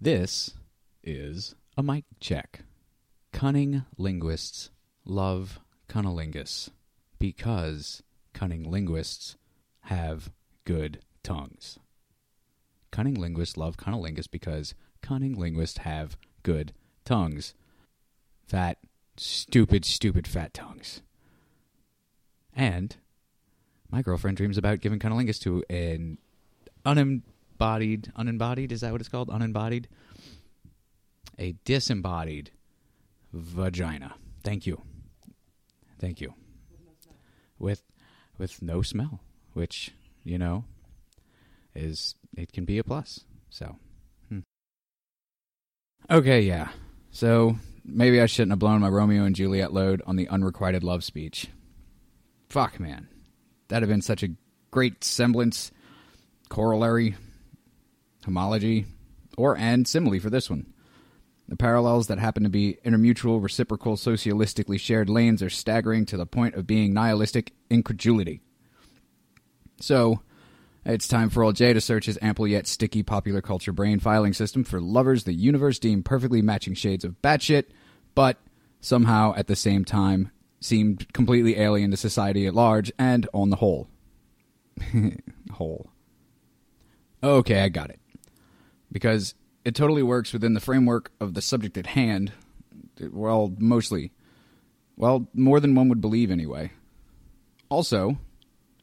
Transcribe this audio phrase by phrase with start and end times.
[0.00, 0.52] This
[1.02, 2.60] is a mic check.
[3.32, 4.70] Cunning linguists
[5.04, 6.70] love cunnilingus
[7.18, 9.36] because cunning linguists
[9.82, 10.30] have
[10.64, 11.80] good tongues.
[12.92, 14.72] Cunning linguists love cunnilingus because
[15.02, 16.72] cunning linguists have good
[17.04, 17.54] tongues.
[18.46, 18.78] Fat,
[19.16, 21.02] stupid, stupid fat tongues.
[22.54, 22.94] And
[23.90, 26.18] my girlfriend dreams about giving cunnilingus to an
[27.58, 29.30] unembodied, unembodied, is that what it's called?
[29.32, 29.88] Unembodied?
[31.38, 32.50] A disembodied
[33.32, 34.14] vagina.
[34.42, 34.82] Thank you.
[35.98, 36.34] Thank you.
[37.58, 37.82] With
[38.38, 39.20] with no smell,
[39.52, 39.92] which,
[40.22, 40.64] you know,
[41.74, 43.24] is it can be a plus.
[43.50, 43.76] So,
[44.28, 44.40] hmm.
[46.08, 46.68] Okay, yeah.
[47.10, 51.02] So, maybe I shouldn't have blown my Romeo and Juliet load on the unrequited love
[51.02, 51.48] speech.
[52.48, 53.08] Fuck, man.
[53.66, 54.28] That'd have been such a
[54.70, 55.72] great semblance,
[56.48, 57.16] corollary,
[58.28, 58.84] homology,
[59.38, 60.66] or and simile for this one.
[61.48, 66.26] The parallels that happen to be intermutual, reciprocal, socialistically shared lanes are staggering to the
[66.26, 68.42] point of being nihilistic incredulity.
[69.80, 70.20] So,
[70.84, 74.34] it's time for old Jay to search his ample yet sticky popular culture brain filing
[74.34, 77.64] system for lovers the universe deemed perfectly matching shades of batshit,
[78.14, 78.36] but
[78.82, 83.56] somehow at the same time seemed completely alien to society at large and on the
[83.56, 83.88] whole.
[85.52, 85.90] whole.
[87.22, 88.00] Okay, I got it.
[88.90, 92.32] Because it totally works within the framework of the subject at hand.
[93.00, 94.12] Well, mostly.
[94.96, 96.72] Well, more than one would believe anyway.
[97.68, 98.18] Also,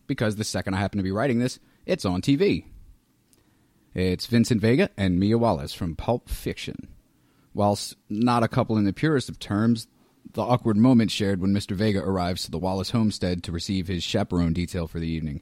[0.08, 2.66] because the second I happen to be writing this, it's on TV.
[3.94, 6.88] It's Vincent Vega and Mia Wallace from Pulp Fiction.
[7.54, 9.88] Whilst not a couple in the purest of terms,
[10.34, 11.76] the awkward moment shared when Mr.
[11.76, 15.42] Vega arrives to the Wallace homestead to receive his chaperone detail for the evening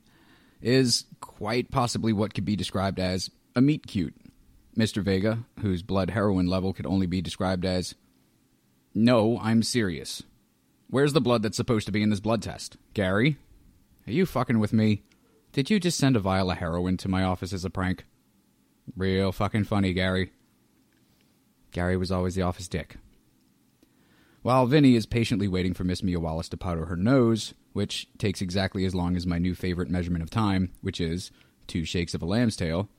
[0.62, 4.16] is quite possibly what could be described as a meet cute.
[4.78, 5.04] Mr.
[5.04, 7.96] Vega, whose blood heroin level could only be described as,
[8.94, 10.24] No, I'm serious.
[10.90, 12.78] Where's the blood that's supposed to be in this blood test?
[12.94, 13.38] Gary?
[14.08, 15.04] Are you fucking with me?
[15.52, 18.06] Did you just send a vial of heroin to my office as a prank?
[18.96, 20.32] Real fucking funny, Gary.
[21.72, 22.98] Gary was always the office dick.
[24.42, 28.42] While Vinny is patiently waiting for Miss Mia Wallace to powder her nose, which takes
[28.42, 31.32] exactly as long as my new favorite measurement of time, which is
[31.66, 32.90] two shakes of a lamb's tail,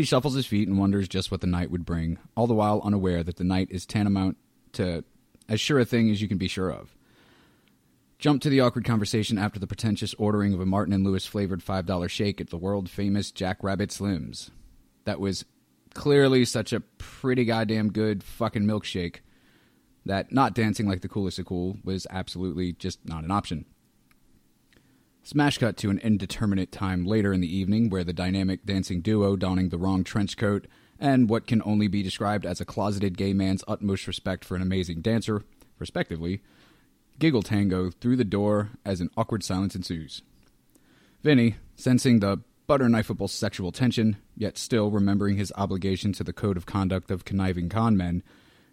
[0.00, 2.80] he shuffles his feet and wonders just what the night would bring, all the while
[2.82, 4.36] unaware that the night is tantamount
[4.72, 5.04] to
[5.48, 6.94] as sure a thing as you can be sure of.
[8.18, 11.60] Jump to the awkward conversation after the pretentious ordering of a Martin and Lewis flavored
[11.60, 14.50] $5 shake at the world famous Jack Rabbit Slims.
[15.04, 15.44] That was
[15.94, 19.16] clearly such a pretty goddamn good fucking milkshake
[20.06, 23.66] that not dancing like the coolest of cool was absolutely just not an option.
[25.22, 29.36] Smash cut to an indeterminate time later in the evening where the dynamic dancing duo
[29.36, 30.66] donning the wrong trench coat
[30.98, 34.62] and what can only be described as a closeted gay man's utmost respect for an
[34.62, 35.42] amazing dancer,
[35.78, 36.40] respectively,
[37.18, 40.22] giggle tango through the door as an awkward silence ensues.
[41.22, 46.56] Vinny, sensing the butter knifeable sexual tension, yet still remembering his obligation to the code
[46.56, 48.22] of conduct of conniving con men,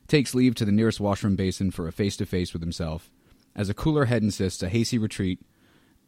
[0.08, 3.12] takes leave to the nearest washroom basin for a face to face with himself,
[3.56, 5.42] as a cooler head insists a hasty retreat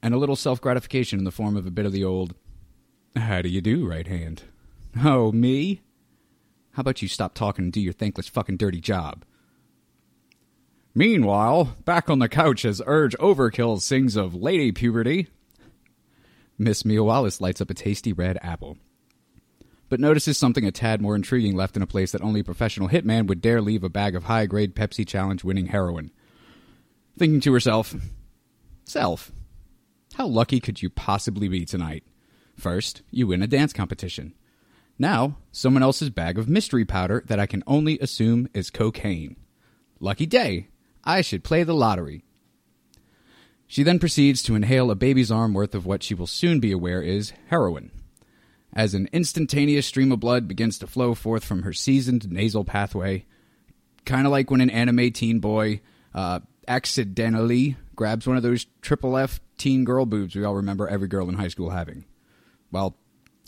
[0.01, 2.35] and a little self gratification in the form of a bit of the old,
[3.15, 4.43] How do you do, right hand?
[5.03, 5.81] Oh, me?
[6.71, 9.25] How about you stop talking and do your thankless fucking dirty job?
[10.95, 15.27] Meanwhile, back on the couch as Urge Overkill sings of Lady Puberty,
[16.57, 18.77] Miss Mia Wallace lights up a tasty red apple.
[19.87, 22.89] But notices something a tad more intriguing left in a place that only a professional
[22.89, 26.11] hitman would dare leave a bag of high grade Pepsi Challenge winning heroin.
[27.17, 27.95] Thinking to herself,
[28.85, 29.31] Self,
[30.15, 32.03] how lucky could you possibly be tonight?
[32.57, 34.33] First, you win a dance competition.
[34.97, 39.37] Now, someone else's bag of mystery powder that I can only assume is cocaine.
[39.99, 40.67] Lucky day.
[41.05, 42.25] I should play the lottery.
[43.65, 46.71] She then proceeds to inhale a baby's arm worth of what she will soon be
[46.71, 47.91] aware is heroin.
[48.73, 53.25] As an instantaneous stream of blood begins to flow forth from her seasoned nasal pathway,
[54.05, 55.81] kind of like when an anime teen boy
[56.13, 61.07] uh, accidentally grabs one of those triple F teen girl boobs we all remember every
[61.07, 62.05] girl in high school having.
[62.71, 62.95] Well,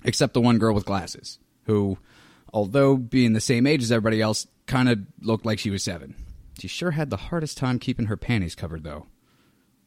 [0.03, 1.97] except the one girl with glasses, who,
[2.53, 6.15] although being the same age as everybody else, kind of looked like she was seven.
[6.59, 9.07] She sure had the hardest time keeping her panties covered, though.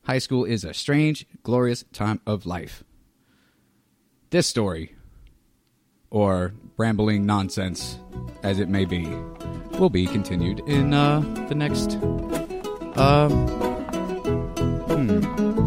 [0.05, 2.85] High school is a strange, glorious time of life.
[4.31, 4.95] This story,
[6.11, 7.99] or rambling nonsense
[8.43, 9.07] as it may be,
[9.79, 11.97] will be continued in uh, the next.
[12.97, 13.29] Uh,
[14.89, 15.64] hmm.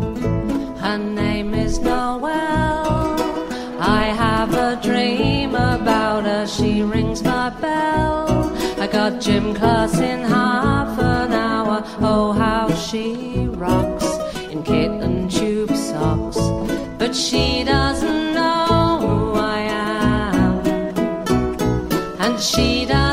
[7.51, 8.53] Bell.
[8.79, 11.83] I got gym class in half an hour.
[11.99, 14.07] Oh, how she rocks
[14.51, 16.37] in kitten tube socks.
[16.97, 20.65] But she doesn't know who I am.
[22.19, 23.06] And she doesn't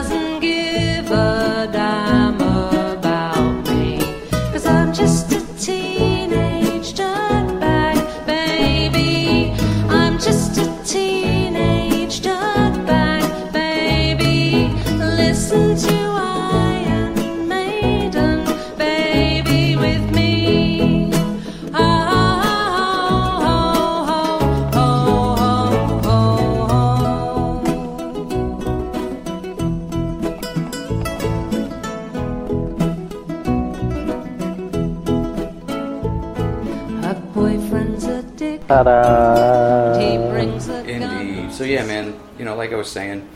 [38.74, 39.98] Ta-da!
[40.00, 41.52] He brings a Indeed.
[41.52, 42.18] So yeah, man.
[42.38, 43.28] You know, like I was saying,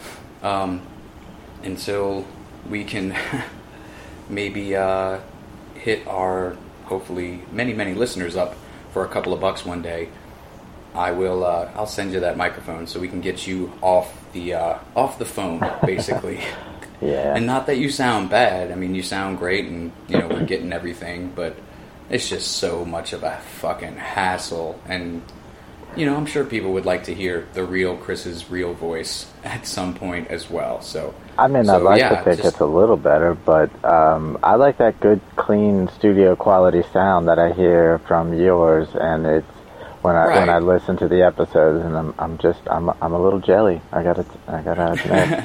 [0.42, 0.82] um,
[1.62, 2.26] until
[2.68, 3.16] we can
[4.28, 5.20] maybe uh,
[5.74, 6.56] hit our
[6.86, 8.56] hopefully many many listeners up
[8.92, 10.08] for a couple of bucks one day,
[10.92, 11.44] I will.
[11.44, 15.20] Uh, I'll send you that microphone so we can get you off the uh, off
[15.20, 16.40] the phone, basically.
[17.00, 17.36] Yeah.
[17.36, 18.72] And not that you sound bad.
[18.72, 21.54] I mean, you sound great, and you know we're getting everything, but
[22.10, 24.80] it's just so much of a fucking hassle.
[24.86, 25.22] And
[25.96, 29.66] you know, I'm sure people would like to hear the real Chris's real voice at
[29.66, 30.80] some point as well.
[30.80, 33.70] So I mean, so, I'd like yeah, to think just- it's a little better, but
[33.84, 39.26] um, I like that good, clean studio quality sound that I hear from yours, and
[39.26, 39.46] it's
[40.02, 43.20] when I when I listen to the episodes, and I'm I'm just I'm I'm a
[43.20, 43.80] little jelly.
[43.92, 45.44] I gotta I gotta admit.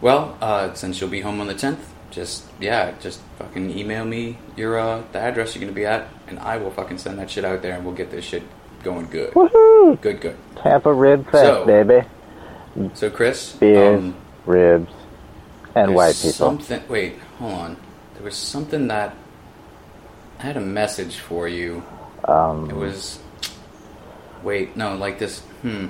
[0.00, 4.38] Well, uh, since you'll be home on the 10th, just yeah, just fucking email me
[4.56, 7.44] your uh, the address you're gonna be at, and I will fucking send that shit
[7.44, 8.42] out there, and we'll get this shit
[8.82, 9.32] going good.
[9.34, 10.00] Woohoo!
[10.00, 10.36] Good, good.
[10.56, 12.06] Tampa Rib Fest, So- baby.
[12.94, 14.14] So, Chris, Beers, um,
[14.46, 14.92] ribs,
[15.74, 16.30] and white people.
[16.32, 16.82] Something.
[16.88, 17.76] Wait, hold on.
[18.14, 19.14] There was something that
[20.38, 21.82] I had a message for you.
[22.24, 23.18] Um, It was.
[24.44, 25.40] Wait, no, like this.
[25.62, 25.86] Hmm.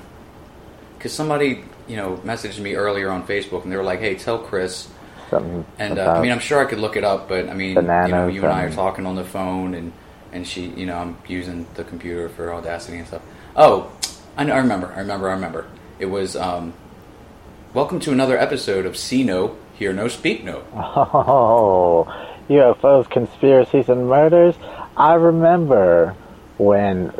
[0.96, 4.38] Because somebody, you know, messaged me earlier on Facebook, and they were like, "Hey, tell
[4.38, 4.88] Chris."
[5.30, 7.76] Something And uh, I mean, I'm sure I could look it up, but I mean,
[7.76, 9.92] you know, you and I are talking on the phone, and
[10.32, 13.22] and she, you know, I'm using the computer for Audacity and stuff.
[13.56, 13.90] Oh,
[14.36, 14.54] I know.
[14.54, 14.92] I remember.
[14.94, 15.28] I remember.
[15.28, 15.66] I remember.
[15.98, 16.36] It was.
[16.36, 16.74] um
[17.72, 20.64] Welcome to another episode of See No, Hear No, Speak No.
[20.74, 22.04] Oh,
[22.48, 24.56] UFOs, conspiracies, and murders.
[24.96, 26.16] I remember
[26.58, 27.12] when,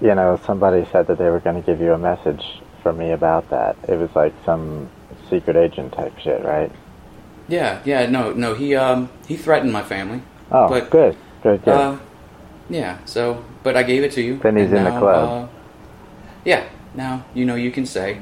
[0.00, 3.10] you know, somebody said that they were going to give you a message for me
[3.10, 3.76] about that.
[3.88, 4.88] It was like some
[5.28, 6.70] secret agent type shit, right?
[7.48, 8.54] Yeah, yeah, no, no.
[8.54, 10.22] He um he threatened my family.
[10.50, 11.74] Oh, but, good, good, good.
[11.74, 11.98] Uh,
[12.68, 12.98] yeah.
[13.04, 14.38] So, but I gave it to you.
[14.38, 15.48] Then he's in the club.
[15.48, 15.48] Uh,
[16.44, 16.68] yeah.
[16.94, 18.20] Now you know you can say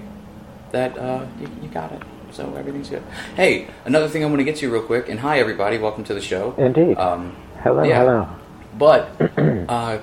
[0.73, 2.03] that uh, you, you got it.
[2.33, 3.03] So everything's good.
[3.37, 5.09] Hey, another thing I want to get to you real quick.
[5.09, 6.55] And hi everybody, welcome to the show.
[6.59, 6.99] Indeed.
[6.99, 7.99] Um, hello, yeah.
[7.99, 8.29] hello.
[8.77, 9.09] But
[9.69, 9.99] uh,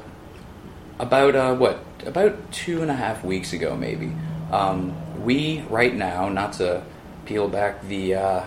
[0.97, 4.13] about uh, what about two and a half weeks ago, maybe
[4.51, 6.83] um, we right now, not to
[7.25, 8.45] peel back the uh,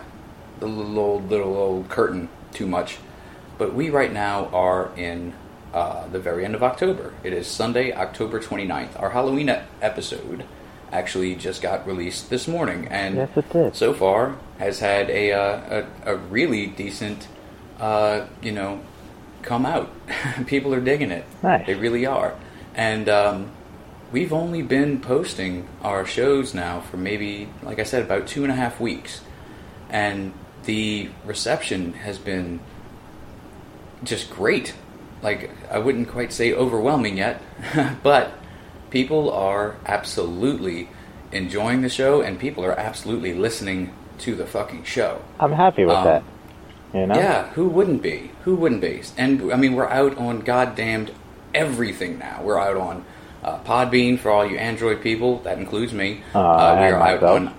[0.60, 2.98] the little old, little old curtain too much,
[3.58, 5.34] but we right now are in
[5.72, 7.12] uh, the very end of October.
[7.24, 9.00] It is Sunday, October 29th.
[9.00, 9.48] Our Halloween
[9.82, 10.44] episode
[10.92, 16.12] actually just got released this morning, and Yes, so far has had a uh, a,
[16.12, 17.26] a really decent,
[17.80, 18.80] uh, you know,
[19.42, 19.90] come out.
[20.46, 21.24] People are digging it.
[21.42, 21.66] Nice.
[21.66, 22.36] They really are,
[22.76, 23.50] and um,
[24.12, 28.52] we've only been posting our shows now for maybe, like I said, about two and
[28.52, 29.22] a half weeks,
[29.90, 30.32] and
[30.66, 32.60] the reception has been
[34.02, 34.74] just great.
[35.22, 37.40] Like I wouldn't quite say overwhelming yet,
[38.02, 38.32] but
[38.90, 40.88] people are absolutely
[41.32, 45.20] enjoying the show, and people are absolutely listening to the fucking show.
[45.40, 46.22] I'm happy with Um, that.
[46.92, 47.14] You know?
[47.16, 48.30] Yeah, who wouldn't be?
[48.44, 49.02] Who wouldn't be?
[49.18, 51.10] And I mean, we're out on goddamned
[51.52, 52.40] everything now.
[52.42, 53.04] We're out on
[53.42, 55.38] uh, Podbean for all you Android people.
[55.40, 56.22] That includes me.
[56.34, 57.54] Uh, we're out on.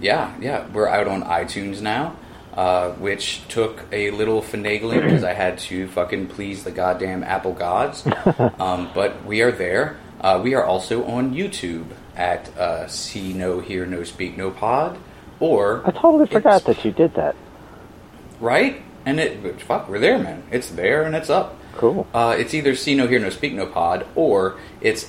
[0.00, 2.16] Yeah, yeah, we're out on iTunes now,
[2.56, 7.52] uh, which took a little finagling because I had to fucking please the goddamn Apple
[7.52, 8.06] gods.
[8.58, 9.98] um, but we are there.
[10.20, 11.86] Uh, we are also on YouTube
[12.16, 14.96] at uh, See No Hear No Speak No Pod,
[15.38, 17.36] or I totally forgot that you did that.
[18.40, 18.82] right?
[19.04, 20.42] And it, fuck, we're there, man.
[20.50, 21.54] It's there and it's up.
[21.74, 22.06] Cool.
[22.14, 25.04] Uh, it's either See No Hear No Speak No Pod or it's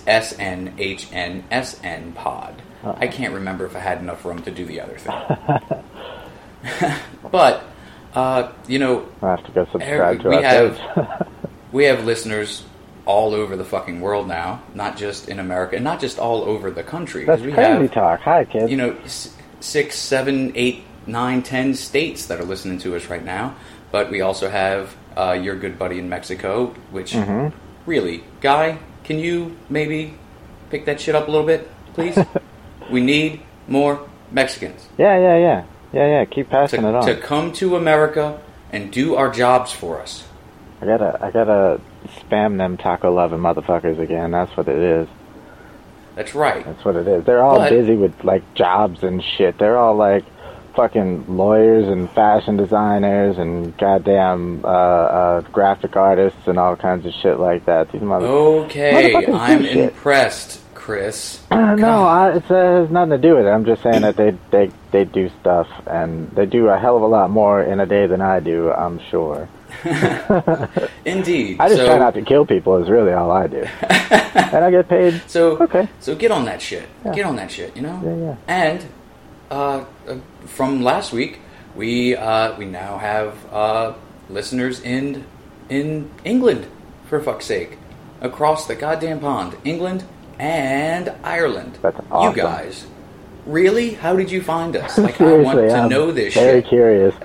[0.97, 2.61] SNHNSN Pod.
[2.83, 2.95] Uh-uh.
[2.99, 5.13] I can't remember if I had enough room to do the other thing.
[7.31, 7.63] but
[8.13, 11.27] uh, you know, I'll have to go subscribe to we our have-
[11.71, 12.63] we have listeners
[13.05, 16.71] all over the fucking world now, not just in America, and not just all over
[16.71, 17.23] the country.
[17.25, 18.19] That's we crazy have talk.
[18.21, 18.69] Hi, kids.
[18.69, 18.97] you know,
[19.59, 23.55] six, seven, eight nine, ten states that are listening to us right now.
[23.91, 27.53] But we also have uh, your good buddy in Mexico, which Mhm.
[27.85, 30.13] really, guy, can you maybe
[30.69, 32.19] pick that shit up a little bit, please?
[32.91, 33.99] we need more
[34.31, 36.25] Mexicans Yeah, yeah, yeah, yeah, yeah.
[36.25, 37.05] Keep passing it to, on.
[37.05, 38.39] to come to America
[38.71, 40.25] and do our jobs for us.
[40.81, 41.81] I gotta, I gotta
[42.29, 44.31] spam them taco loving motherfuckers again.
[44.31, 45.07] That's what it is.
[46.15, 46.65] That's right.
[46.65, 47.23] That's what it is.
[47.25, 49.57] They're all But- busy with like jobs and shit.
[49.57, 50.23] They're all like
[50.75, 57.13] fucking lawyers and fashion designers and goddamn uh, uh, graphic artists and all kinds of
[57.13, 57.91] shit like that.
[57.91, 61.41] These mother- Okay, Motherfuckers I'm impressed, Chris.
[61.51, 62.07] no, God.
[62.07, 63.49] I, it has nothing to do with it.
[63.49, 67.01] I'm just saying that they they they do stuff and they do a hell of
[67.01, 68.71] a lot more in a day than I do.
[68.71, 69.49] I'm sure.
[71.03, 71.57] Indeed.
[71.59, 72.81] I just so, try not to kill people.
[72.81, 75.21] Is really all I do, and I get paid.
[75.27, 75.89] So Okay.
[75.99, 76.87] So get on that shit.
[77.03, 77.13] Yeah.
[77.13, 77.75] Get on that shit.
[77.75, 78.01] You know.
[78.05, 78.35] Yeah, yeah.
[78.47, 78.85] And
[79.51, 81.41] uh, uh, from last week,
[81.75, 83.93] we uh, we now have uh,
[84.29, 85.25] listeners in
[85.67, 86.65] in England.
[87.09, 87.77] For fuck's sake,
[88.21, 90.05] across the goddamn pond, England
[90.39, 91.77] and Ireland.
[91.81, 92.35] That's awesome.
[92.37, 92.85] You guys.
[93.45, 93.91] Really?
[93.93, 94.97] How did you find us?
[95.07, 96.43] Like, I want to I'm know this shit.
[96.43, 96.69] very shit.
[96.69, 97.15] curious.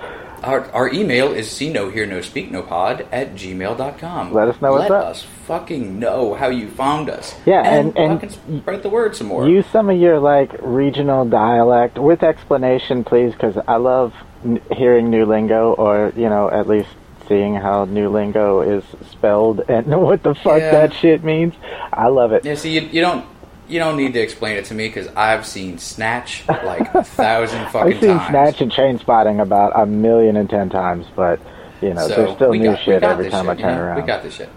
[0.43, 4.33] Our, our email is see no hear no speak no pod at gmail.com.
[4.33, 5.05] Let us know what's Let up.
[5.07, 7.33] us fucking know how you found us.
[7.45, 9.47] Yeah, and, and- and spread the word some more.
[9.47, 15.09] Use some of your like regional dialect with explanation, please, because I love n- hearing
[15.09, 16.89] new lingo, or you know, at least
[17.33, 20.71] seeing how new lingo is spelled and what the fuck Yeah.
[20.71, 21.55] that shit means.
[21.91, 22.45] I love it.
[22.45, 23.25] yeah, see, you, you don't
[23.67, 27.65] you don't need to explain it to me because I've seen Snatch like a thousand
[27.69, 28.29] fucking I've seen times.
[28.29, 31.39] Snatch and Train Spotting about a million and ten times, but
[31.81, 33.61] you know, So there's still we new got- shit every this time shit, I you
[33.61, 33.83] turn know?
[33.83, 34.01] around.
[34.01, 34.49] We got this shit,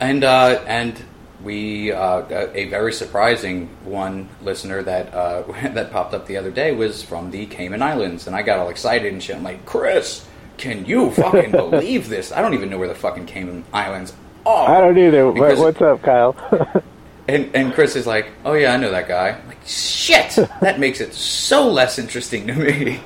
[0.00, 1.02] and uh, and
[1.42, 2.22] we uh,
[2.54, 5.42] a very surprising one listener that uh,
[5.74, 8.68] that popped up the other day was from the Cayman Islands, and I got all
[8.68, 9.34] excited and shit.
[9.34, 10.24] I'm like, Chris,
[10.58, 12.32] can you fucking believe this?
[12.32, 14.12] I don't even know where the fucking Cayman Islands
[14.46, 14.76] are.
[14.76, 15.30] I don't either.
[15.32, 16.82] Because- what's up, Kyle?
[17.28, 19.28] And and Chris is like, oh yeah, I know that guy.
[19.40, 20.30] I'm like, shit,
[20.60, 23.00] that makes it so less interesting to me.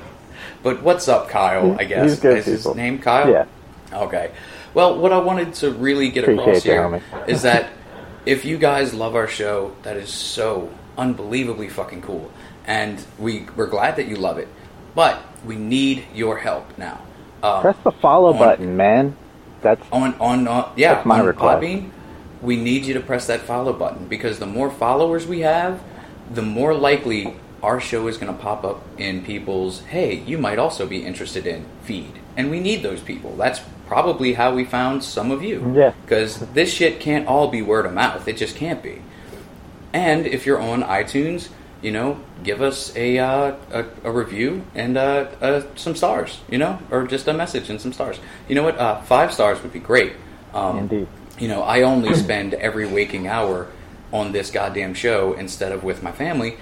[0.63, 1.77] But what's up, Kyle?
[1.79, 3.29] I guess is his name Kyle.
[3.29, 3.45] Yeah.
[3.93, 4.31] Okay.
[4.73, 7.69] Well, what I wanted to really get across Appreciate you, here is that
[8.25, 12.31] if you guys love our show, that is so unbelievably fucking cool,
[12.65, 14.47] and we we're glad that you love it.
[14.95, 17.01] But we need your help now.
[17.43, 19.15] Um, Press the follow on- button, man.
[19.61, 21.63] That's on on uh, yeah That's my on request.
[21.63, 21.89] Podbean,
[22.41, 25.81] we need you to press that follow button because the more followers we have,
[26.31, 30.59] the more likely our show is going to pop up in people's hey, you might
[30.59, 33.35] also be interested in feed, and we need those people.
[33.35, 35.73] That's probably how we found some of you.
[35.75, 35.93] Yeah.
[36.03, 38.27] because this shit can't all be word of mouth.
[38.27, 39.01] It just can't be.
[39.93, 41.49] And if you're on iTunes,
[41.81, 46.57] you know, give us a uh, a, a review and uh, uh, some stars, you
[46.57, 48.19] know, or just a message and some stars.
[48.47, 48.77] You know what?
[48.77, 50.13] Uh, five stars would be great.
[50.53, 51.07] Um, Indeed.
[51.39, 53.67] You know, I only spend every waking hour
[54.11, 56.57] on this goddamn show instead of with my family.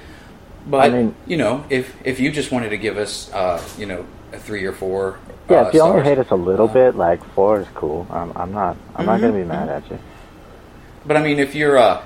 [0.67, 3.85] But I mean- you know, if if you just wanted to give us, uh, you
[3.85, 5.19] know, a three or four,
[5.49, 5.61] yeah.
[5.61, 8.05] uh, if you only hate us a little bit, like four is cool.
[8.09, 8.75] I'm, I'm not.
[8.95, 9.99] I'm not Mhm, gonna be mad at you.
[11.05, 12.01] But I mean, if you're uh,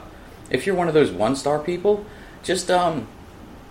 [0.52, 2.06] if you're one of those one star people,
[2.44, 3.08] just um,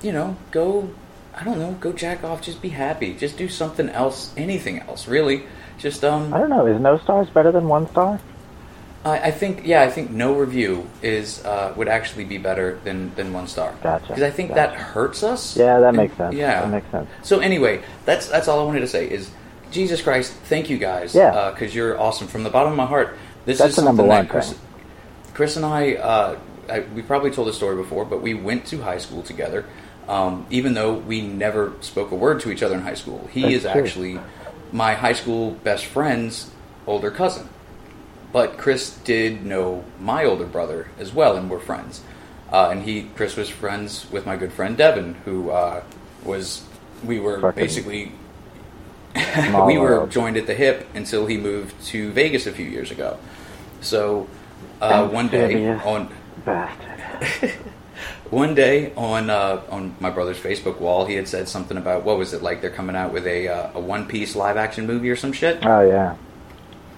[0.03, 0.91] you know, go.
[1.35, 2.43] I don't know, go jack off.
[2.43, 3.15] Just be happy.
[3.15, 4.33] Just do something else.
[4.37, 5.45] Anything else, really.
[5.79, 6.67] Just um, I don't know.
[6.67, 8.19] Is no stars better than one star?
[9.05, 13.15] I, I think yeah, I think no review is uh, would actually be better than
[13.15, 13.73] than one star.
[13.85, 14.73] Gotcha, Because I think gotcha.
[14.73, 15.57] that hurts us.
[15.57, 16.35] Yeah, that And- makes sense.
[16.35, 17.09] Yeah, that makes sense.
[17.23, 19.31] So anyway, that's that's all I wanted to say is
[19.71, 21.15] Jesus Christ, thank you guys.
[21.15, 21.51] Yeah.
[21.53, 23.17] because you're awesome from the bottom of my heart.
[23.45, 24.55] This That's is the number something one that Chris.
[25.35, 28.83] Chris and I, uh, I, we probably told the story before, but we went to
[28.83, 29.65] high school together.
[30.09, 33.43] Um, even though we never spoke a word to each other in high school, he
[33.43, 33.71] That's is true.
[33.71, 34.21] actually
[34.73, 36.51] my high school best friend's
[36.87, 37.49] older cousin.
[38.33, 42.03] But Chris did know my older brother as well, and we're friends.
[42.53, 45.83] Uh, and he, Chris, was friends with my good friend Devin, who uh,
[46.25, 46.63] was.
[47.05, 48.13] We were Fucking basically
[49.67, 53.19] we were joined at the hip until he moved to Vegas a few years ago.
[53.81, 54.29] So
[54.81, 56.13] uh, one day on
[56.49, 57.51] Bastard.
[58.31, 62.19] one day on uh, on my brother's Facebook wall, he had said something about what
[62.19, 62.61] was it like?
[62.61, 65.65] They're coming out with a uh, a One Piece live action movie or some shit.
[65.65, 66.17] Oh yeah.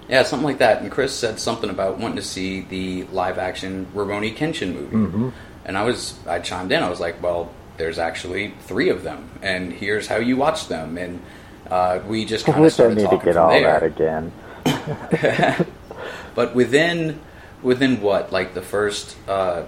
[0.09, 0.83] Yeah, something like that.
[0.83, 4.97] And Chris said something about wanting to see the live action Rurouni Kenshin movie.
[4.97, 5.33] Mhm.
[5.65, 6.83] And I was, I chimed in.
[6.83, 10.99] I was like, well, there's actually three of them, and here's how you watch them.
[10.99, 11.23] And
[11.71, 13.79] uh, we just kind of wish I started need to talking get from all there.
[13.79, 15.67] that again.
[16.35, 17.21] But within,
[17.63, 19.65] within what, like the first uh,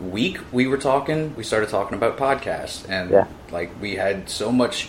[0.00, 3.26] week we were talking, we started talking about podcasts, and Yeah.
[3.50, 4.88] like we had so much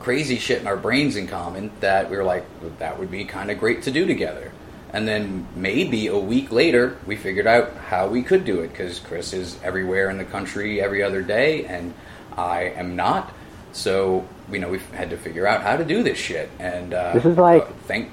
[0.00, 2.44] crazy shit in our brains in common that we were like,
[2.78, 4.52] that would be kind of great to do together.
[4.92, 8.98] And then maybe a week later, we figured out how we could do it because
[9.00, 11.92] Chris is everywhere in the country every other day, and
[12.36, 13.32] I am not.
[13.72, 16.48] So you know we've had to figure out how to do this shit.
[16.58, 18.08] And uh, This is like- uh, thank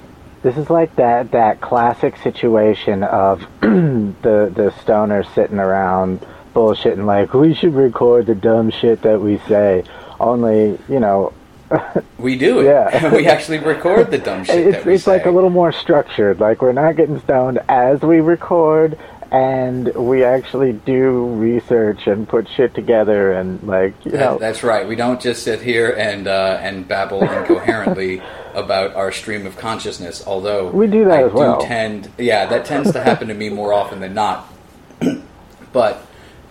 [0.46, 6.24] This is like that that classic situation of the the stoner sitting around
[6.54, 9.82] bullshitting like we should record the dumb shit that we say.
[10.20, 11.32] Only you know
[12.18, 12.66] we do it.
[12.66, 13.12] Yeah.
[13.12, 16.38] we actually record the dumb shit it's that we it's like a little more structured.
[16.38, 18.96] Like we're not getting stoned as we record,
[19.32, 24.38] and we actually do research and put shit together and like you That- know.
[24.38, 24.86] that's right.
[24.86, 28.22] We don't just sit here and uh, and babble incoherently
[28.56, 30.24] about our stream of consciousness.
[30.26, 31.60] Although We do that I as well.
[31.60, 34.52] tend, yeah, that tends to happen to me more often than not.
[35.72, 36.04] but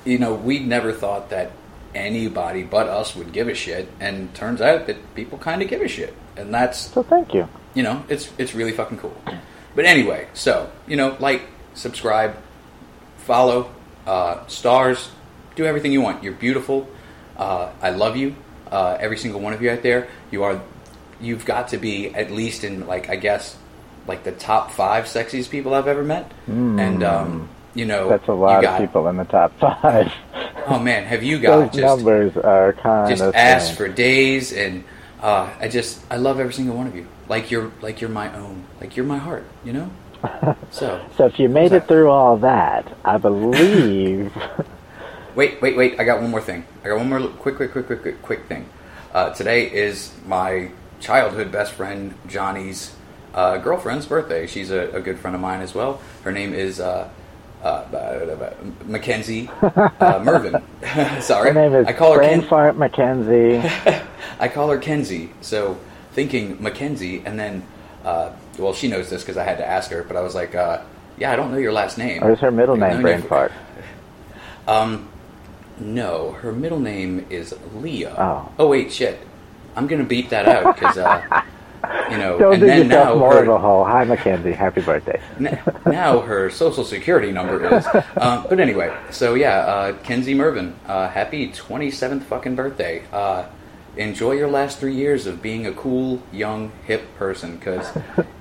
[0.06, 1.52] you know, we never thought that
[1.96, 5.82] anybody but us would give a shit, and turns out that people kind of give
[5.82, 7.48] a shit, and that's So thank you.
[7.74, 9.16] you know, it's it's really fucking cool.
[9.76, 11.42] But anyway, so you know, like,
[11.74, 12.36] subscribe,
[13.18, 13.72] follow,
[14.06, 15.10] uh, stars,
[15.56, 16.24] do everything you want.
[16.24, 16.88] You're beautiful.
[17.38, 18.36] Uh, I love you,
[18.72, 20.08] uh, every single one of you out there.
[20.32, 20.62] You are,
[21.22, 23.58] you've got to be at least in like I guess,
[24.08, 26.32] like the top five sexiest people I've ever met.
[26.48, 28.10] And um, you know.
[28.10, 30.12] That's a lot got- of people in the top five.
[30.68, 34.52] Oh man, have you got Those just numbers are kind just of asked for days
[34.52, 34.84] and
[35.22, 38.36] uh, I just I love every single one of you like you're like you're my
[38.36, 39.92] own like you're my heart you know
[40.72, 44.34] so So if you made it through all that, I believe.
[45.36, 47.86] wait wait wait I got one more thing I got one more quick quick quick
[47.86, 48.68] quick quick quick thing
[49.14, 52.96] uh, today is my childhood best friend Johnny's
[53.34, 56.80] uh, girlfriend's birthday she's a, a good friend of mine as well her name is
[56.80, 57.10] uh,
[57.64, 58.54] uh,
[58.86, 60.62] Mackenzie uh, Mervin
[61.22, 63.58] sorry Her name is I call her Brain Ken- Fart Mackenzie.
[64.40, 65.32] I call her Kenzie.
[65.42, 65.78] So
[66.14, 67.64] thinking Mackenzie, and then,
[68.04, 70.56] uh, well, she knows this because I had to ask her, but I was like,
[70.56, 70.82] uh,
[71.18, 72.24] yeah, I don't know your last name.
[72.24, 73.52] Or is her middle name Brain Fart?
[74.68, 75.10] Um,
[75.80, 78.16] no, her middle name is Leah.
[78.18, 78.52] Oh.
[78.60, 79.20] Oh wait, shit.
[79.76, 81.42] I'm gonna beat that out because, uh,
[82.10, 83.84] you know, Don't and dig then now more her, of a hole.
[83.86, 84.52] Hi, Mackenzie.
[84.54, 85.22] Happy birthday.
[85.38, 87.86] N- now her social security number is.
[88.18, 93.04] Um, but anyway, so yeah, uh, Kenzie Mervin, uh, happy 27th fucking birthday.
[93.12, 93.46] Uh,
[93.98, 97.88] enjoy your last three years of being a cool, young, hip person because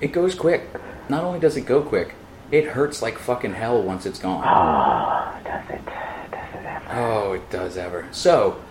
[0.01, 0.69] it goes quick.
[1.09, 2.15] Not only does it go quick,
[2.51, 4.43] it hurts like fucking hell once it's gone.
[4.45, 5.85] Oh, does it?
[6.31, 6.85] Does it ever?
[6.91, 8.07] Oh, it does ever.
[8.11, 8.61] So,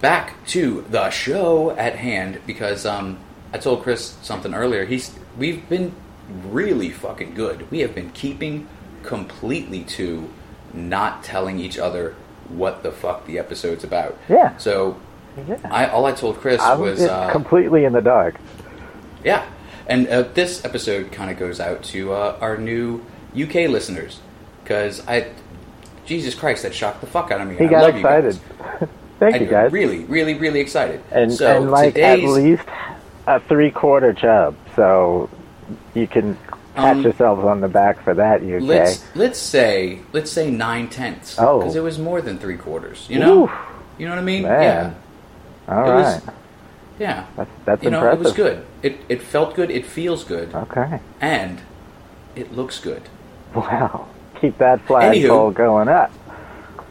[0.00, 3.18] back to the show at hand because um,
[3.52, 4.84] I told Chris something earlier.
[4.84, 5.94] He's we've been
[6.46, 7.70] really fucking good.
[7.70, 8.68] We have been keeping
[9.02, 10.28] completely to
[10.72, 12.14] not telling each other
[12.48, 14.16] what the fuck the episode's about.
[14.28, 14.56] Yeah.
[14.56, 14.98] So,
[15.48, 15.58] Yeah.
[15.70, 18.36] I all I told Chris I'm was uh, completely in the dark.
[19.24, 19.46] yeah.
[19.86, 24.20] And uh, this episode kind of goes out to uh, our new UK listeners
[24.62, 25.32] because I,
[26.06, 27.56] Jesus Christ, that shocked the fuck out of me.
[27.56, 28.38] He I got excited.
[29.20, 29.70] Thank I you, guys.
[29.72, 31.00] really, really, really excited.
[31.12, 32.64] and, so and like at least
[33.28, 34.56] a three quarter chub.
[34.74, 35.30] So
[35.94, 36.36] you can
[36.74, 38.62] pat Um, yourselves on the back for that, UK.
[38.62, 41.36] let's let's say let's say nine tenths.
[41.38, 41.58] Oh.
[41.60, 43.06] because it was more than three quarters.
[43.10, 43.50] You know, Oof,
[43.98, 44.42] you know what I mean?
[44.42, 44.96] man.
[45.68, 45.96] All It right.
[46.02, 46.22] was-
[46.98, 47.26] Yeah, yeah.
[47.36, 48.20] that's that's you know, impressive.
[48.20, 48.66] it was good.
[48.82, 49.70] It it felt good.
[49.70, 50.98] It feels good, Okay.
[51.20, 51.60] and
[52.34, 53.02] it looks good.
[53.54, 54.06] Wow.
[54.40, 56.10] Keep that flagpole going up.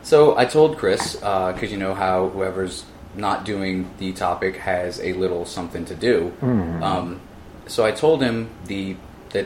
[0.10, 5.14] So I told Chris because you know how whoever's not doing the topic has a
[5.14, 6.34] little something to do.
[6.42, 7.22] Um,
[7.68, 8.96] so I told him the
[9.34, 9.46] that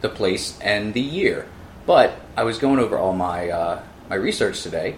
[0.00, 1.46] the place and the year.
[1.84, 4.96] But I was going over all my uh, my research today,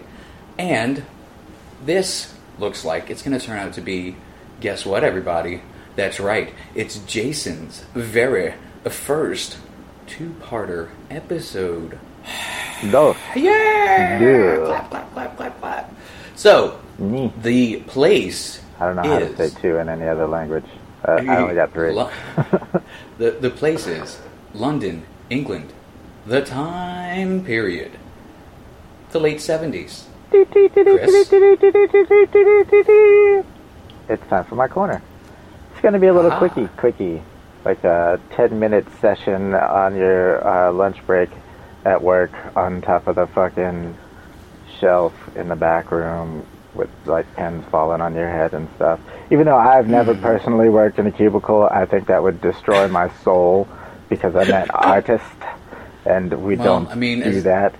[0.57, 1.03] and
[1.83, 4.15] this looks like it's going to turn out to be.
[4.61, 5.63] Guess what, everybody?
[5.97, 6.53] That's right.
[6.75, 8.53] It's Jason's very
[8.85, 9.57] first
[10.07, 11.99] two-parter episode.
[12.91, 13.15] Dos.
[13.35, 14.19] Yeah!
[14.19, 14.65] Yeah.
[14.65, 15.95] Clap, clap, clap, clap, clap.
[16.35, 17.33] So, Ni.
[17.41, 18.61] the place.
[18.79, 20.65] I don't know how to say two in any other language.
[21.07, 21.91] Uh, I only got three.
[21.91, 22.11] Lo-
[23.17, 24.19] the, the place is
[24.53, 25.73] London, England.
[26.27, 27.91] The time period.
[29.11, 30.03] The late 70s.
[34.09, 35.01] It's time for my corner.
[35.71, 36.37] It's going to be a little Ah.
[36.39, 37.21] quickie, quickie,
[37.65, 41.29] like a 10 minute session on your uh, lunch break
[41.87, 43.95] at work on top of the fucking
[44.79, 46.45] shelf in the back room
[46.75, 48.99] with like pens falling on your head and stuff.
[49.31, 50.21] Even though I've never Hmm.
[50.21, 53.67] personally worked in a cubicle, I think that would destroy my soul
[54.09, 55.23] because I'm an artist
[56.05, 57.73] and we Well, don't I mean, do as- that.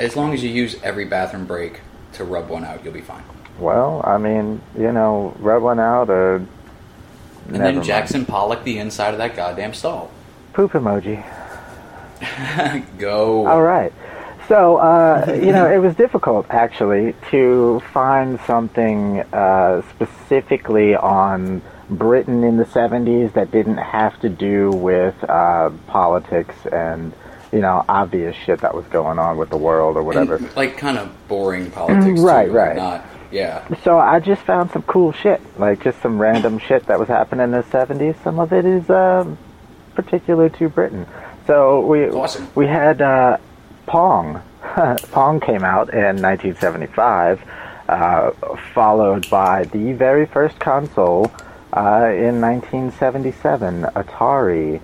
[0.00, 1.80] As long as you use every bathroom break
[2.14, 3.22] to rub one out, you'll be fine.
[3.58, 6.36] Well, I mean, you know, rub one out or.
[7.48, 7.84] And then mind.
[7.84, 10.10] Jackson Pollock the inside of that goddamn stall.
[10.54, 11.22] Poop emoji.
[12.98, 13.46] Go.
[13.46, 13.92] All right.
[14.48, 22.42] So, uh, you know, it was difficult actually to find something uh, specifically on Britain
[22.44, 27.12] in the 70s that didn't have to do with uh, politics and,
[27.52, 30.36] you know, obvious shit that was going on with the world or whatever.
[30.36, 32.20] And, like kind of boring politics.
[32.20, 32.76] Right, too, right.
[32.76, 33.06] Not.
[33.30, 33.66] Yeah.
[33.82, 37.44] So I just found some cool shit, like just some random shit that was happening
[37.44, 38.22] in the 70s.
[38.22, 39.38] Some of it is um,
[39.94, 41.06] particular to Britain.
[41.46, 42.48] So we Awesome.
[42.54, 43.38] we had uh,
[43.86, 44.42] Pong.
[45.12, 47.42] Pong came out in 1975,
[47.88, 48.30] uh,
[48.74, 51.30] followed by the very first console
[51.76, 53.82] uh, in 1977.
[53.94, 54.80] Atari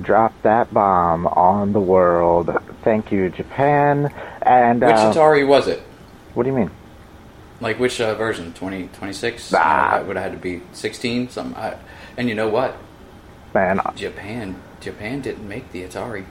[0.00, 2.50] dropped that bomb on the world.
[2.82, 4.12] Thank you, Japan.
[4.42, 5.82] And Which uh, Atari was it?
[6.34, 6.70] what do you mean?
[7.60, 8.52] Like which uh, version?
[8.54, 9.52] 20, 26?
[9.54, 10.02] Ah.
[10.06, 11.30] Would have had to be 16.
[11.30, 11.54] Some.
[11.56, 11.76] I,
[12.16, 12.76] and you know what?
[13.52, 14.60] Man, Japan.
[14.88, 16.24] Japan didn't make the Atari.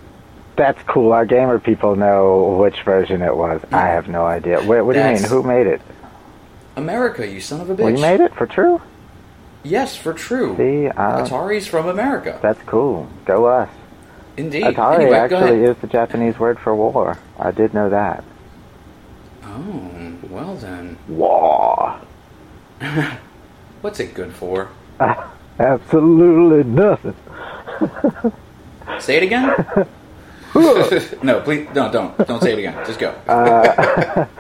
[0.55, 1.13] That's cool.
[1.13, 3.61] Our gamer people know which version it was.
[3.71, 4.63] I have no idea.
[4.63, 5.23] What, what do you mean?
[5.23, 5.79] Who made it?
[6.75, 7.85] America, you son of a bitch.
[7.85, 8.81] We made it for true.
[9.61, 10.57] Yes, for true.
[10.57, 12.39] See, uh, Atari's from America.
[12.41, 13.07] that's cool.
[13.25, 13.69] Go us.
[14.37, 14.63] Indeed.
[14.63, 17.19] Atari anyway, actually is the Japanese word for war.
[17.37, 18.23] I did know that.
[19.43, 20.97] Oh, well then.
[21.07, 22.01] War.
[23.81, 24.69] What's it good for?
[25.59, 27.15] Absolutely nothing.
[28.99, 29.53] Say it again?
[31.23, 32.17] no, please, no, don't.
[32.27, 32.85] Don't say it again.
[32.85, 33.09] Just go.
[33.27, 34.25] Uh,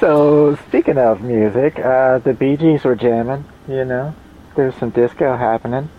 [0.00, 3.44] So speaking of music, uh, the Bee Gees were jamming.
[3.68, 4.14] You know,
[4.56, 5.90] there's some disco happening.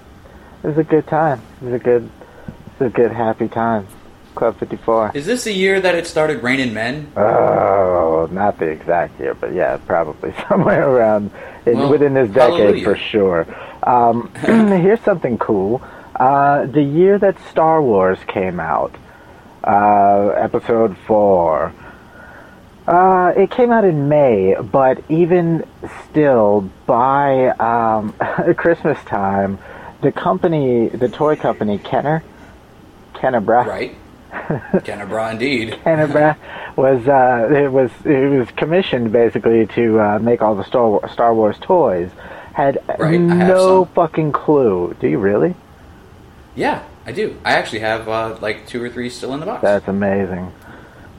[0.64, 1.40] It was a good time.
[1.62, 2.10] It was a good,
[2.48, 3.88] it was a good happy time.
[4.34, 5.12] Club 54.
[5.14, 7.12] Is this the year that it started raining men?
[7.16, 11.30] Oh, not the exact year, but yeah, probably somewhere around
[11.68, 12.84] in, Well, within this decade hallelujah.
[12.84, 13.46] for sure.
[13.84, 15.80] Um, here's something cool.
[16.16, 18.94] Uh, the year that Star Wars came out,
[19.64, 21.74] uh, Episode Four.
[22.88, 25.66] Uh, it came out in May, but even
[26.10, 28.14] still, by um,
[28.58, 29.60] Christmas time,
[30.02, 32.24] the company, the toy company, Kenner,
[33.14, 33.96] Kenner-Bra, Right.
[34.84, 35.78] Canberra, indeed.
[35.84, 36.38] Canberra
[36.76, 41.10] was uh, it was it was commissioned basically to uh, make all the Star War,
[41.10, 42.10] Star Wars toys.
[42.54, 44.96] Had Right, no fucking clue.
[45.00, 45.56] Do you really?
[46.56, 47.38] Yeah, I do.
[47.46, 49.62] I actually have uh, like two or three still in the box.
[49.62, 50.52] That's amazing.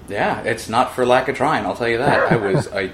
[0.09, 1.65] Yeah, it's not for lack of trying.
[1.65, 2.31] I'll tell you that.
[2.33, 2.91] I was I,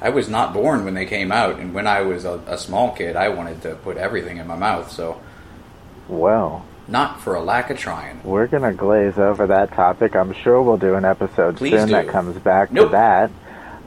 [0.00, 2.92] I was not born when they came out, and when I was a, a small
[2.92, 4.90] kid, I wanted to put everything in my mouth.
[4.92, 5.20] So,
[6.08, 8.22] Well, not for a lack of trying.
[8.22, 10.14] we're gonna glaze over that topic.
[10.16, 12.88] I'm sure we'll do an episode Please soon that comes back Nope.
[12.88, 13.30] to that.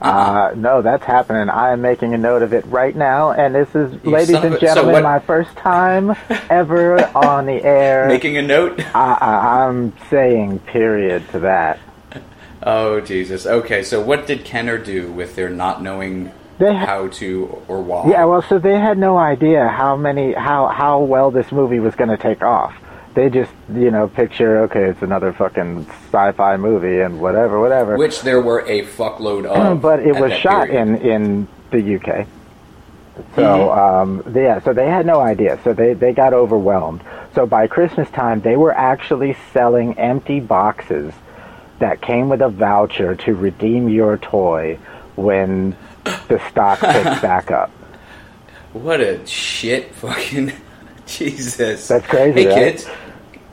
[0.02, 1.50] Uh, no, that's happening.
[1.50, 4.54] I am making a note of it right now, and this is, You ladies and
[4.54, 6.16] a- so gentlemen, what- my first time
[6.50, 8.08] ever on the air.
[8.18, 8.80] Making a note.
[8.96, 11.80] I, I'm saying period to that.
[12.64, 13.46] Oh Jesus.
[13.46, 17.82] Okay, so what did Kenner do with their not knowing They ha- how to or
[17.82, 18.10] why?
[18.10, 21.96] Yeah, well, so they had no idea how many, how how well this movie was
[21.96, 22.74] going to take off.
[23.18, 27.98] They just, you know, picture, okay, it's another fucking sci-fi movie and whatever, whatever.
[27.98, 29.82] Which there were a fuckload of.
[29.82, 31.02] but it was shot period.
[31.02, 32.28] in in the UK.
[33.36, 34.30] So Mm-hmm.
[34.30, 35.60] um, yeah, so they had no idea.
[35.64, 37.02] So they they got overwhelmed.
[37.34, 41.12] So by Christmas time, they were actually selling empty boxes
[41.80, 44.78] that came with a voucher to redeem your toy
[45.16, 45.76] when
[46.28, 47.72] the stock picks back up.
[48.74, 50.52] What a shit fucking
[51.08, 51.88] Jesus.
[51.88, 52.56] That's crazy, Hey right?
[52.56, 52.86] kids,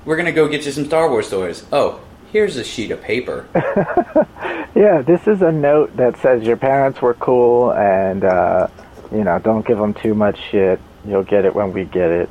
[0.04, 1.64] we're gonna go get you some Star Wars toys.
[1.72, 2.00] Oh,
[2.32, 3.46] here's a sheet of paper.
[4.74, 8.66] Yeah, this is a note that says your parents were cool and, uh,
[9.12, 10.80] you know, don't give them too much shit.
[11.06, 12.28] You'll get it when we get it.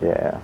[0.00, 0.40] Yeah.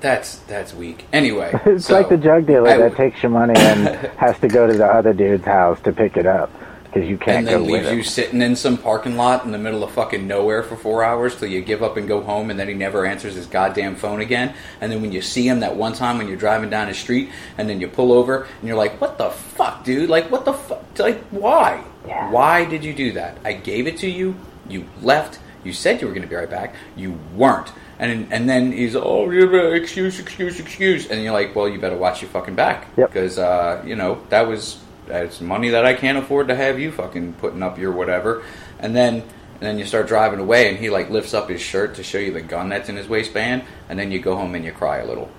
[0.00, 1.06] That's that's weak.
[1.12, 4.48] Anyway, It's so, like the drug dealer I- that takes your money and has to
[4.48, 6.50] go to the other dude's house to pick it up
[6.98, 9.58] because you can't and then with leaves you sitting in some parking lot in the
[9.58, 12.58] middle of fucking nowhere for four hours till you give up and go home, and
[12.58, 14.54] then he never answers his goddamn phone again.
[14.80, 17.30] And then when you see him that one time when you're driving down the street,
[17.56, 20.10] and then you pull over and you're like, "What the fuck, dude?
[20.10, 20.84] Like, what the fuck?
[20.98, 21.84] Like, why?
[22.06, 22.30] Yeah.
[22.30, 23.38] Why did you do that?
[23.44, 24.34] I gave it to you.
[24.68, 25.38] You left.
[25.64, 26.74] You said you were going to be right back.
[26.96, 31.68] You weren't." And and then he's oh you excuse excuse excuse and you're like well
[31.68, 33.08] you better watch your fucking back Yep.
[33.10, 34.78] because uh, you know that was
[35.08, 38.44] that's money that I can't afford to have you fucking putting up your whatever
[38.78, 39.24] and then
[39.60, 42.18] and then you start driving away and he like lifts up his shirt to show
[42.18, 44.98] you the gun that's in his waistband and then you go home and you cry
[44.98, 45.30] a little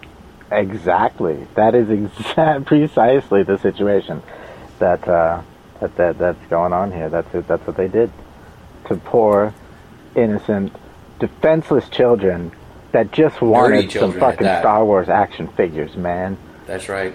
[0.51, 1.47] Exactly.
[1.55, 4.21] That is exa- precisely the situation
[4.79, 5.41] that, uh,
[5.79, 7.09] that that that's going on here.
[7.09, 7.47] That's it.
[7.47, 8.11] That's what they did.
[8.87, 9.53] to poor,
[10.15, 10.75] innocent,
[11.19, 12.51] defenseless children
[12.91, 14.47] that just wanted some fucking.
[14.47, 16.37] Star Wars action figures, man.
[16.65, 17.13] That's right.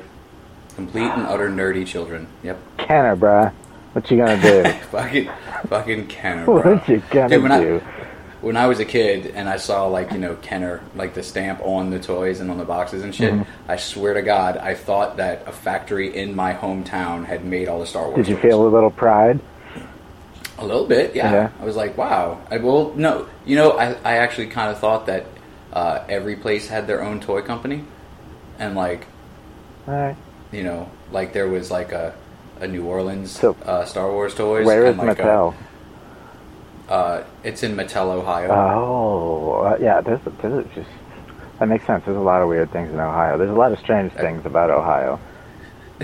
[0.76, 2.26] Complete and utter nerdy children.
[2.42, 2.58] Yep.
[2.78, 3.52] Kenner, bruh.
[3.92, 4.64] What you gonna do?
[4.90, 5.30] fucking,
[5.68, 6.74] fucking Kenner, bro.
[6.76, 7.80] what you gonna Dude, when do?
[7.80, 8.04] I
[8.40, 11.60] when I was a kid and I saw like you know Kenner, like the stamp
[11.62, 13.70] on the toys and on the boxes and shit, Mm-hmm.
[13.70, 17.78] I swear to God, I thought that a factory in my hometown had made all
[17.80, 18.16] the Star Wars.
[18.16, 18.42] Did you toys.
[18.42, 19.38] feel a little pride?
[20.58, 21.32] A little bit, yeah.
[21.32, 21.50] Yeah.
[21.60, 22.40] I was like, wow.
[22.50, 25.26] I, well, no, you know, I, I actually kind of thought that
[25.72, 27.82] uh, every place had their own toy company,
[28.58, 29.06] and like,
[29.88, 30.16] All right.
[30.54, 32.14] You know, like there was like a,
[32.60, 34.64] a New Orleans So- uh, Star Wars toys.
[34.64, 35.54] Where is like a- Mattel?
[36.88, 38.50] uh, it's in Mattel, Ohio.
[38.50, 40.00] Oh, uh, yeah.
[40.00, 40.88] There's, there's just
[41.58, 42.04] that makes sense.
[42.04, 43.38] There's a lot of weird things in Ohio.
[43.38, 45.18] There's a lot of strange things about Ohio.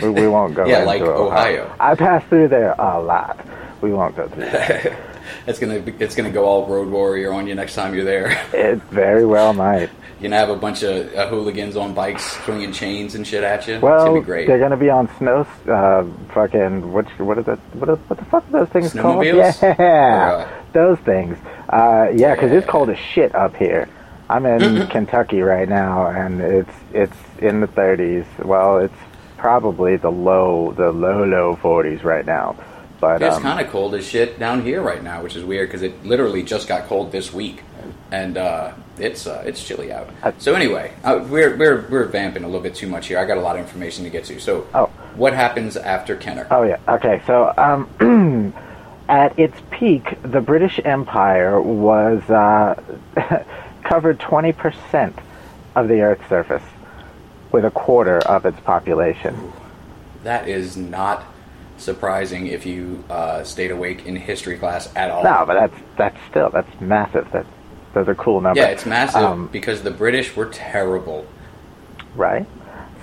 [0.03, 1.75] We, we won't go Yeah, like Ohio.
[1.79, 3.45] I pass through there a lot.
[3.81, 4.97] We won't go through that.
[5.47, 8.31] it's gonna be, it's gonna go all Road Warrior on you next time you're there.
[8.53, 9.91] it very well might.
[10.21, 13.67] You're gonna have a bunch of uh, hooligans on bikes swinging chains and shit at
[13.67, 13.75] you.
[13.75, 14.47] it's Well, gonna be great.
[14.47, 15.47] they're gonna be on snow.
[15.67, 16.05] Uh,
[16.35, 17.07] fucking what?
[17.19, 17.89] What are the what?
[17.89, 19.25] What the fuck are those things called?
[19.25, 19.53] Yeah,
[20.45, 21.39] Or, those things.
[21.71, 22.71] Uh, yeah, because it's Yeah.
[22.71, 23.89] cold as shit up here.
[24.29, 28.27] I'm in Kentucky right now, and it's it's in the 30s.
[28.45, 28.95] Well, it's
[29.39, 32.57] probably the low the low low 40s right now.
[33.01, 35.69] But It's um, kind of cold as shit down here right now, which is weird
[35.71, 37.63] because it literally just got cold this week,
[38.13, 40.09] and uh, it's uh, it's chilly out.
[40.23, 43.19] Uh, So anyway, uh, we're we're we're vamping a little bit too much here.
[43.19, 44.41] I got a lot of information to get to.
[44.41, 44.87] So, Oh.
[45.17, 46.47] what happens after Kenner?
[46.51, 46.79] Oh yeah.
[46.89, 47.23] Okay.
[47.27, 48.53] So um,
[49.09, 52.81] at its peak, the British Empire was uh,
[53.85, 55.15] covered 20%
[55.75, 56.63] of the Earth's surface,
[57.53, 59.53] with a quarter of its population.
[60.25, 61.25] That is not
[61.79, 65.25] surprising if you uh, stayed awake in history class at all.
[65.25, 67.27] No, but that's that's still that's massive.
[67.33, 67.49] That's
[67.95, 68.63] those are cool numbers.
[68.63, 71.27] yeah, it's massive Um, because the British were terrible.
[72.15, 72.47] right.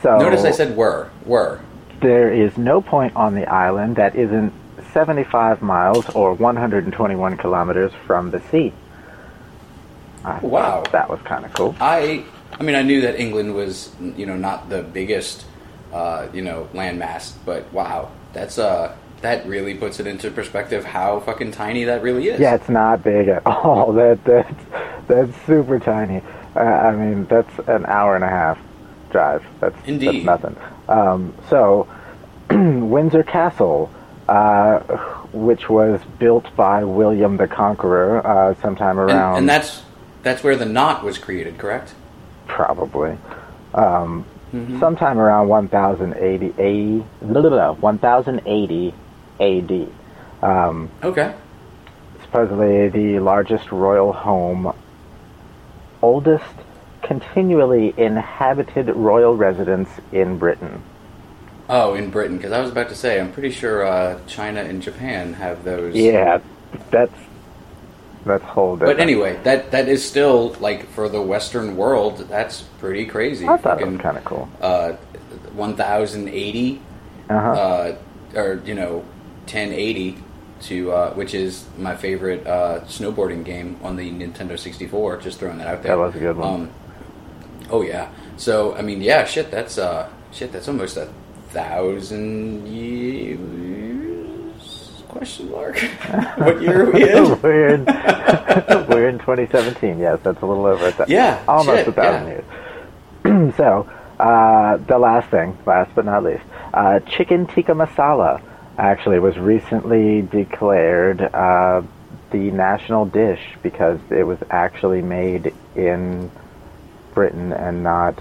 [0.03, 1.59] So Notice I said were were.
[2.01, 4.53] there is no point on the island that isn't
[4.93, 8.71] 75 miles or 121 kilometers from the sea.
[10.23, 10.83] I Wow.
[10.91, 11.75] that was kind of cool.
[11.79, 12.23] I
[12.59, 15.45] I mean I knew that England was you know not the biggest
[15.93, 21.19] uh, you know landmass, but wow, that's uh that really puts it into perspective how
[21.21, 22.39] fucking tiny that really is.
[22.39, 23.93] Yeah, it's not big at all.
[23.93, 24.63] That that's
[25.07, 26.21] that's super tiny.
[26.55, 28.57] Uh, I mean, that's an hour and a half
[29.11, 29.43] drive.
[29.59, 30.25] That's Indeed.
[30.25, 30.55] That's nothing.
[30.89, 31.87] Um, so,
[32.49, 33.91] Windsor Castle,
[34.27, 34.79] uh,
[35.33, 39.83] which was built by William the Conqueror uh, sometime around and that's
[40.23, 41.93] that's where the knot was created, correct?
[42.47, 43.17] probably
[43.73, 44.79] um, Mm-hmm.
[44.79, 48.93] sometime around 1080 A, blah, blah, blah, 1080
[49.39, 49.87] AD.
[50.41, 51.33] Um, Okay.
[52.21, 54.73] supposedly the largest royal home,
[56.01, 56.43] oldest
[57.01, 60.81] continually inhabited royal residence in Britain.
[61.69, 64.81] Oh, in Britain, because I was about to say, I'm pretty sure uh, China and
[64.81, 65.95] Japan have those.
[65.95, 66.39] Yeah,
[66.91, 67.13] that's
[68.25, 68.97] that's whole different.
[68.97, 73.47] But anyway, that that is still like for the Western world, that's pretty crazy.
[73.47, 74.49] I thought it was Fucking, kind of cool.
[74.61, 74.93] uh,
[75.53, 76.81] 1080
[77.29, 77.49] Uh-huh.
[77.51, 77.95] uh,
[78.35, 79.03] or you know
[79.47, 80.17] 1080
[80.61, 85.57] to uh, which is my favorite uh, snowboarding game on the Nintendo 64 just throwing
[85.59, 86.53] that out there That was a good one.
[86.53, 86.69] um,
[87.69, 91.09] oh yeah so I mean yeah shit that's uh shit that's almost a
[91.49, 93.37] thousand years
[95.07, 95.77] question mark
[96.37, 97.85] what year are we in we're in
[98.89, 99.99] we're in 2017.
[99.99, 101.13] Yes, that's a little over a thousand.
[101.13, 103.39] Yeah, almost shit, a thousand yeah.
[103.45, 103.55] years.
[103.57, 108.41] so, uh, the last thing, last but not least, uh, chicken tikka masala
[108.77, 111.81] actually was recently declared uh,
[112.31, 116.29] the national dish because it was actually made in
[117.13, 118.19] Britain and not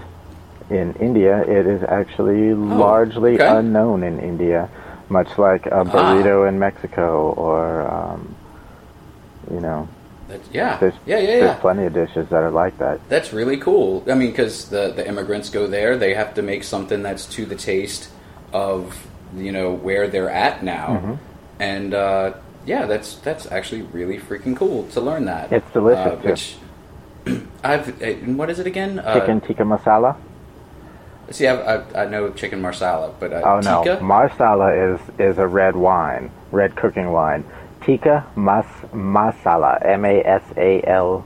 [0.69, 1.41] in India.
[1.43, 3.57] It is actually largely Oh, okay.
[3.59, 4.69] unknown in India,
[5.09, 8.35] much like a burrito in Mexico or, um,
[9.51, 9.87] you know,
[10.27, 12.99] That's- yeah there's, yeah yeah there's plenty of dishes that are like that.
[13.07, 14.03] That's really cool.
[14.09, 17.45] I mean, because the the immigrants go there, they have to make something that's to
[17.45, 18.09] the taste
[18.51, 21.13] of you know where they're at now, Mm-hmm.
[21.59, 22.33] and uh,
[22.65, 25.51] yeah, that's that's actually really freaking cool to learn that.
[25.51, 26.55] It's delicious, Uh, which
[27.63, 28.99] I've uh, what is it again?
[28.99, 30.15] Uh, Chicken tikka masala?
[31.29, 31.59] See, I've,
[31.95, 34.03] I I know chicken marsala, but uh, Oh no, tikka?
[34.03, 37.43] marsala is is a red wine, red cooking wine.
[37.81, 41.25] Tikka mas masala, M A S A L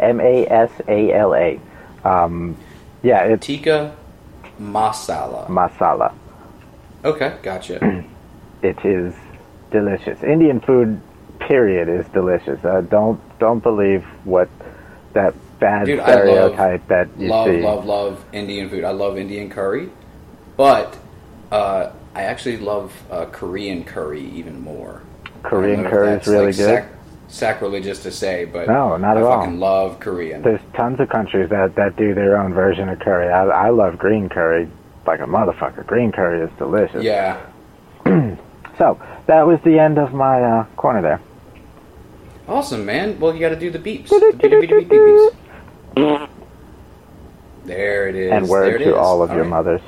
[0.00, 1.60] M A S A L A.
[2.04, 2.56] Um,
[3.02, 3.94] yeah, it's tikka
[4.60, 5.46] masala.
[5.48, 6.12] masala.
[7.06, 8.04] Okay, gotcha.
[8.62, 9.14] It is
[9.70, 10.22] delicious.
[10.22, 11.00] Indian food,
[11.38, 12.64] period is delicious.
[12.64, 14.48] Uh, don't don't believe what
[15.12, 16.16] that bad Dude, I love-
[16.54, 17.62] stereotype that you love, see.
[17.62, 18.82] love, love Indian food.
[18.84, 19.90] I love Indian curry,
[20.56, 20.96] but
[21.52, 25.02] uh, I actually love uh, Korean curry even more.
[25.42, 26.82] Korean I don't know if curry is really like, good.
[26.82, 26.88] sac-
[27.28, 29.40] sacrilegious to say, but No, not I at all.
[29.42, 30.42] fucking love Korean.
[30.42, 33.28] There's tons of countries that that do their own version of curry.
[33.30, 34.66] I I love green curry
[35.06, 35.86] like a motherfucker.
[35.86, 37.02] Green curry is delicious.
[37.02, 37.44] yeah,
[38.78, 41.20] So that was the end of my uh, corner there.
[42.48, 43.18] awesome, man.
[43.18, 44.08] Well, you got to do the beeps.
[44.08, 45.34] The beep, beep, beep, beep,
[45.96, 46.28] beeps.
[47.64, 48.30] There it is.
[48.32, 48.96] and word it to is.
[48.96, 49.48] all of your right.
[49.50, 49.80] mothers.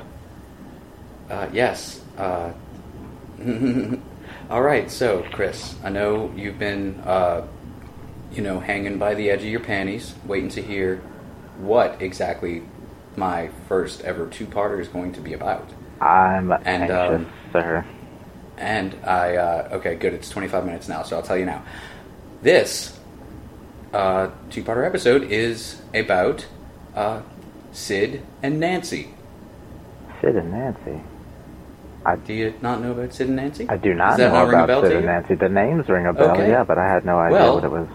[1.29, 2.01] Uh, yes.
[2.17, 2.51] Uh,
[4.49, 4.89] all right.
[4.91, 7.47] So, Chris, I know you've been, uh,
[8.33, 10.97] you know, hanging by the edge of your panties, waiting to hear
[11.59, 12.63] what exactly
[13.15, 15.69] my first ever two-parter is going to be about.
[16.01, 17.85] I'm And, anxious, um, sir.
[18.57, 20.13] And I, uh, okay, good.
[20.13, 21.63] It's 25 minutes now, so I'll tell you now.
[22.41, 22.97] This
[23.93, 26.45] uh, two-parter episode is about
[26.95, 27.21] uh,
[27.71, 29.09] Sid and Nancy.
[30.21, 31.01] Sid and Nancy.
[32.05, 33.67] I, Do you not know about Sid and Nancy?
[33.69, 35.05] I do not know about Sid and?
[35.05, 35.35] Nancy.
[35.35, 36.49] The names ring a bell, Okay.
[36.49, 37.87] yeah, but I had no idea Well- what it was.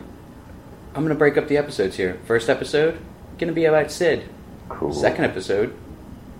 [0.94, 2.18] I'm going to break up the episodes here.
[2.24, 2.98] First episode,
[3.38, 4.28] going to be about Sid.
[4.68, 4.92] Cool.
[4.92, 5.74] Second episode,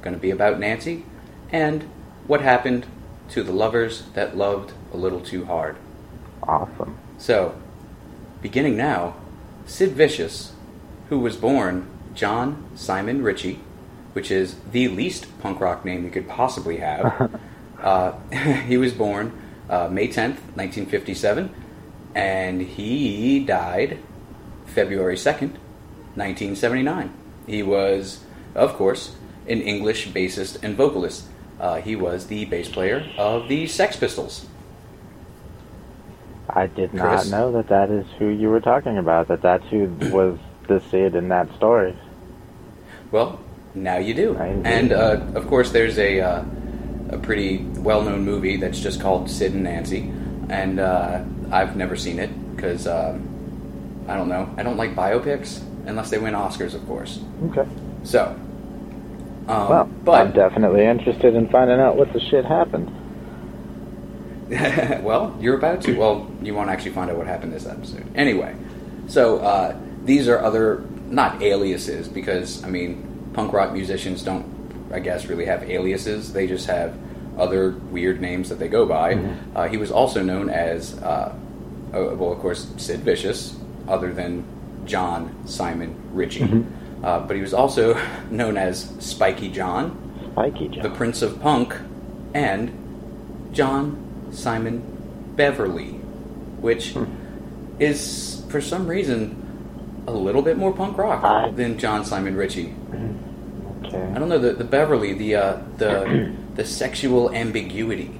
[0.02, 1.04] going to be about Nancy
[1.50, 1.82] and
[2.26, 2.86] what happened
[3.30, 5.76] to the lovers that loved a little too hard.
[6.42, 6.98] Awesome.
[7.18, 7.54] So,
[8.42, 9.16] beginning now,
[9.66, 10.52] Sid Vicious,
[11.08, 13.60] who was born John Simon Ritchie,
[14.12, 17.40] which is the least punk rock name you could possibly have.
[17.80, 18.12] uh,
[18.66, 19.32] he was born
[19.68, 21.54] uh, May 10th, 1957,
[22.14, 23.98] and he died
[24.66, 25.56] February 2nd,
[26.16, 27.12] 1979.
[27.46, 29.14] He was, of course,
[29.48, 31.26] an English bassist and vocalist.
[31.60, 34.46] Uh, he was the bass player of the Sex Pistols.
[36.48, 39.28] I did not know that that is who you were talking about.
[39.28, 41.96] That that's who was the Sid in that story.
[43.10, 43.40] Well,
[43.74, 44.36] now you do.
[44.36, 46.44] And uh, of course, there's a uh,
[47.10, 50.12] a pretty well-known movie that's just called Sid and Nancy,
[50.48, 54.52] and uh, I've never seen it because um, I don't know.
[54.56, 57.20] I don't like biopics unless they win Oscars, of course.
[57.50, 57.68] Okay.
[58.02, 58.38] So,
[59.48, 62.90] um, Well, I'm definitely interested in finding out what the shit happened.
[65.02, 65.96] well, you're about to.
[65.96, 68.04] Well, you won't actually find out what happened this episode.
[68.14, 68.54] Anyway,
[69.08, 74.44] so uh, these are other not aliases because I mean, punk rock musicians don't,
[74.92, 76.32] I guess, really have aliases.
[76.32, 76.94] They just have
[77.38, 79.14] other weird names that they go by.
[79.54, 81.34] Uh, he was also known as, uh,
[81.92, 83.56] uh, well, of course, Sid Vicious,
[83.88, 84.44] other than
[84.86, 86.64] John Simon Ritchie.
[87.02, 91.74] Uh, but he was also known as Spiky John, Spiky John, the Prince of Punk,
[92.34, 92.70] and
[93.52, 94.82] John Simon
[95.36, 95.92] Beverly,
[96.60, 97.04] which Hmm.
[97.78, 99.40] is for some reason
[100.06, 102.74] a little bit more punk rock I- than John Simon Ritchie.
[103.84, 104.02] Okay.
[104.14, 108.10] I don't know the the Beverly, the uh, the the sexual ambiguity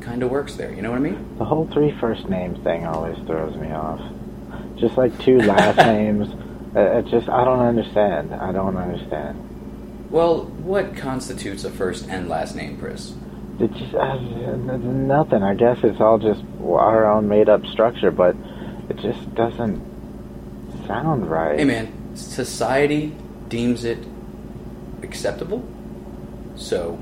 [0.00, 0.72] kind of works there.
[0.72, 1.36] You know what I mean?
[1.38, 4.00] The whole three first names thing always throws me off.
[4.80, 6.28] Just like two last names.
[6.74, 8.34] uh, It just I don't understand.
[8.34, 9.46] I don't understand.
[10.10, 13.12] Well, what constitutes a first and last name, Chris?
[13.60, 15.42] It just uh, nothing.
[15.42, 18.34] I guess it's all just our own made up structure, but
[18.88, 19.80] it just doesn't
[20.86, 21.58] sound right.
[21.58, 23.14] Hey man, society
[23.48, 23.98] deems it
[25.02, 25.62] acceptable,
[26.56, 26.98] so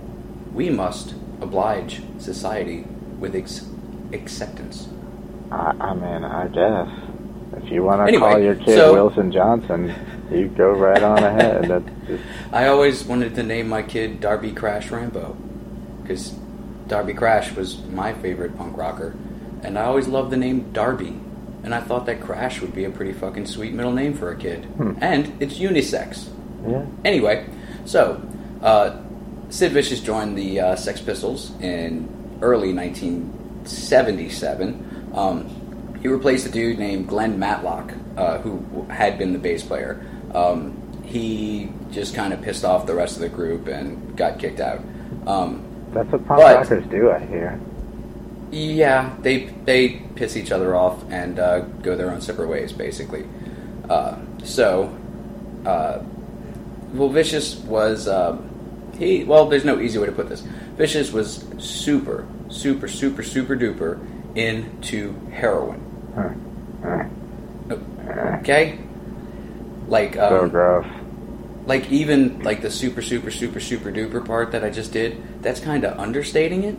[0.53, 2.85] we must oblige society
[3.21, 3.64] with ex-
[4.12, 4.88] acceptance.
[5.53, 6.88] I, I mean, I guess
[7.62, 9.94] if you want to Anyway, call your kid so- Wilson Johnson,
[10.31, 11.85] you go right on ahead.
[12.07, 15.37] Just, I always wanted to name my kid Darby Crash Rambo
[16.03, 16.31] because
[16.87, 19.14] Darby Crash was my favorite punk rocker,
[19.62, 21.18] and I always loved the name Darby.
[21.64, 24.37] And I thought that Crash would be a pretty fucking sweet middle name for a
[24.37, 24.64] kid.
[25.01, 26.29] And it's unisex.
[26.66, 26.85] yeah.
[27.05, 27.47] Anyway,
[27.85, 28.23] so
[28.62, 28.97] uh,
[29.51, 32.09] Sid Vicious joined the uh, Sex Pistols in
[32.42, 35.11] early 1977.
[35.14, 35.51] Um,
[36.01, 40.05] he replaced a dude named Glenn Matlock, uh, who had been the bass player.
[40.34, 44.61] Um, he just kind of pissed off the rest of the group and got kicked
[44.61, 44.80] out.
[45.26, 47.59] Um, That's what punk But- rockers do, I hear.
[48.51, 53.24] yeah, they they piss each other off and uh, go their own separate ways, basically.
[53.88, 54.94] Uh, so,
[55.64, 56.01] uh,
[56.92, 58.49] well, Vicious was um,
[58.99, 59.24] he.
[59.24, 60.42] Well, there's no easy way to put this.
[60.76, 63.99] Vicious was super, super, super, super duper
[64.36, 65.80] into heroin.
[68.41, 68.79] Okay,
[69.89, 70.87] like so um, gross.
[71.66, 75.43] like even like the super, super, super, super duper part that I just did.
[75.43, 76.77] That's kind of understating it.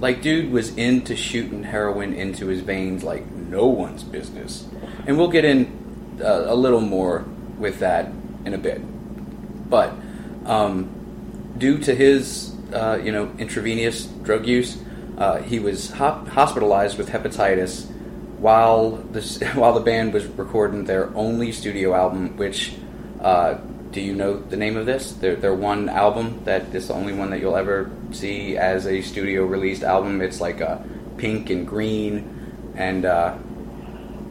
[0.00, 4.66] like, dude was into shooting heroin into his veins like no one's business.
[5.06, 7.24] And we'll get in uh, a little more
[7.58, 8.12] with that
[8.44, 8.80] in a bit.
[9.68, 9.92] But
[10.46, 14.78] um, due to his, uh, you know, intravenous drug use,
[15.16, 17.90] uh, he was hop- hospitalized with hepatitis
[18.38, 22.36] while this while the band was recording their only studio album.
[22.36, 22.74] Which,
[23.20, 23.58] uh,
[23.90, 25.12] do you know the name of this?
[25.12, 29.00] Their their one album that is the only one that you'll ever see as a
[29.02, 30.20] studio released album.
[30.20, 30.84] It's like a
[31.16, 33.36] pink and green, and uh,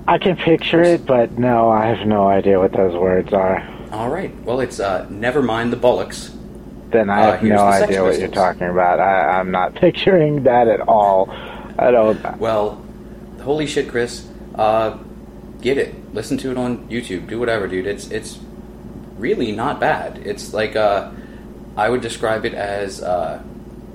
[0.07, 3.67] I can picture it, but no, I have no idea what those words are.
[3.91, 4.33] all right.
[4.43, 6.33] Well, it's uh, never mind the Bollocks.
[6.91, 8.99] Then I Uh, have no the idea what you're talking about.
[8.99, 11.29] I, I'm not picturing that at all.
[11.77, 12.21] I don't.
[12.39, 12.81] Well,
[13.47, 14.27] holy shit, Chris.
[14.55, 14.97] Uh,
[15.61, 16.13] get it.
[16.13, 17.27] Listen to it on YouTube.
[17.27, 17.87] Do whatever, dude.
[17.87, 18.37] It's it's
[19.17, 20.17] really not bad.
[20.17, 21.11] It's like uh,
[21.77, 23.41] I would describe it as uh,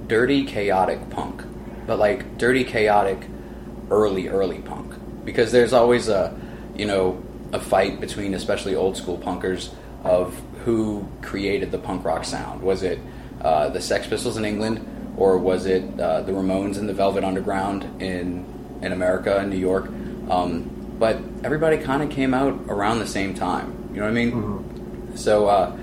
[0.06, 1.44] dirty, chaotic punk,
[1.86, 3.26] but like dirty, chaotic,
[3.90, 4.94] early, early punk.
[5.24, 6.34] Because there's always a
[6.74, 7.22] you know
[7.52, 9.70] a fight between especially old school punkers
[10.02, 10.34] of
[10.64, 12.62] who created the punk rock sound.
[12.62, 12.98] Was it
[13.42, 17.22] uh, the Sex Pistols in England, or was it uh, the Ramones and the Velvet
[17.22, 18.46] Underground in
[18.82, 19.86] in America in New York?
[20.28, 23.90] Um, but everybody kind of came out around the same time.
[23.92, 25.16] You know what I mean?
[25.16, 25.76] So, uh,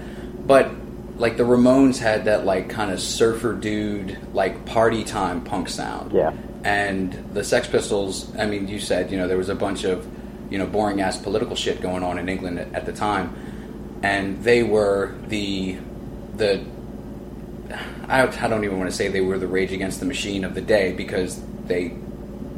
[0.45, 0.71] but
[1.17, 6.13] like the Ramones had that like kind of surfer dude, like party time punk sound.
[6.13, 6.33] Yeah.
[6.63, 10.07] And the Sex Pistols, I mean, you said, you know, there was a bunch of,
[10.49, 13.35] you know, boring ass political shit going on in England at, at the time.
[14.01, 15.77] And they were the,
[16.35, 16.63] the,
[18.07, 20.55] I, I don't even want to say they were the Rage Against the Machine of
[20.55, 21.93] the day because they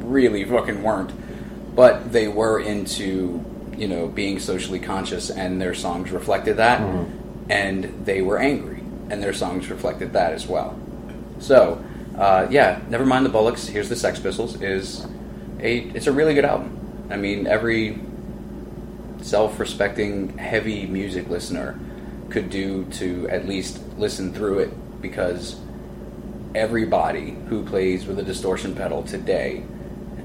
[0.02, 1.12] really fucking weren't.
[1.74, 3.44] But they were into,
[3.76, 6.80] you know, being socially conscious and their songs reflected that.
[7.48, 10.78] And they were angry and their songs reflected that as well.
[11.38, 11.84] So,
[12.16, 13.66] uh, yeah, never mind the Bollocks.
[13.68, 14.60] Here's the Sex Pistols.
[14.60, 15.06] is
[15.60, 16.78] a it's a really good album.
[17.10, 17.98] I mean, every
[19.20, 21.78] self-respecting heavy music listener
[22.30, 25.56] could do to at least listen through it because
[26.54, 29.62] everybody who plays with a distortion pedal today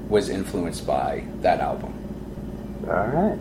[0.08, 1.92] was influenced by that album.
[2.84, 3.38] All right.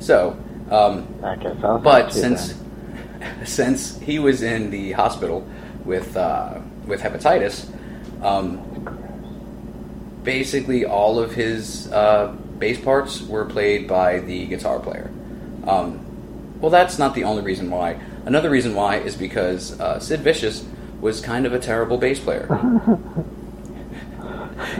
[0.00, 0.36] So,
[0.70, 1.78] um, I guess I'll.
[1.78, 2.62] but since then.
[3.44, 5.46] since he was in the hospital
[5.84, 7.68] with uh, with hepatitis,
[8.22, 8.60] um,
[10.22, 15.10] basically all of his uh, bass parts were played by the guitar player.
[15.66, 16.00] Um,
[16.60, 17.98] well, that's not the only reason why.
[18.24, 20.64] Another reason why is because uh, Sid Vicious
[21.00, 22.46] was kind of a terrible bass player.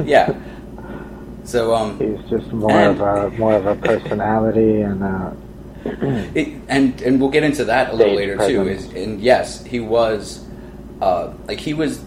[0.04, 0.32] yeah.
[1.44, 5.30] So um, he's just more and- of a more of a personality and uh,
[5.84, 8.68] It, and and we'll get into that a little later too.
[8.68, 10.44] Is and yes, he was
[11.00, 12.00] uh, like he was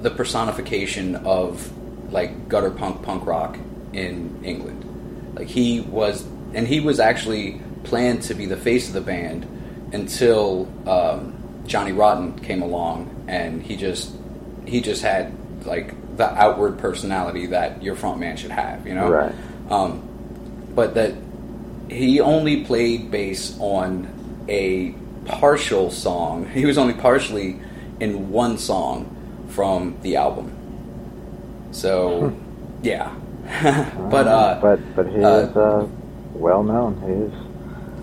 [0.00, 1.70] the personification of
[2.10, 3.58] like gutter punk punk rock
[3.92, 5.34] in England.
[5.34, 6.24] Like he was,
[6.54, 9.46] and he was actually planned to be the face of the band
[9.92, 11.36] until um,
[11.66, 14.10] Johnny Rotten came along, and he just
[14.66, 15.34] he just had
[15.66, 19.08] like the outward personality that your front man should have, you know.
[19.08, 19.34] Right.
[19.70, 20.02] Um,
[20.74, 21.14] but that
[21.88, 24.94] he only played bass on a
[25.24, 26.46] partial song.
[26.52, 27.60] He was only partially
[28.00, 29.14] in one song
[29.48, 30.52] from the album.
[31.72, 32.36] So,
[32.82, 33.14] yeah.
[34.10, 35.88] but uh, but but he uh, is uh,
[36.34, 37.00] well known.
[37.00, 37.48] He's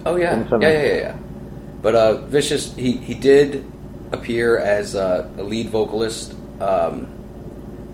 [0.06, 1.18] Oh yeah, yeah, yeah, yeah, yeah.
[1.82, 3.66] But uh, Vicious, he he did
[4.12, 7.08] appear as uh, a lead vocalist um,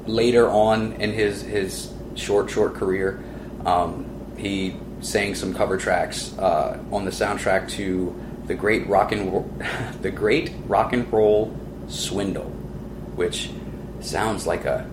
[0.08, 3.24] later on in his his short short career.
[3.66, 4.06] Um,
[4.38, 8.16] he sang some cover tracks uh, on the soundtrack to
[8.47, 9.49] the great rock and Ro-
[10.02, 11.56] the great rock and roll
[11.88, 12.49] swindle,
[13.16, 13.52] which
[13.99, 14.89] sounds like a,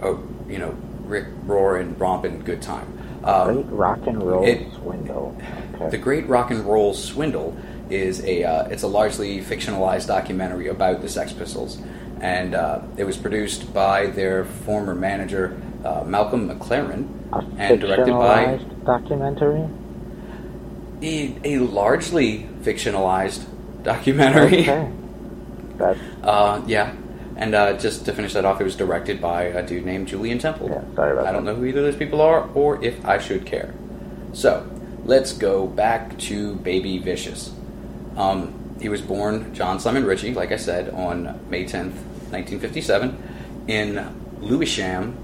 [0.00, 0.16] a
[0.50, 0.74] you know
[1.04, 2.98] Rick roaring romping good time.
[3.24, 5.36] Um, great rock and roll it- swindle.
[5.74, 5.90] Okay.
[5.90, 7.56] the Great Rock and Roll Swindle
[7.88, 11.78] is a uh, it's a largely fictionalized documentary about the Sex Pistols,
[12.22, 17.08] and uh, it was produced by their former manager uh, Malcolm McLaren
[17.58, 19.68] and directed by fictionalized documentary.
[21.02, 23.44] a, a largely fictionalized
[23.82, 24.62] documentary.
[24.62, 24.92] Okay.
[25.78, 26.94] That's Uh, yeah,
[27.36, 30.38] and uh, just to finish that off, it was directed by a dude named Julian
[30.38, 30.70] Temple.
[30.70, 31.52] Yeah, sorry about I don't that.
[31.54, 33.74] know who either of those people are, or if I should care.
[34.32, 34.70] So
[35.04, 37.52] let's go back to Baby Vicious.
[38.16, 41.96] Um, he was born John Simon Ritchie, like I said, on May tenth,
[42.32, 43.16] nineteen fifty-seven,
[43.68, 44.04] in
[44.40, 45.16] Lewisham,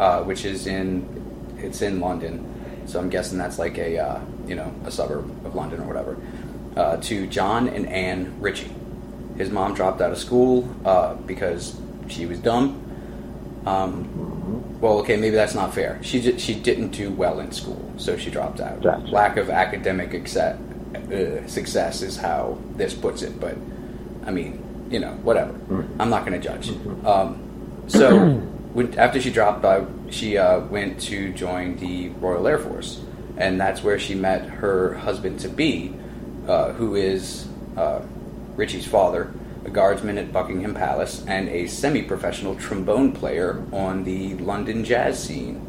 [0.00, 1.06] uh, which is in
[1.58, 2.42] it's in London.
[2.86, 6.16] So I'm guessing that's like a uh, you know a suburb of London or whatever.
[6.76, 8.70] Uh, to John and Anne Ritchie.
[9.38, 11.74] His mom dropped out of school uh, because
[12.08, 12.82] she was dumb.
[13.64, 15.98] Um, well, okay, maybe that's not fair.
[16.02, 18.82] She ju- she didn't do well in school, so she dropped out.
[18.82, 19.06] Gotcha.
[19.06, 20.58] Lack of academic acce-
[20.94, 23.40] uh, success is how this puts it.
[23.40, 23.56] But
[24.26, 25.52] I mean, you know, whatever.
[25.98, 26.70] I'm not going to judge.
[27.04, 28.30] Um, so
[28.72, 33.00] when, after she dropped out, she uh, went to join the Royal Air Force,
[33.36, 35.94] and that's where she met her husband to be,
[36.46, 38.00] uh, who is uh,
[38.54, 39.32] Richie's father,
[39.64, 45.60] a guardsman at Buckingham Palace, and a semi-professional trombone player on the London jazz scene.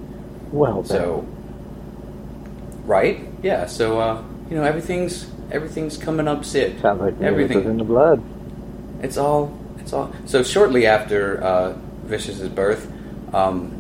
[0.52, 0.98] Well, then.
[0.98, 1.28] So,
[2.86, 3.20] right?
[3.42, 3.66] Yeah.
[3.66, 6.80] So, uh, you know, everything's everything's coming up, Sid.
[6.82, 7.60] sounds like music everything.
[7.60, 8.22] is in the blood.
[9.02, 9.58] It's all.
[9.80, 10.12] It's all.
[10.26, 11.74] So shortly after uh,
[12.06, 12.92] Vicious's birth,
[13.34, 13.74] um,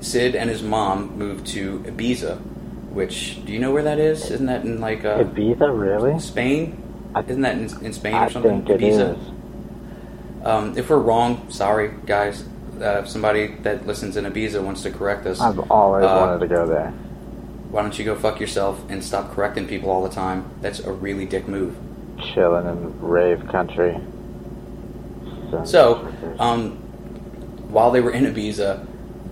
[0.00, 2.38] Sid and his mom moved to Ibiza,
[2.90, 4.30] which do you know where that is?
[4.30, 6.18] Isn't that in like uh, Ibiza, really?
[6.20, 6.82] Spain?
[7.14, 8.64] I- Isn't that in, in Spain I or something?
[8.64, 8.98] think it is.
[8.98, 9.34] Ibiza.
[10.46, 12.44] Um, if we're wrong, sorry guys.
[12.80, 16.38] Uh, if somebody that listens in Ibiza wants to correct us, I've always Uh, wanted
[16.40, 16.92] to go there.
[17.72, 20.44] why don't you go fuck yourself and stop correcting people all the time?
[20.60, 21.74] That's a really dick move.
[22.20, 23.96] Chilling in rave country.
[25.64, 26.06] So,
[26.38, 26.72] um,
[27.70, 28.86] while they were in Ibiza,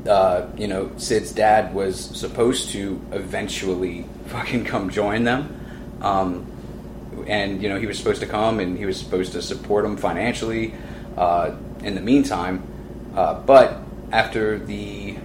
[0.09, 5.61] uh, you know, Sid's dad was supposed to eventually fucking come join them.
[6.01, 6.47] Um,
[7.26, 9.97] and, you know, he was supposed to come and he was supposed to support them
[9.97, 10.74] financially
[11.16, 12.62] uh, in the meantime.
[13.14, 13.78] Uh, but
[14.12, 15.16] after the.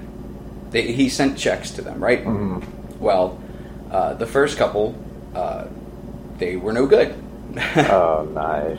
[0.71, 2.23] They, he sent checks to them, right?
[2.23, 2.63] Mhm.
[2.99, 3.37] Well,
[3.91, 4.95] uh, the first couple,
[5.35, 5.65] uh,
[6.37, 7.13] they were no good.
[7.89, 8.77] oh, nice.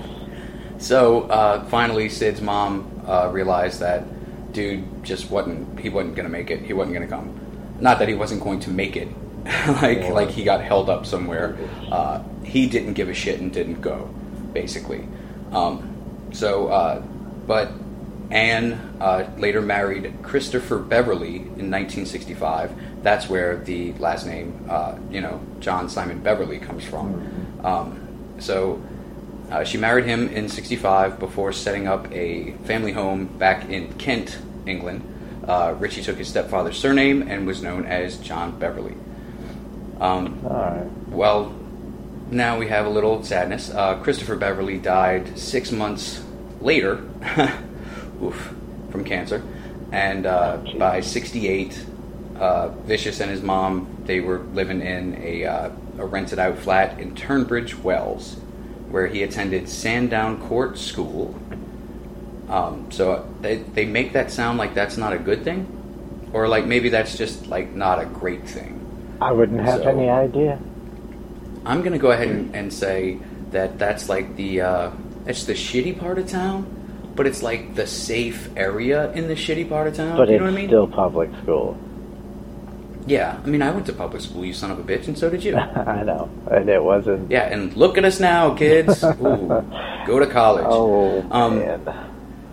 [0.78, 4.04] So uh, finally, Sid's mom uh, realized that
[4.52, 6.60] dude just wasn't he wasn't gonna make it.
[6.62, 7.38] He wasn't gonna come.
[7.80, 9.08] Not that he wasn't going to make it.
[9.82, 10.12] like Yeah.
[10.12, 11.56] like he got held up somewhere.
[11.90, 14.08] Uh, he didn't give a shit and didn't go,
[14.52, 15.06] basically.
[15.52, 15.88] Um,
[16.32, 17.00] so, uh,
[17.46, 17.72] but
[18.30, 23.02] Anne uh, later married Christopher Beverly in 1965.
[23.02, 27.60] That's where the last name, uh, you know, John Simon Beverly comes from.
[27.64, 27.98] Um,
[28.38, 28.82] so
[29.50, 34.38] uh, she married him in 65 before setting up a family home back in Kent,
[34.66, 35.08] England.
[35.46, 38.94] Uh, Richie took his stepfather's surname and was known as John Beverly.
[40.00, 40.42] Um,
[41.10, 41.54] well,
[42.32, 43.70] now we have a little sadness.
[43.70, 46.24] Uh, Christopher Beverly died six months
[46.60, 47.04] later,
[48.22, 48.54] oof,
[48.90, 49.42] from cancer,
[49.92, 51.84] and uh, by '68,
[52.38, 56.98] uh, Vicious and his mom they were living in a, uh, a rented out flat
[56.98, 58.34] in Tunbridge Wells,
[58.90, 61.34] where he attended Sandown Court School.
[62.48, 65.66] Um, so they they make that sound like that's not a good thing,
[66.32, 68.78] or like maybe that's just like not a great thing.
[69.20, 70.58] I wouldn't have So- any idea.
[71.64, 73.18] I'm going to go ahead and, and say
[73.52, 74.90] that that's like the uh,
[75.26, 76.66] it's the shitty part of town,
[77.14, 80.16] but it's like the safe area in the shitty part of town.
[80.16, 80.68] But you it's know what I mean?
[80.68, 81.78] still public school.
[83.06, 85.28] Yeah, I mean, I went to public school, you son of a bitch, and so
[85.30, 85.56] did you.
[85.96, 86.30] I know.
[86.50, 87.30] And it wasn't.
[87.30, 89.02] yeah, and look at us now, kids.
[89.04, 89.64] Ooh,
[90.06, 90.66] go to college.
[90.68, 91.80] Oh, Um, man.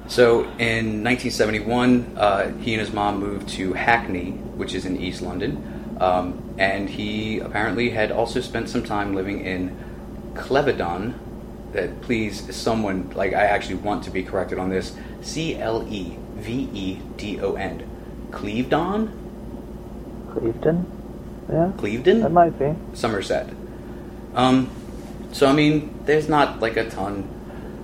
[0.08, 5.22] So in 1971, uh, he and his mom moved to Hackney, which is in East
[5.22, 9.76] London, um, and he apparently had also spent some time living in
[10.36, 11.14] Clevedon.
[11.74, 14.96] That please, someone like I actually want to be corrected on this.
[15.22, 17.88] C L E V E D O N,
[18.32, 19.12] Clevedon,
[20.34, 20.86] Clevedon?
[21.52, 21.72] Yeah?
[21.78, 22.22] Clevedon.
[22.22, 22.76] That might be.
[22.94, 23.50] Somerset.
[24.36, 24.70] Um,
[25.32, 27.28] so I mean, there's not like a ton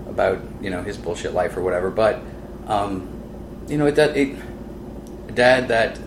[0.07, 2.19] about you know his bullshit life or whatever, but
[2.67, 3.07] um,
[3.67, 4.37] you know, it, that it,
[5.27, 5.99] a dad that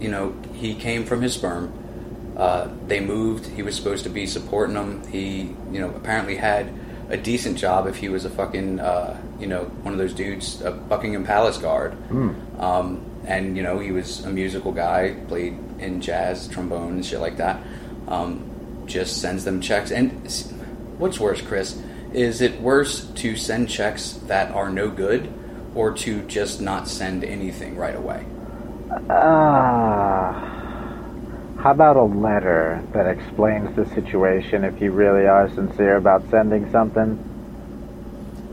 [0.00, 1.72] you know he came from his sperm.
[2.36, 3.46] Uh, they moved.
[3.46, 5.06] He was supposed to be supporting them.
[5.08, 6.72] He, you know, apparently had
[7.10, 10.62] a decent job if he was a fucking, uh, you know, one of those dudes,
[10.62, 11.92] a Buckingham Palace guard.
[12.58, 17.20] Um, and you know, he was a musical guy, played in jazz, trombone, and shit
[17.20, 17.62] like that.
[18.08, 19.90] Um, just sends them checks.
[19.90, 20.10] And
[20.98, 21.80] what's worse, Chris?
[22.12, 25.32] Is it worse to send checks that are no good,
[25.74, 28.26] or to just not send anything right away?
[29.08, 30.48] Ah.
[31.58, 36.70] how about a letter that explains the situation if you really are sincere about sending
[36.70, 37.31] something?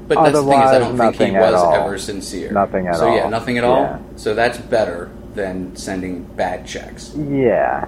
[0.10, 1.74] But that's the thing is, I don't think he was all.
[1.74, 2.52] ever sincere.
[2.52, 3.00] Nothing at all.
[3.00, 3.82] so, yeah, nothing at all.
[3.84, 4.00] Yeah.
[4.18, 7.14] So that's better than sending bad checks.
[7.16, 7.86] Yeah.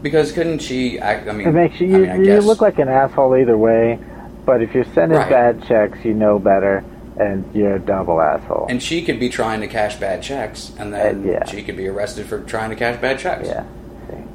[0.00, 0.98] Because couldn't she?
[0.98, 3.36] Act, I mean, It makes you, I mean, I you guess, look like an asshole
[3.36, 3.98] either way,
[4.46, 5.28] but if you're sending Right.
[5.28, 6.84] bad checks, you know better,
[7.20, 8.66] and you're a double asshole.
[8.68, 11.44] And she could be trying to cash bad checks, and then Uh, yeah.
[11.44, 13.46] she could be arrested for trying to cash bad checks.
[13.48, 13.64] yeah.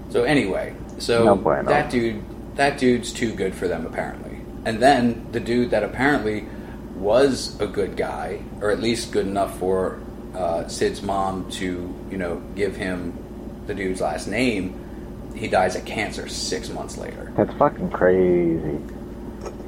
[0.09, 1.67] So anyway, so No bueno.
[1.69, 2.21] that dude,
[2.55, 4.37] that dude's too good for them apparently.
[4.65, 6.45] And then the dude that apparently
[6.97, 9.99] was a good guy, or at least good enough for
[10.35, 13.13] uh, Sid's mom to, you know, give him
[13.65, 17.31] the dude's last name, he dies of cancer six months later.
[17.35, 18.79] That's fucking crazy.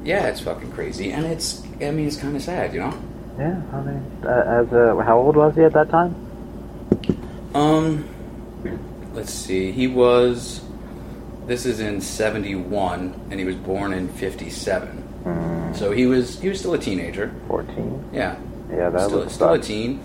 [0.04, 2.98] Yeah, it's fucking crazy, and it's, I mean, it's kind of sad, you know.
[3.38, 6.14] Yeah, I mean, uh, as how old was he at that time?
[7.54, 8.08] Um,
[9.14, 9.72] let's see.
[9.72, 10.60] He was.
[11.50, 15.02] This is in '71, and he was born in '57.
[15.24, 17.32] Mm, So he was he was still a teenager.
[17.48, 18.04] 14?
[18.12, 18.36] Yeah,
[18.70, 19.98] Yeah, that still, was still a teen.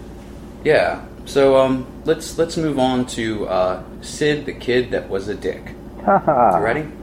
[0.64, 1.06] Yeah.
[1.26, 5.76] So um, let's let's move on to uh, Sid, the kid that was a dick.
[6.04, 6.58] Haha.
[6.58, 6.88] You ready?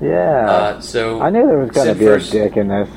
[0.00, 0.48] Yeah.
[0.48, 2.88] Uh, so I knew there was going to be first- a dick in this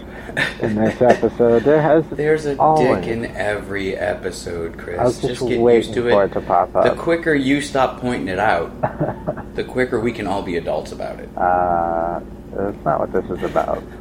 [0.61, 1.63] in this episode.
[1.63, 2.99] There has There's a always.
[3.03, 4.99] dick in every episode, Chris.
[4.99, 6.27] I was just get waiting used to for it.
[6.27, 6.83] it to pop up.
[6.83, 8.69] The quicker you stop pointing it out,
[9.55, 11.29] the quicker we can all be adults about it.
[11.37, 12.19] Uh,
[12.53, 13.83] that's not what this is about.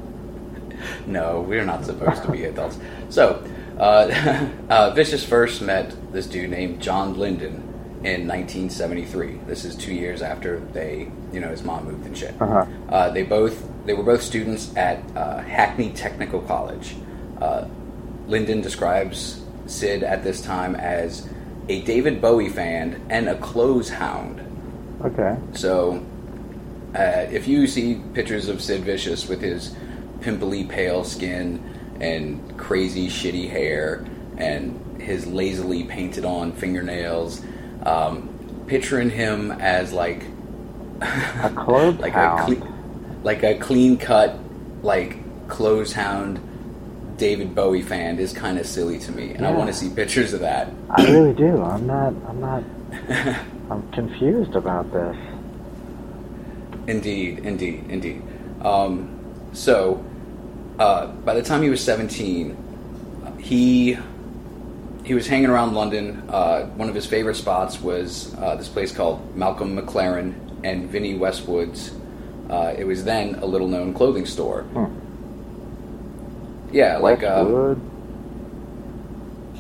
[1.06, 2.78] No, we're not supposed to be adults.
[3.10, 3.46] So,
[3.78, 7.70] uh, uh, Vicious first met this dude named John Lydon
[8.02, 9.40] in 1973.
[9.46, 12.34] This is two years after they, you know, his mom moved and shit.
[12.40, 12.64] Uh-huh.
[12.88, 16.96] Uh, they both they were both students at uh, Hackney Technical College.
[17.40, 17.66] Uh,
[18.26, 21.28] Lydon describes Sid at this time as
[21.68, 24.38] a David Bowie fan and a clothes hound.
[25.04, 25.36] Okay.
[25.54, 26.04] So,
[26.94, 29.74] uh, if you see pictures of Sid Vicious with his
[30.20, 31.62] pimply pale skin
[32.00, 34.04] and crazy shitty hair
[34.36, 37.42] and his lazily painted on fingernails,
[37.84, 38.28] um,
[38.66, 40.22] picturing him as like
[41.00, 42.52] A clothes like hound.
[42.52, 42.68] a cle-
[43.22, 44.36] like a clean cut
[44.82, 46.38] like clothes hound
[47.16, 50.32] David Bowie fan is kind of silly to me, and I want to see pictures
[50.32, 50.68] of that.
[50.88, 51.60] I really do.
[51.62, 52.14] I'm not.
[52.26, 52.62] I'm not.
[53.70, 55.16] I'm confused about this.
[56.86, 58.22] Indeed, indeed, indeed.
[58.62, 59.16] Um,
[59.52, 60.04] so,
[60.78, 63.96] uh, by the time he was 17, he
[65.04, 66.22] he was hanging around London.
[66.28, 71.14] Uh, one of his favorite spots was uh, this place called Malcolm McLaren and Vinnie
[71.14, 71.92] Westwood's.
[72.48, 74.62] Uh, it was then a little known clothing store.
[74.62, 74.86] Hmm.
[76.72, 77.80] Yeah, like uh, Westwood.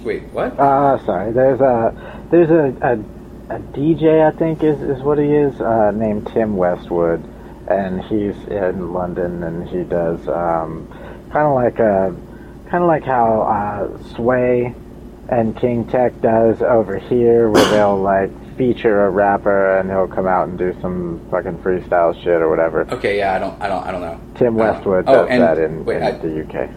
[0.04, 0.58] wait, what?
[0.58, 1.32] Uh, sorry.
[1.32, 3.19] There's a there's a, a,
[3.50, 7.22] a DJ I think is, is what he is uh, named Tim Westwood,
[7.68, 10.86] and he's in London and he does um,
[11.32, 12.14] kind of like a
[12.70, 14.74] kind of like how uh, Sway
[15.28, 20.26] and King Tech does over here, where they'll like feature a rapper and he'll come
[20.26, 22.86] out and do some fucking freestyle shit or whatever.
[22.92, 24.20] Okay, yeah, I don't, I don't, I don't know.
[24.36, 24.90] Tim I don't know.
[24.90, 26.70] Westwood Oh, does that in, wait, in I- the UK.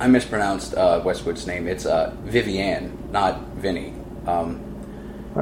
[0.00, 1.68] I mispronounced uh, Westwood's name.
[1.68, 3.94] It's uh, Vivienne, not Vinny.
[4.26, 4.60] Um,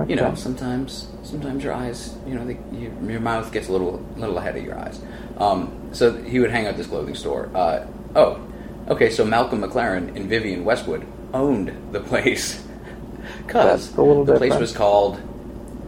[0.07, 4.05] you know, sometimes sometimes your eyes, you know, they, you, your mouth gets a little
[4.17, 5.01] little ahead of your eyes.
[5.39, 7.51] Um, so he would hang out at this clothing store.
[7.55, 8.41] Uh, oh,
[8.89, 9.11] okay.
[9.11, 12.65] So Malcolm McLaren and Vivienne Westwood owned the place
[13.47, 15.21] because That's a little the place was called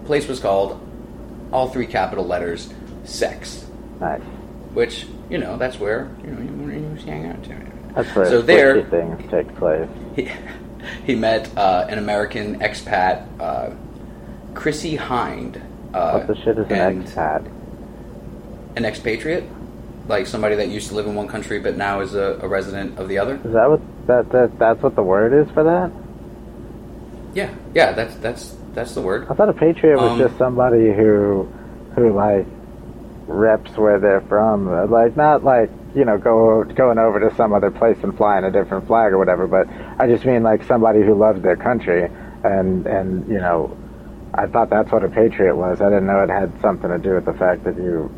[0.05, 0.80] place was called
[1.53, 2.72] all three capital letters
[3.05, 3.66] sex,
[4.00, 4.20] Nice.
[4.74, 7.57] which you know that's where you know you, you hang out to.
[7.94, 9.88] That's where so there things take place.
[10.16, 10.30] he,
[11.05, 13.70] he met uh, an American expat, uh,
[14.55, 15.61] Chrissie Hynde.
[15.94, 17.46] Uh, What the shit is an expat?
[18.76, 19.44] An expatriate,
[20.09, 22.98] like somebody that used to live in one country but now is a, a resident
[22.98, 23.34] of the other.
[23.44, 25.90] Is that what that, that that's what the word is for that?
[27.34, 29.26] Yeah, yeah, that's that's that's the word.
[29.28, 31.48] I thought a patriot was Um, just somebody who
[31.94, 32.46] who like
[33.26, 37.70] reps where they're from, like not like you know go going over to some other
[37.70, 39.46] place and flying a different flag or whatever.
[39.46, 42.11] But I just mean like somebody who loves their country,
[42.44, 43.76] and and you know,
[44.35, 45.80] I thought that's what a patriot was.
[45.80, 48.11] I didn't know it had something to do with the fact that you.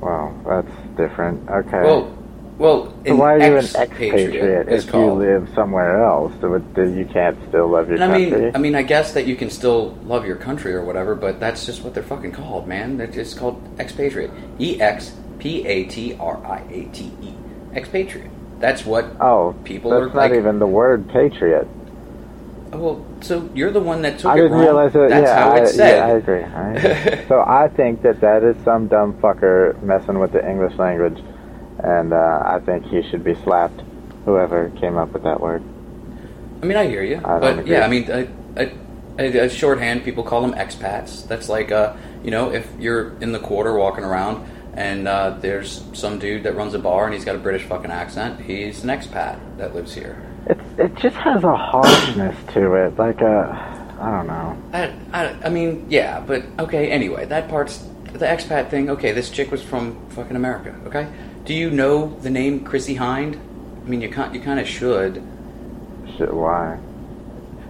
[0.00, 1.48] Well, that's different.
[1.48, 1.80] Okay.
[1.82, 2.16] Well,
[2.58, 6.32] well, so why are you an expatriate if you live somewhere else?
[6.42, 8.40] You can't still love your And I country?
[8.42, 11.40] mean, I mean, I guess that you can still love your country or whatever, but
[11.40, 12.96] that's just what they're fucking called, man.
[12.98, 14.30] They're just called expatriate.
[14.58, 17.34] E X P A T R I A T E.
[17.74, 18.30] Expatriate.
[18.60, 19.06] That's what.
[19.20, 21.66] Oh, People that's are not like- even the word patriot.
[22.72, 24.60] Oh, well, so you're the one that took I it didn't wrong.
[24.62, 25.08] realize that.
[25.10, 25.96] That's yeah, how I, it's said.
[25.96, 26.42] yeah, I agree.
[26.42, 27.24] I agree.
[27.28, 31.18] so I think that that is some dumb fucker messing with the English language,
[31.82, 33.82] and uh, I think he should be slapped.
[34.24, 35.62] Whoever came up with that word.
[36.62, 37.72] I mean, I hear you, I but agree.
[37.72, 38.28] yeah, I mean, a,
[39.18, 41.26] a, a shorthand people call them expats.
[41.26, 45.82] That's like, uh, you know, if you're in the quarter walking around and uh, there's
[45.94, 48.90] some dude that runs a bar and he's got a British fucking accent, he's an
[48.90, 50.22] expat that lives here.
[50.46, 53.70] It's it just has a harshness to it, like a
[54.00, 54.56] I don't know.
[54.72, 56.90] I, I, I mean, yeah, but okay.
[56.90, 57.78] Anyway, that part's
[58.12, 58.88] the expat thing.
[58.88, 60.74] Okay, this chick was from fucking America.
[60.86, 61.06] Okay,
[61.44, 63.36] do you know the name Chrissie Hynde?
[63.36, 64.34] I mean, you can't.
[64.34, 65.22] You kind of should.
[66.16, 66.78] Shit, why?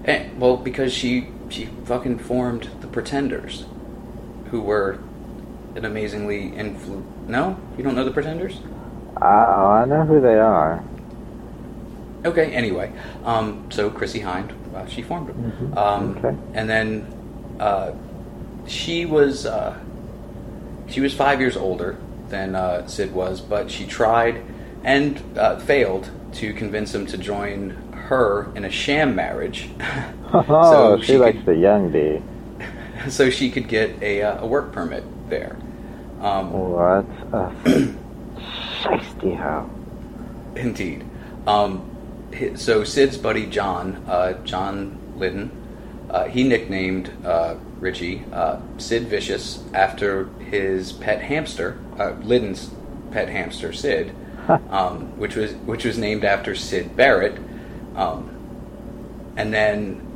[0.04, 3.64] Eh, well, because she she fucking formed the Pretenders,
[4.50, 5.00] who were
[5.74, 7.04] an amazingly influ.
[7.26, 8.60] No, you don't know the Pretenders?
[9.16, 10.84] I, oh, I know who they are.
[12.24, 12.52] Okay.
[12.52, 12.92] Anyway,
[13.24, 15.76] um, so Chrissie Hynde, uh, she formed them, Mhm.
[15.76, 16.36] um, Okay.
[16.54, 17.06] and then
[17.58, 17.92] uh,
[18.66, 19.74] she was uh,
[20.86, 21.96] she was five years older
[22.28, 24.42] than uh, Sid was, but she tried
[24.84, 27.70] and uh, failed to convince him to join
[28.08, 29.68] her in a sham marriage.
[30.32, 32.22] Oh, she, she likes could- the young D.
[33.08, 35.56] so she could get a, uh, a work permit there.
[36.20, 37.50] Um, What a
[38.80, 39.68] shiesty hoe.
[40.54, 41.04] Indeed.
[41.48, 41.89] Um,
[42.34, 45.50] hi- so Sid's buddy John, uh, John Lydon,
[46.10, 52.70] uh, he nicknamed uh, Richie uh, Sid Vicious after his pet hamster, uh, Lydon's
[53.12, 54.12] pet hamster Sid,
[54.70, 57.38] um, which was which was named after Syd Barrett.
[57.94, 58.28] Um,
[59.36, 60.06] and then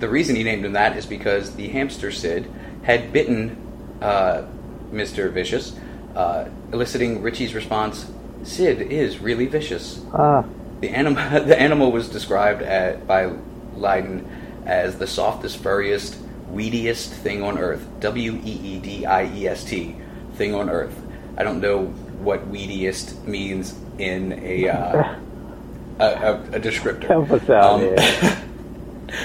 [0.00, 2.50] the reason he named him that is because the hamster Sid
[2.82, 3.56] had bitten
[4.00, 4.46] uh,
[4.90, 5.30] Mr.
[5.30, 5.76] Vicious,
[6.16, 8.10] uh, eliciting Richie's response,
[8.42, 10.00] Sid is really vicious.
[10.12, 10.44] Ah,
[10.80, 13.32] The animal, the animal was described at, by
[13.76, 14.28] Lydon
[14.66, 16.16] as the softest, furriest,
[16.52, 17.86] weediest thing on earth.
[18.00, 19.96] W E E D I E S T,
[20.34, 21.00] thing on earth.
[21.36, 21.86] I don't know
[22.20, 25.16] what weediest means in a uh,
[26.00, 27.08] a, a, a descriptor.
[27.08, 28.42] Help us out Um, here.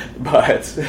[0.20, 0.80] but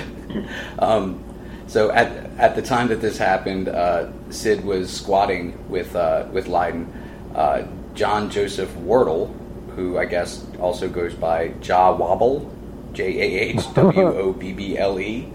[0.79, 1.23] um,
[1.67, 2.09] so at
[2.39, 6.93] at the time that this happened, uh, Sid was squatting with uh, with Lydon.
[7.35, 9.35] Uh, John Joseph Wardle,
[9.77, 12.51] who I guess also goes by Jah Wobble,
[12.93, 15.29] J A H W O B B L E,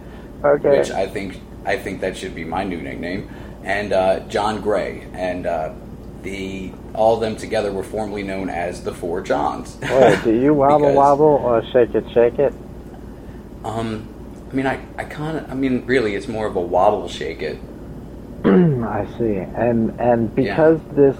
[0.44, 0.80] Okay.
[0.80, 3.30] which I think I think that should be my new nickname,
[3.64, 5.74] and uh, John Gray, and uh,
[6.24, 9.78] the all of them together were formerly known as the Four Johns.
[9.82, 12.54] Wait, do you wobble Because- wobble or shake it shake it?
[13.64, 14.08] Um,
[14.50, 17.42] I mean, I, I kind of, I mean, really, it's more of a wobble shake
[17.44, 17.58] it.
[18.44, 19.36] I see.
[19.38, 21.16] And and because this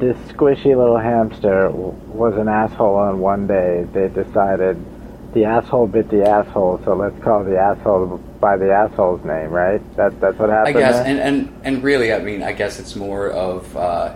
[0.00, 4.82] this squishy little hamster was an asshole on one day, they decided
[5.32, 9.80] the asshole bit the asshole, so let's call the asshole by the asshole's name, right?
[9.96, 10.76] That that's what happened.
[10.76, 11.06] I guess, there?
[11.06, 14.14] and, and and really, I mean, I guess it's more of uh,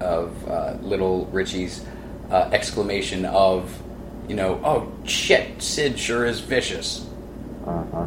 [0.00, 1.84] of uh, little Richie's
[2.30, 3.70] uh, exclamation of,
[4.28, 7.06] you know, oh shit, Sid sure is vicious.
[7.66, 8.06] uh-huh.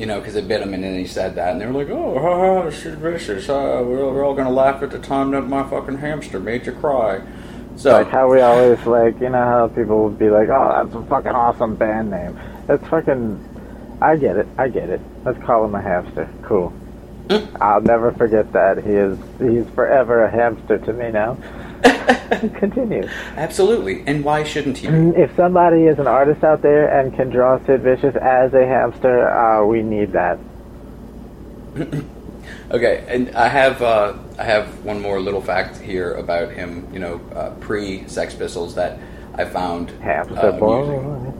[0.00, 1.90] You know, because it bit him, and then he said that, and they were like,
[1.90, 3.50] "Oh, ha, ha, Sid vicious.
[3.50, 6.72] Uh, we're, we're all gonna laugh at the time that my fucking hamster made you
[6.72, 7.20] cry."
[7.76, 10.94] So, Like how we always like, you know how people would be like, "Oh, that's
[10.94, 13.98] a fucking awesome band name." That's fucking.
[14.00, 14.48] I get it.
[14.56, 15.02] I get it.
[15.22, 16.26] Let's call him a hamster.
[16.44, 16.72] Cool.
[17.26, 17.60] Mm.
[17.60, 18.82] I'll never forget that.
[18.82, 19.18] He is.
[19.38, 21.36] He's forever a hamster to me now.
[22.58, 23.08] Continue.
[23.36, 24.88] absolutely, and why shouldn't he?
[24.88, 24.94] be?
[25.20, 29.30] If somebody is an artist out there and can draw Sid Vicious as a hamster,
[29.30, 30.38] uh, we need that.
[32.70, 36.88] Okay, and I have uh, I have one more little fact here about him.
[36.92, 38.98] You know, uh, pre Sex Pistols that
[39.34, 40.82] I found Hamster uh, boy.
[40.84, 41.36] amusing.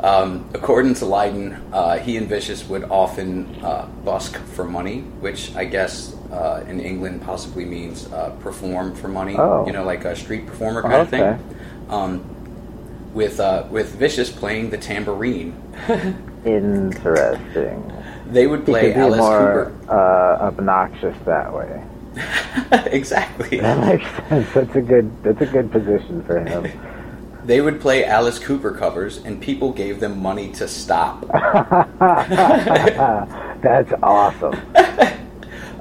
[0.00, 5.54] Um, according to Lydon, uh, he and Vicious would often uh, busk for money, which
[5.54, 9.36] I guess uh, in England possibly means uh, perform for money.
[9.38, 9.66] Oh.
[9.66, 11.36] You know, like a street performer kind of Okay.
[11.36, 11.56] thing.
[11.90, 12.34] Um,
[13.14, 15.54] with uh, with Vicious playing the tambourine,
[16.44, 17.92] Interesting.
[18.30, 21.82] they would play Alice more uh, obnoxious that way.
[22.90, 23.60] Exactly.
[23.60, 24.52] That makes sense.
[24.52, 25.22] That's a good.
[25.22, 26.66] That's a good position for him.
[27.44, 31.24] They would play Alice Cooper covers, and people gave them money to stop.
[33.62, 34.60] That's awesome.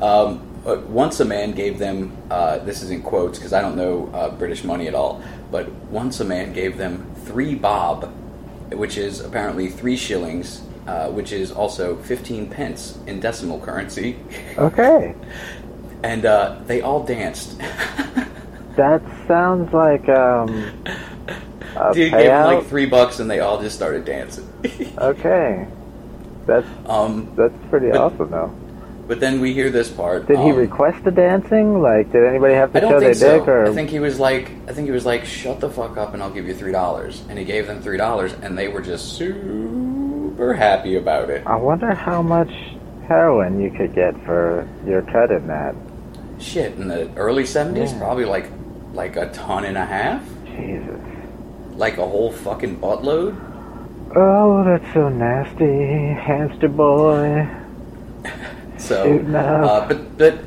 [0.01, 0.43] Um,
[0.89, 4.29] once a man gave them, uh, this is in quotes because I don't know uh,
[4.31, 5.21] British money at all,
[5.51, 8.13] but once a man gave them three bob,
[8.71, 14.17] which is apparently three shillings, uh, which is also 15 pence in decimal currency,
[14.57, 15.15] Okay,
[16.03, 17.57] and uh, they all danced.
[18.75, 20.47] that sounds like um,
[21.93, 24.47] Dude gave them like three bucks, and they all just started dancing.
[24.97, 25.65] okay,
[26.45, 28.53] that's um, that's pretty But- awesome though.
[29.07, 30.27] But then we hear this part.
[30.27, 31.81] Did he um, request the dancing?
[31.81, 33.39] Like, did anybody have to show their so.
[33.39, 33.65] dick or?
[33.65, 36.21] I think he was like, I think he was like, shut the fuck up and
[36.21, 37.23] I'll give you three dollars.
[37.29, 41.47] And he gave them three dollars, and they were just super happy about it.
[41.47, 42.51] I wonder how much
[43.07, 45.73] heroin you could get for your cut in that.
[46.39, 47.99] Shit, in the early seventies, Yeah.
[47.99, 48.51] probably like
[48.93, 50.99] like a ton and a half, Jesus.
[51.75, 53.35] like a whole fucking buttload.
[54.15, 57.47] Oh, that's so nasty, hamster boy.
[58.77, 60.39] So, uh, but but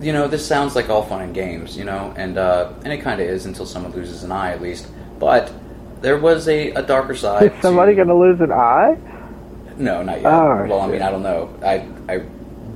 [0.00, 2.98] you know, this sounds like all fun and games, you know, and uh, and it
[3.02, 4.88] kind of is until someone loses an eye, at least.
[5.18, 5.52] But
[6.00, 7.52] there was a, a darker side.
[7.52, 8.96] Is somebody to- gonna lose an eye?
[9.76, 10.32] No, not yet.
[10.32, 11.54] Oh, well, I mean, I don't know.
[11.62, 12.22] I I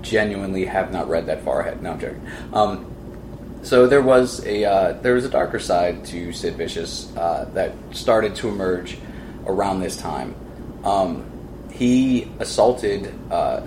[0.03, 1.83] genuinely have not read that far ahead.
[1.83, 2.27] No, I'm joking.
[2.53, 2.91] Um,
[3.63, 7.73] so there was a uh, there was a darker side to Sid Vicious uh, that
[7.93, 8.99] started to emerge
[9.47, 10.35] around this time.
[10.85, 11.25] Um,
[11.73, 13.63] he assaulted uh,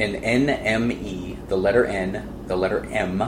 [0.00, 3.22] an NME, the letter N, the letter M,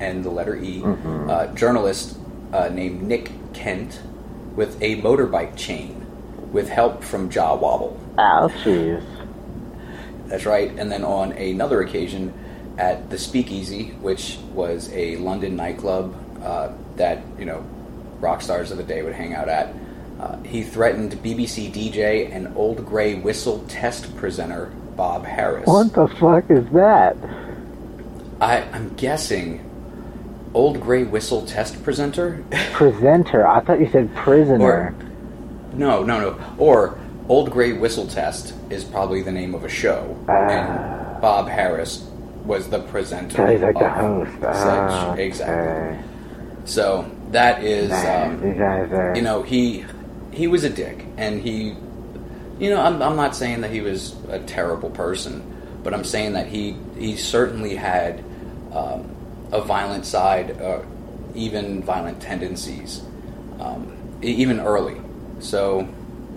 [0.00, 2.18] and the letter E, uh, journalist
[2.52, 4.00] uh, named Nick Kent
[4.54, 6.06] with a motorbike chain
[6.52, 7.98] with help from Jaw Wobble.
[8.16, 9.04] Ouchies.
[10.26, 10.70] That's right.
[10.76, 12.32] And then on another occasion
[12.76, 17.64] at the Speakeasy, which was a London nightclub uh, that, you know,
[18.20, 19.74] rock stars of the day would hang out at,
[20.20, 25.64] uh, he threatened BBC DJ and Old Grey Whistle test presenter Bob Harris.
[25.66, 27.16] What the fuck is that?
[28.40, 29.64] I, I'm guessing
[30.52, 32.44] Old Grey Whistle test presenter?
[32.72, 33.46] Presenter.
[33.46, 34.64] I thought you said prisoner.
[34.64, 34.94] Or-
[35.72, 36.54] no, no, no.
[36.58, 40.16] Or Old Grey Whistle Test is probably the name of a show.
[40.28, 40.32] Ah.
[40.32, 42.04] and Bob Harris
[42.44, 43.36] was the presenter.
[43.36, 44.32] So he's like the host.
[44.40, 44.42] such.
[44.52, 46.04] Ah, Exactly.
[46.64, 49.84] So that is, um, you you know, he
[50.32, 51.76] he was a dick, and he,
[52.58, 55.42] you know, I'm I'm not saying that he was a terrible person,
[55.82, 58.24] but I'm saying that he he certainly had
[58.72, 59.14] um,
[59.52, 60.82] a violent side, uh,
[61.34, 63.02] even violent tendencies,
[63.60, 65.00] um, even early.
[65.40, 65.88] So,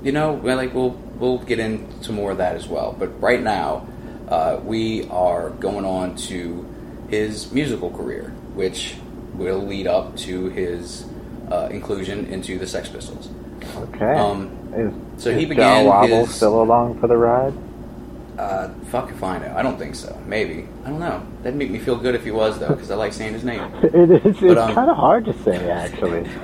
[0.04, 2.96] you know, we're like we'll we'll get into more of that as well.
[2.98, 3.88] But right now,
[4.28, 6.68] uh, we are going on to
[7.10, 8.96] his musical career, which
[9.34, 11.06] will lead up to his
[11.52, 13.30] uh, inclusion into the Sex Pistols.
[13.76, 14.14] okay.
[14.14, 14.94] um, is,
[15.24, 17.54] so he Jaw began Wobble his- still along for the ride?
[18.38, 19.54] Uh, fuck if I know.
[19.56, 20.18] I don't think so.
[20.26, 20.68] Maybe.
[20.86, 21.22] I don't know.
[21.44, 23.62] That'd make me feel good if he was though, because I like saying his name.
[23.84, 23.94] It
[24.26, 24.42] is.
[24.42, 26.28] It's um, kind of hard to say, actually.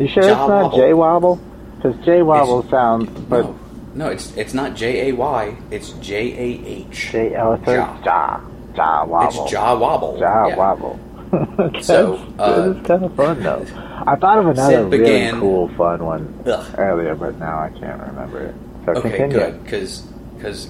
[0.00, 0.78] You sure Jaw it's not Wobble.
[0.78, 1.40] J Wobble?
[1.76, 3.58] Because J Wobble It's- sounds, but no,
[3.94, 5.56] no, it's it's not J A Y.
[5.70, 7.10] It's J A H.
[7.12, 7.64] J it's
[8.04, 8.40] Jaw.
[8.74, 9.42] Jaw Wobble.
[9.42, 10.18] It's Jaw Wobble.
[10.18, 10.56] Jaw Yeah.
[10.56, 10.98] Wobble.
[11.80, 13.66] So, That's- uh, it's kind of fun though.
[14.06, 16.74] I thought of another began- really cool, fun one Ugh.
[16.76, 18.54] earlier, but now I can't remember it.
[18.84, 19.38] So Okay, continue.
[19.38, 20.04] good, because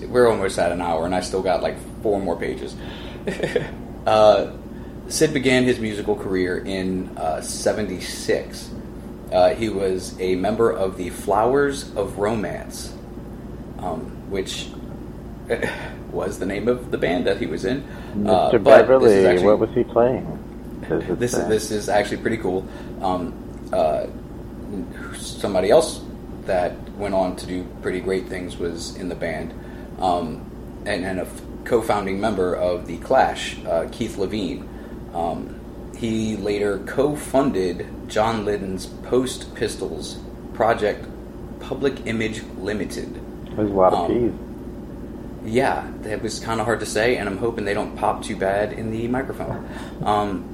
[0.09, 2.77] we're almost at an hour, and I still got like four more pages.
[4.07, 4.53] uh,
[5.09, 8.71] Sid began his musical career in '76.
[9.33, 12.93] Uh, he was a member of the Flowers of Romance,
[13.79, 14.01] um,
[14.31, 14.69] which
[16.13, 17.83] was the name of the band that he was in.
[18.27, 18.53] Uh, Mr.
[18.53, 20.39] but Beverly, actually- what was he playing?
[21.16, 22.66] This is this is actually pretty cool.
[23.01, 23.35] Um,
[23.72, 24.07] uh,
[25.16, 26.01] somebody else
[26.45, 29.53] that went on to do pretty great things was in the band,
[30.01, 30.45] um,
[30.85, 34.66] and, and a f- co-founding member of the Clash, uh, Keith Levene.
[35.14, 35.61] Um,
[35.97, 40.18] he later co-funded John Lydon's Post Pistols
[40.55, 41.07] project,
[41.61, 43.14] Public Image Limited.
[43.57, 44.33] There's a lot of um, keys.
[45.45, 48.37] Yeah, that was kind of hard to say, and I'm hoping they don't pop too
[48.37, 49.68] bad in the microphone.
[50.03, 50.51] Um,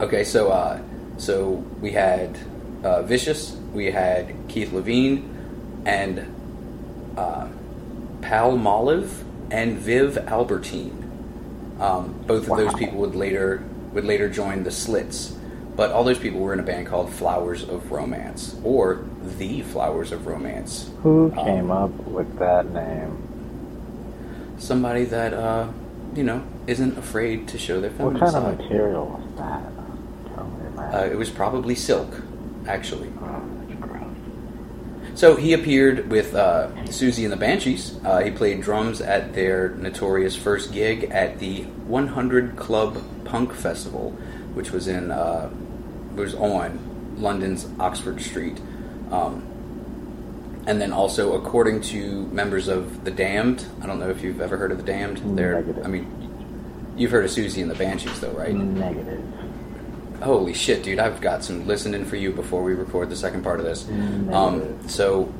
[0.00, 0.80] okay, so uh,
[1.16, 2.38] so we had
[2.82, 5.28] uh, Vicious, we had Keith Levene,
[5.86, 6.26] and
[7.16, 7.48] uh,
[8.20, 9.10] Palmolive
[9.50, 10.96] and Viv Albertine.
[11.80, 15.36] Um, both of those people would later would later join the Slits,
[15.76, 19.04] but all those people were in a band called Flowers of Romance or
[19.38, 20.90] the Flowers of Romance.
[21.02, 23.26] Who um, came up with that name?
[24.60, 25.68] somebody that uh,
[26.14, 29.79] you know isn't afraid to show their What kind of material was that?
[30.80, 30.94] Tell me, man.
[30.94, 32.22] Uh, it was probably silk,
[32.66, 33.10] actually.
[35.20, 37.98] So he appeared with uh, Siouxsie and the Banshees.
[38.04, 44.12] Uh, he played drums at their notorious first gig at the 100 Club Punk Festival,
[44.54, 45.50] which was in uh,
[46.14, 48.60] was on London's Oxford Street.
[49.10, 49.46] Um,
[50.66, 54.56] and then also, according to members of the Damned, I don't know if you've ever
[54.56, 55.38] heard of the Damned.
[55.38, 55.84] They're, Negative.
[55.84, 58.54] I mean, you've heard of Siouxsie and the Banshees, though, right?
[58.54, 59.22] Negative.
[60.22, 60.98] Holy shit, dude!
[60.98, 63.84] I've got some listening for you before we record the second part of this.
[63.84, 65.32] Mm, Um, so,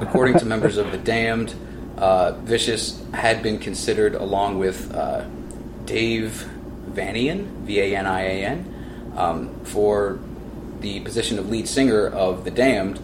[0.00, 1.54] according to members of the Damned,
[1.98, 5.24] uh, Vicious had been considered, along with uh,
[5.84, 6.48] Dave
[6.92, 10.20] Vanian, V A N I A N, um, for
[10.80, 13.00] the position of lead singer of the Damned,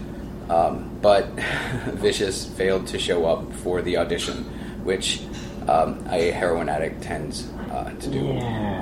[0.49, 1.27] um, but
[1.95, 4.45] Vicious failed to show up for the audition,
[4.85, 5.23] which
[5.69, 8.19] um, a heroin addict tends uh, to do.
[8.21, 8.81] Yeah.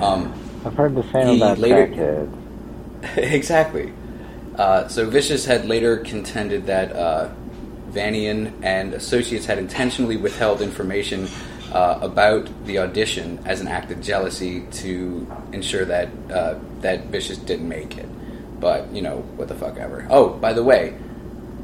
[0.65, 3.17] I've heard the same he about later- crackheads.
[3.17, 3.93] exactly.
[4.55, 7.29] Uh, so Vicious had later contended that uh,
[7.91, 11.27] Vanian and associates had intentionally withheld information
[11.71, 17.37] uh, about the audition as an act of jealousy to ensure that uh, that Vicious
[17.37, 18.07] didn't make it.
[18.59, 20.07] But you know what the fuck ever.
[20.09, 20.95] Oh, by the way,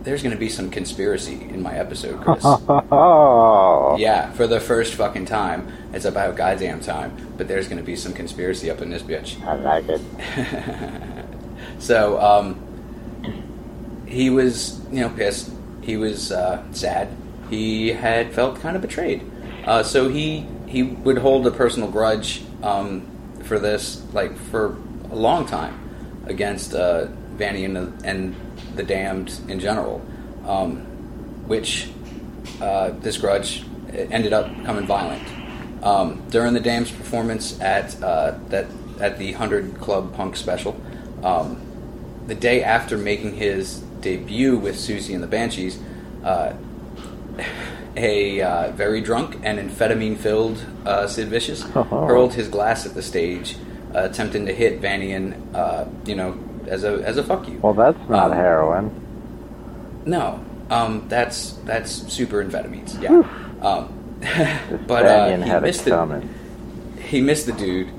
[0.03, 2.43] there's going to be some conspiracy in my episode, Chris.
[2.43, 5.71] Oh, yeah, for the first fucking time.
[5.93, 7.33] It's about goddamn time.
[7.37, 9.41] But there's going to be some conspiracy up in this bitch.
[9.43, 11.27] I like it.
[11.81, 12.61] So um,
[14.07, 15.51] he was, you know, pissed.
[15.81, 17.09] He was uh, sad.
[17.49, 19.29] He had felt kind of betrayed.
[19.65, 23.05] Uh, so he he would hold a personal grudge um,
[23.43, 24.77] for this, like for
[25.09, 25.77] a long time,
[26.27, 27.07] against uh,
[27.41, 28.35] Vanian and the, and
[28.75, 30.05] the Damned in general,
[30.45, 30.77] um,
[31.47, 31.89] which
[32.61, 33.63] uh, this grudge
[33.93, 35.27] ended up becoming violent.
[35.83, 38.67] Um, during the Damned's performance at uh, that
[38.99, 40.79] at the Hundred Club Punk special,
[41.23, 41.59] um,
[42.27, 45.79] the day after making his debut with Siouxsie and the Banshees,
[46.23, 46.53] uh,
[47.95, 53.57] a uh, very drunk and amphetamine-filled uh, Sid Vicious hurled his glass at the stage,
[53.95, 56.37] uh, attempting to hit Vanian, uh, you know,
[56.71, 57.59] as a as a fuck you.
[57.61, 58.91] Well, that's not Um, heroin.
[60.05, 60.39] No,
[60.71, 62.99] um, that's that's super amphetamines.
[63.01, 63.23] Yeah,
[63.61, 63.93] um,
[64.87, 66.27] but uh, he missed coming.
[66.99, 67.89] he missed the dude,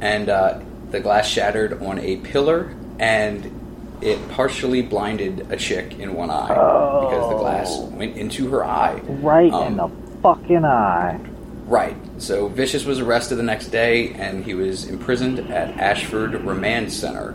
[0.00, 0.60] and uh,
[0.90, 3.56] the glass shattered on a pillar, and
[4.00, 7.84] it partially blinded a chick in one eye because the glass Oh.
[7.96, 9.00] went into her eye.
[9.20, 9.88] Right Um, in the
[10.22, 11.20] fucking eye.
[11.66, 11.96] Right.
[12.18, 17.34] So Vicious was arrested the next day, and he was imprisoned at Ashford Remand Center.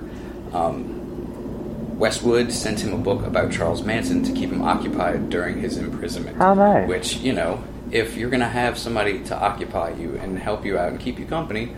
[0.56, 5.78] Um, Westwood sent him a book about Charles Manson to keep him occupied during his
[5.78, 6.38] imprisonment.
[6.38, 6.88] How nice.
[6.88, 10.89] Which you know, if you're gonna have somebody to occupy you and help you out
[10.89, 11.74] and keep you company,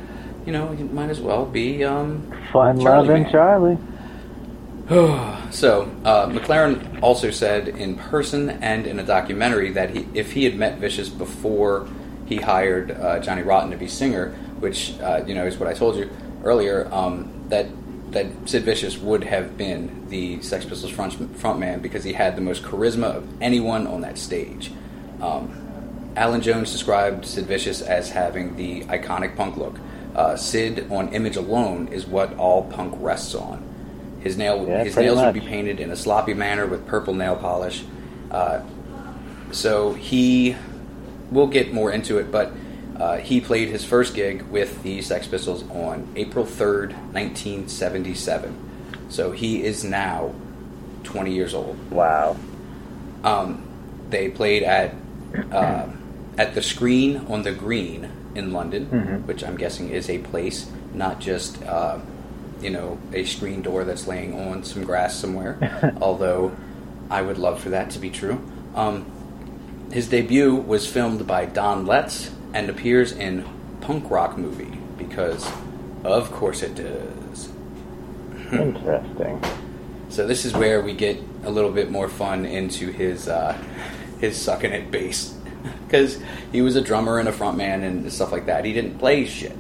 [0.46, 3.32] you know, you might as well be um, Fun Charlie loving Man.
[3.32, 3.78] Charlie.
[5.50, 10.44] So, uh, McLaren also said in person and in a documentary that he, if he
[10.44, 11.88] had met Vicious before
[12.26, 15.74] he hired uh, Johnny Rotten to be singer, which uh, you know is what I
[15.74, 16.10] told you
[16.44, 17.66] earlier, um, that
[18.12, 22.42] that Sid Vicious would have been the Sex Pistols front frontman because he had the
[22.42, 24.72] most charisma of anyone on that stage.
[25.22, 29.78] Um, Alan Jones described Sid Vicious as having the iconic punk look.
[30.16, 33.64] Uh, Sid on image alone is what all punk rests on.
[34.22, 37.36] His nail, Yeah, his nails would be painted in a sloppy manner with purple nail
[37.36, 37.84] polish.
[38.32, 38.62] Uh,
[39.52, 40.56] so he,
[41.30, 42.52] we'll get more into it, but
[42.98, 48.56] uh, he played his first gig with the Sex Pistols on April third, nineteen seventy-seven.
[49.10, 50.34] So he is now
[51.04, 51.78] twenty years old.
[51.92, 52.38] Wow.
[53.24, 53.64] Um,
[54.10, 54.94] they played at
[55.52, 55.88] uh,
[56.38, 59.26] at the Screen on the Green in London, Mhm.
[59.26, 62.00] which I'm guessing is a place, not just uh,
[62.62, 65.58] you know a screen door that's laying on some grass somewhere.
[66.02, 66.52] although
[67.10, 68.42] I would love for that to be true.
[68.76, 69.06] Um,
[69.92, 73.46] his debut was filmed by Don Letts and appears in
[73.82, 75.50] Punk Rock Movie because,
[76.04, 77.50] of course, it does.
[78.52, 79.42] Interesting.
[80.10, 83.54] So this is where we get a little bit more fun into his uh,
[84.20, 85.36] his sucking at bass
[85.88, 86.20] because
[86.52, 88.66] he was a drummer and a frontman and stuff like that.
[88.66, 89.56] He didn't play shit.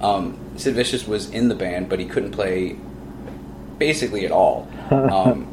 [0.00, 2.76] Um, Sid Vicious was in the band, but he couldn't play
[3.78, 4.68] basically at all.
[4.88, 5.46] Um,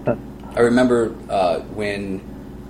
[0.55, 2.21] I remember uh, when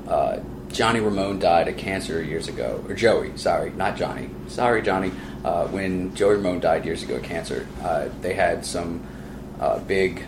[0.08, 0.40] uh,
[0.76, 4.30] Johnny Ramone died of cancer years ago, or Joey, sorry, not Johnny.
[4.50, 5.12] Sorry, Johnny.
[5.44, 9.02] Uh, when Joey Ramone died years ago of cancer, uh, they had some
[9.62, 10.26] uh, big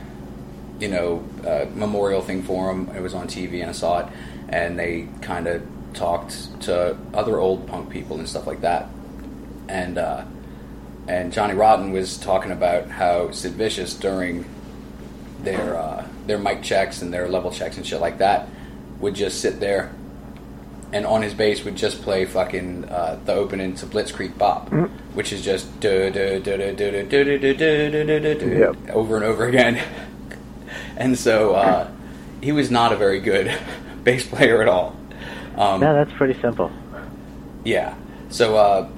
[0.79, 2.89] you know, uh, memorial thing for him.
[2.95, 4.07] It was on TV and I saw it,
[4.47, 8.87] and they kind of talked to other old punk people and stuff like that.
[9.67, 10.23] And uh,
[11.09, 14.45] and Johnny Rotten was talking about how Sid Vicious during
[15.41, 18.47] their uh, their mic checks and their level checks and shit like that
[18.99, 19.93] would just sit there
[20.93, 24.69] and on his bass would just play fucking uh, the opening to Blitzkrieg Bop,
[25.13, 25.67] which is just
[28.93, 29.81] over and over again.
[30.97, 31.89] and so
[32.41, 33.51] he was not a very good
[34.03, 34.95] bass player at all.
[35.57, 36.71] No, that's pretty simple.
[37.63, 37.95] Yeah.
[38.29, 38.89] So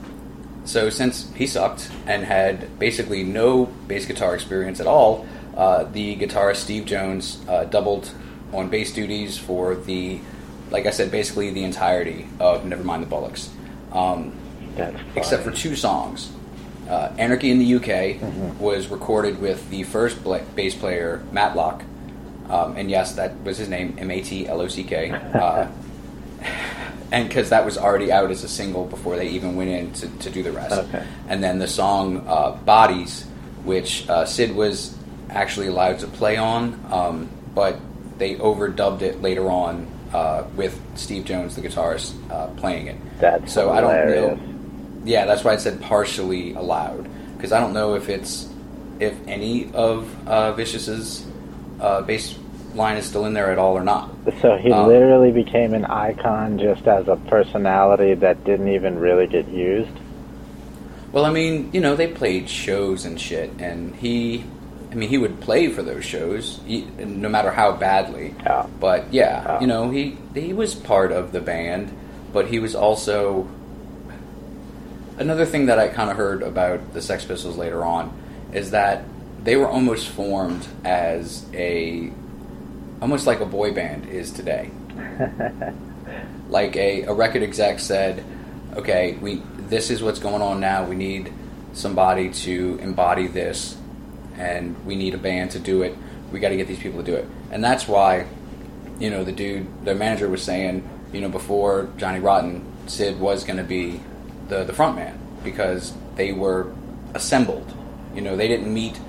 [0.65, 5.25] so since he sucked and had basically no bass guitar experience at all,
[5.55, 7.37] the guitarist Steve Jones
[7.71, 8.11] doubled
[8.53, 10.19] on bass duties for the
[10.71, 13.49] like I said, basically the entirety of Nevermind the Bollocks,
[13.93, 14.33] um,
[15.15, 16.31] except for two songs.
[16.87, 21.83] Uh, Anarchy in the UK was recorded with the first bla- bass player Matlock,
[22.49, 25.11] um, and yes, that was his name, M A T L O C K.
[25.11, 25.67] Uh,
[27.11, 30.07] and because that was already out as a single before they even went in to,
[30.19, 30.73] to do the rest.
[30.73, 31.05] Okay.
[31.27, 33.23] And then the song uh, "Bodies,"
[33.63, 34.95] which uh, Sid was
[35.29, 37.79] actually allowed to play on, um, but
[38.17, 42.97] they overdubbed it later on uh, with Steve Jones, the guitarist, uh, playing it.
[43.19, 44.39] That's so I don't know.
[45.05, 48.49] Yeah, that's why I said partially allowed because I don't know if it's
[48.99, 51.25] if any of uh, Vicious's
[51.79, 52.37] uh, bass
[52.75, 54.09] line is still in there at all or not.
[54.41, 59.25] So he Um, literally became an icon just as a personality that didn't even really
[59.25, 59.89] get used.
[61.11, 64.43] Well, I mean, you know, they played shows and shit, and he,
[64.91, 68.33] I mean, he would play for those shows, he, no matter how badly.
[68.79, 69.61] But yeah, Yeah.
[69.61, 71.91] you know, he he was part of the band,
[72.33, 73.47] but he was also
[75.17, 78.11] another thing that I kind of heard about the Sex Pistols later on
[78.53, 79.03] is that
[79.43, 82.11] they were almost formed as a
[83.01, 84.71] almost like a boy band is today.
[86.49, 88.23] like a, a record exec said,
[88.75, 90.83] okay, we this is what's going on now.
[90.85, 91.31] We need
[91.73, 93.77] somebody to embody this,
[94.39, 95.95] and we need a band to do it.
[96.31, 98.25] We got to get these people to do it, and that's why,
[98.99, 103.43] you know, the dude, the manager was saying, you know, before Johnny Rotten, Sid was
[103.43, 103.99] going to be
[104.47, 106.73] the the front man because they were
[107.13, 107.73] assembled.
[108.15, 108.99] You know, they didn't meet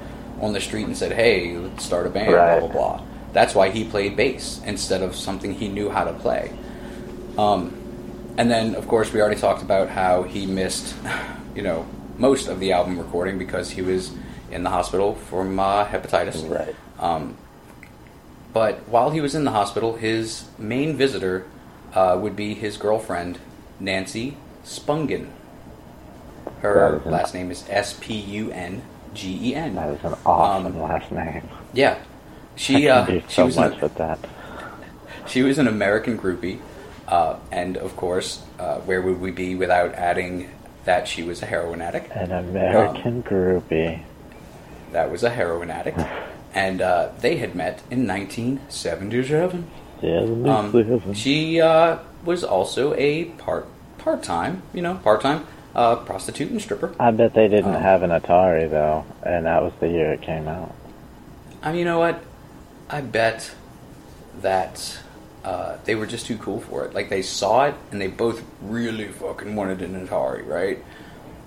[0.40, 2.58] on the street and said, "Hey, let's start a band." Right.
[2.58, 3.06] Blah blah blah.
[3.32, 6.52] That's why he played bass instead of something he knew how to play.
[7.38, 7.76] Um,
[8.36, 10.96] and then, of course, we already talked about how he missed,
[11.54, 11.86] you know,
[12.18, 14.12] most of the album recording because he was
[14.50, 16.48] in the hospital from uh, hepatitis.
[16.48, 16.74] Right.
[16.98, 17.36] Um,
[18.52, 21.46] but while he was in the hospital, his main visitor
[21.94, 23.38] uh, would be his girlfriend,
[23.78, 25.28] Nancy Spungen.
[26.60, 28.82] Her an- last name is S P U N
[29.14, 29.74] G E N.
[29.76, 31.48] That is an awesome Um, last name.
[31.72, 31.98] Yeah,
[32.56, 34.18] she uh, do she so was an- much with that.
[35.26, 36.58] she was an American groupie,
[37.08, 40.50] uh, and of course, uh, where would we be without adding
[40.84, 42.10] that she was a heroin addict?
[42.12, 44.02] An American groupie.
[44.92, 46.00] That was a heroin addict,
[46.54, 49.70] and uh, they had met in 1977.
[50.02, 53.66] Yeah, Um, she uh, was also a part
[53.98, 56.94] part time, you know, part time uh, prostitute and stripper.
[56.98, 60.22] I bet they didn't Um, have an Atari though, and that was the year it
[60.22, 60.74] came out.
[61.62, 62.22] I mean, you know what?
[62.88, 63.52] I bet
[64.40, 64.98] that
[65.44, 66.94] uh, they were just too cool for it.
[66.94, 70.78] Like they saw it and they both really fucking wanted an Atari, right?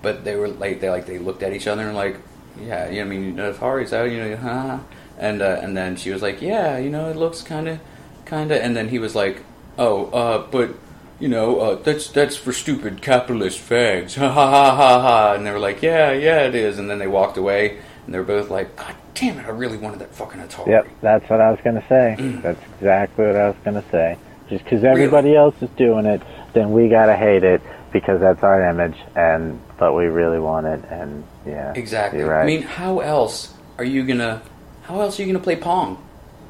[0.00, 2.18] But they were like they like they looked at each other and like,
[2.60, 4.78] yeah, you know, I mean, if Atari's out, you know, huh?
[5.18, 7.80] And uh, and then she was like, yeah, you know, it looks kind of,
[8.24, 8.60] kind of.
[8.60, 9.44] And then he was like,
[9.78, 10.74] oh, uh, but
[11.20, 15.34] you know, uh, that's that's for stupid capitalist fags, ha ha ha ha ha.
[15.34, 16.78] And they were like, yeah, yeah, it is.
[16.78, 19.78] And then they walked away, and they were both like, God damn it, I really
[19.78, 20.66] wanted that fucking Atari.
[20.68, 22.16] Yep, that's what I was gonna say.
[22.18, 22.42] Mm.
[22.42, 24.18] that's exactly what I was gonna say.
[24.48, 26.20] Just because everybody else is doing it,
[26.52, 30.82] then we gotta hate it because that's our image, and but we really want it,
[30.88, 32.22] and yeah, Exactly.
[32.22, 32.42] Right.
[32.42, 34.40] I mean, how else are you gonna?
[34.84, 36.02] How else are you gonna play Pong?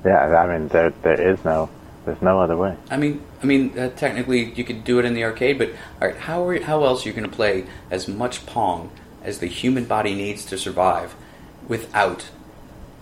[0.05, 1.69] yeah, I mean, there there is no,
[2.05, 2.77] there's no other way.
[2.93, 5.71] I mean, I mean, uh, technically you could do it in the arcade, but
[6.01, 8.93] all right, how are, how else are you gonna play as much Pong
[9.25, 11.17] as the human body needs to survive
[11.67, 12.29] without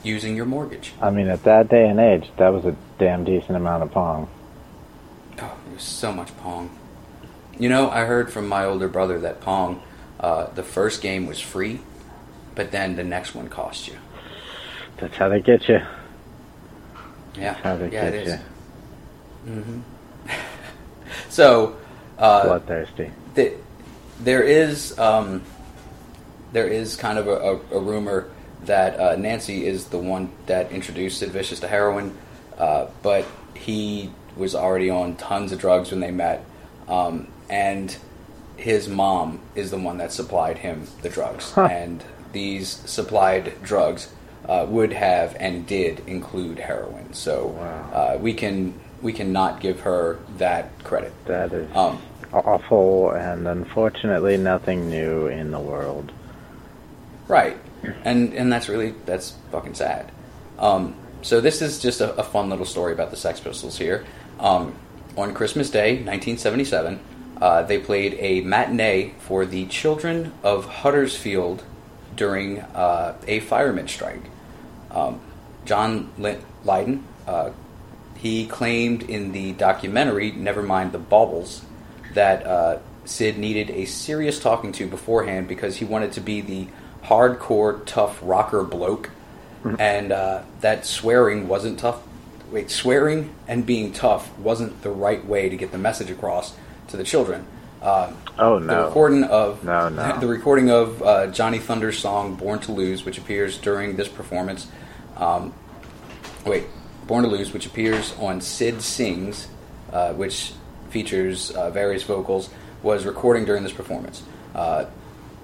[0.02, 0.94] using your mortgage?
[1.02, 4.30] I mean, at that day and age, that was a damn decent amount of pong.
[5.42, 6.70] Oh, it was so much Pong.
[7.58, 9.82] You know, I heard from my older brother that Pong,
[10.22, 11.80] uh, the first game was free,
[12.54, 13.96] but then the next one cost you.
[14.98, 15.80] That's how they get you.
[17.36, 18.32] Yeah, How they yeah, get it is.
[18.32, 18.38] you.
[19.44, 19.80] hmm
[21.28, 21.76] so,
[22.18, 23.10] uh, Bloodthirsty.
[23.34, 23.54] th-
[24.20, 25.42] there is um,
[26.52, 27.32] there is kind of a,
[27.76, 28.28] a, a rumor
[28.64, 32.16] that uh, Nancy is the one that introduced Sid Vicious to heroin,
[32.58, 33.26] uh, but
[33.56, 36.44] he was already on tons of drugs when they met,
[36.88, 37.96] um, and
[38.62, 41.66] his mom is the one that supplied him the drugs, Huh.
[41.70, 42.02] and
[42.32, 44.08] these supplied drugs
[44.48, 47.12] uh, would have and did include heroin.
[47.12, 47.90] So Wow.
[47.92, 51.12] uh, we can we cannot give her that credit.
[51.26, 52.00] That is Um,
[52.32, 56.12] awful, and unfortunately, nothing new in the world.
[57.28, 57.56] Right,
[58.04, 60.10] and and that's really that's fucking sad.
[60.58, 64.04] Um, so this is just a, a fun little story about the Sex Pistols here.
[64.40, 64.74] Um,
[65.16, 66.98] on Christmas Day, 1977,
[67.42, 71.64] uh, they played a matinee for the children of Huddersfield
[72.14, 74.22] during uh, a fireman strike.
[74.92, 75.20] Um,
[75.64, 77.50] John Lydon, uh,
[78.16, 81.62] he claimed in the documentary Nevermind the Baubles
[82.14, 86.68] that uh, Sid needed a serious talking to beforehand because he wanted to be the
[87.02, 89.10] hardcore, tough rocker bloke,
[89.80, 92.04] and uh, that swearing wasn't tough.
[92.52, 96.54] Wait, swearing and being tough wasn't the right way to get the message across
[96.92, 97.44] to the children.
[97.82, 100.16] Uh, Oh the recording of No, no.
[100.20, 104.68] the recording of uh, Johnny Thunder's song "Born to Lose," which appears during this performance.
[105.16, 105.52] Um,
[106.46, 106.64] wait,
[107.06, 109.48] "Born to Lose," which appears on Sid Sings,
[109.92, 110.52] uh, which
[110.90, 112.50] features uh, various vocals,
[112.82, 114.22] was recording during this performance.
[114.54, 114.84] Uh,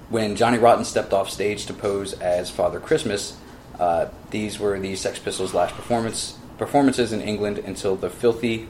[0.08, 3.36] when Johnny Rotten stepped off stage to pose as Father Christmas,
[3.80, 8.68] uh, these were the Sex Pistols' last performance performances in England until the Filthy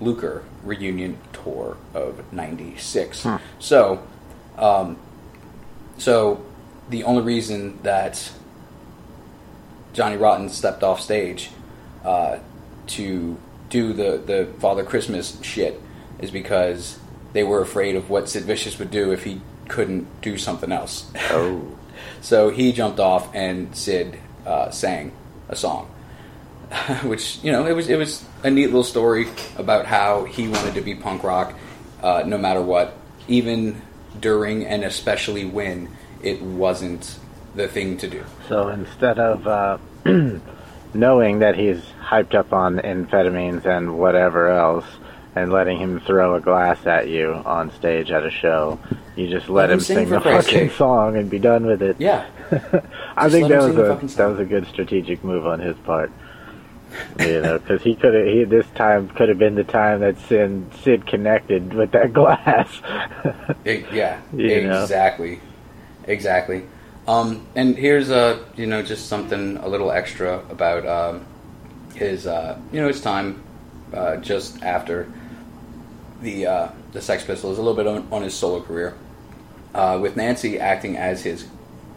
[0.00, 3.26] Lucre reunion tour of '96.
[3.58, 4.02] So,
[4.56, 4.96] um,
[5.98, 6.44] so
[6.88, 8.30] the only reason that
[9.92, 11.50] Johnny Rotten stepped off stage
[12.04, 12.38] uh,
[12.88, 13.36] to
[13.68, 15.80] do the, the Father Christmas shit
[16.18, 16.98] is because
[17.32, 21.10] they were afraid of what Sid Vicious would do if he couldn't do something else.
[21.30, 21.76] Oh.
[22.20, 25.12] so he jumped off and Sid uh, sang
[25.48, 25.86] a song,
[27.04, 30.74] which you know it was it was a neat little story about how he wanted
[30.74, 31.54] to be punk rock,
[32.02, 32.96] uh, no matter what,
[33.28, 33.80] even
[34.20, 35.88] during and especially when
[36.22, 37.18] it wasn't
[37.54, 38.24] the thing to do.
[38.48, 39.78] So instead of uh,
[40.94, 44.84] knowing that he's hyped up on amphetamines and whatever else,
[45.36, 48.80] and letting him throw a glass at you on stage at a show,
[49.14, 50.72] you just let, Let him him sing the fucking sake.
[50.72, 51.96] song and be done with it.
[52.00, 52.26] Yeah,
[53.16, 56.10] I Just think that was a that was a good strategic move on his part.
[57.18, 60.18] You know, because he could have he this time could have been the time that
[60.28, 62.68] Sid Sid connected with that glass.
[63.66, 64.82] E- yeah, You know.
[64.82, 65.40] exactly,
[66.04, 66.64] exactly.
[67.06, 71.26] Um, and here's uh, you know just something a little extra about um,
[71.94, 73.42] his uh, you know his time
[73.94, 75.10] uh, just after
[76.22, 78.96] the uh, the Sex Pistols, a little bit on, on his solo career,
[79.74, 81.46] uh, with Nancy acting as his,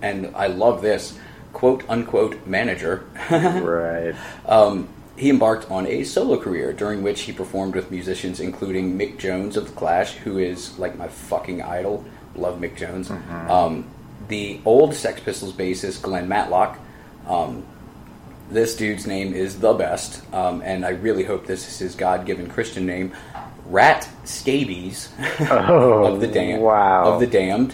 [0.01, 1.17] and I love this
[1.53, 3.05] quote unquote manager.
[3.31, 4.13] right.
[4.45, 9.19] Um, he embarked on a solo career during which he performed with musicians including Mick
[9.19, 12.03] Jones of The Clash, who is like my fucking idol.
[12.35, 13.11] Love Mick Jones.
[13.11, 13.85] Um,
[14.27, 16.79] the old Sex Pistols bassist Glenn Matlock.
[17.27, 17.63] Um,
[18.49, 22.49] this dude's name is the best, um, and I really hope this is his God-given
[22.49, 23.13] Christian name,
[23.67, 25.09] Rat Scabies
[25.49, 26.61] Oh, of the Damned.
[26.61, 27.03] wow.
[27.13, 27.73] Of the Damned,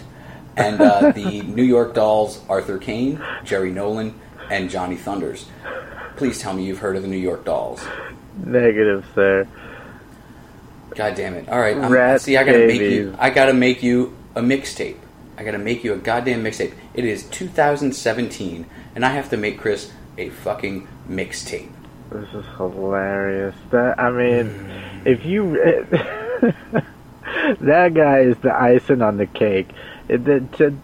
[0.56, 4.18] and uh, the New York Dolls, Arthur Kane, Jerry Nolan,
[4.50, 5.46] and Johnny Thunders.
[6.16, 7.84] Please tell me you've heard of the New York Dolls.
[8.44, 9.46] Negative, sir.
[10.94, 11.48] God damn it!
[11.48, 13.14] All right, I'm, Rat see, I gotta make you.
[13.18, 14.96] I gotta make you a mixtape.
[15.38, 16.74] I gotta make you a goddamn mixtape.
[16.94, 21.70] It is 2017, and I have to make Chris a fucking mixtape.
[22.10, 23.54] This is hilarious.
[23.70, 24.70] That I mean,
[25.04, 25.52] if you
[27.60, 29.68] that guy is the icing on the cake.
[30.16, 30.74] That,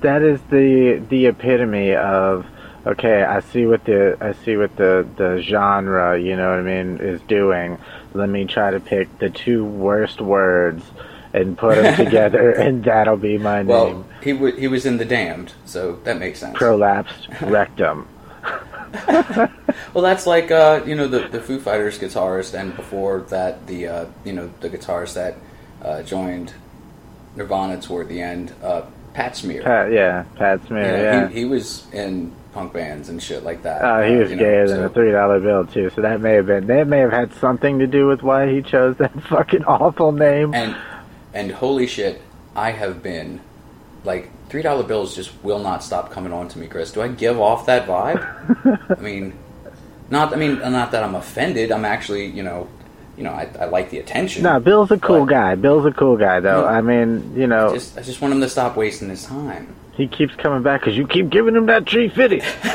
[0.00, 2.46] that is the the epitome of
[2.86, 3.22] okay.
[3.22, 6.98] I see what the I see what the the genre you know what I mean
[6.98, 7.78] is doing.
[8.14, 10.84] Let me try to pick the two worst words
[11.32, 13.68] and put them together, and that'll be my name.
[13.68, 16.56] Well, he w- he was in the Damned, so that makes sense.
[16.56, 18.08] Prolapsed rectum.
[19.92, 23.86] Well, that's like uh, you know the the Foo Fighters guitarist, and before that the
[23.86, 25.36] uh, you know the guitarist that
[25.82, 26.52] uh, joined
[27.36, 28.82] Nirvana toward the end, uh,
[29.14, 29.62] Pat Smear.
[29.62, 30.82] Pat, yeah, Pat Smear.
[30.96, 31.28] Know, yeah.
[31.28, 33.82] he, he was in punk bands and shit like that.
[33.82, 36.00] Uh, he Uh, was you know, gayer than so- a three dollar bill too, so
[36.02, 38.96] that may have been that may have had something to do with why he chose
[38.96, 40.54] that fucking awful name.
[40.54, 40.76] And
[41.34, 42.22] and holy shit,
[42.54, 43.40] I have been
[44.04, 46.92] like three dollar bills just will not stop coming on to me, Chris.
[46.92, 48.22] Do I give off that vibe?
[48.98, 49.34] I mean,
[50.10, 50.32] not.
[50.32, 51.72] I mean, not that I'm offended.
[51.72, 52.68] I'm actually, you know,
[53.16, 54.42] you know, I, I like the attention.
[54.42, 55.54] no, Bill's a cool guy.
[55.54, 56.66] Bill's a cool guy, though.
[56.66, 59.74] I mean, you I know, just I just want him to stop wasting his time.
[59.94, 62.40] he keeps coming back because you keep giving him that tree fitty.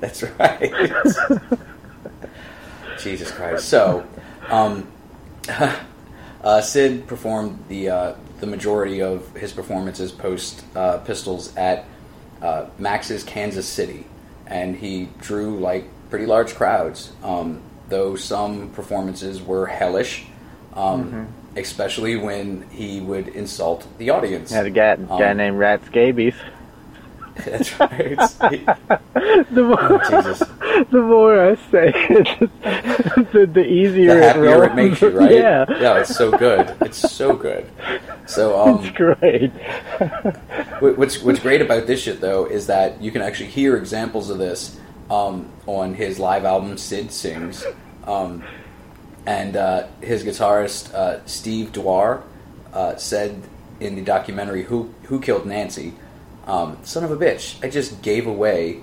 [0.00, 0.72] That's right.
[2.98, 3.68] Jesus Christ.
[3.68, 4.06] So,
[4.48, 4.88] um,
[6.42, 11.84] uh, Sid performed the uh, the majority of his performances post uh, Pistols at
[12.42, 14.06] uh, Max's Kansas City,
[14.46, 17.12] and he drew like pretty large crowds.
[17.22, 20.26] Um, though some performances were hellish,
[20.74, 24.50] um, especially when he would insult the audience.
[24.50, 26.34] Had a guy, guy Um, named Rat Scabies.
[27.44, 28.18] That's right.
[29.50, 30.38] The more, Jesus.
[30.90, 32.50] the more I say it,
[33.32, 34.64] the, the easier the it happier rolls.
[34.66, 35.30] it makes you, right?
[35.32, 36.74] Yeah, yeah, it's so good.
[36.82, 37.68] It's so good.
[38.26, 39.50] So, um, it's great.
[40.80, 44.38] What's what's great about this shit though is that you can actually hear examples of
[44.38, 44.78] this
[45.10, 47.64] um, on his live album Sid Sings,
[48.06, 48.42] um,
[49.26, 52.22] and uh, his guitarist uh, Steve Dior
[52.72, 53.42] uh, said
[53.80, 55.94] in the documentary "Who Who Killed Nancy,"
[56.46, 58.82] um, "Son of a bitch, I just gave away."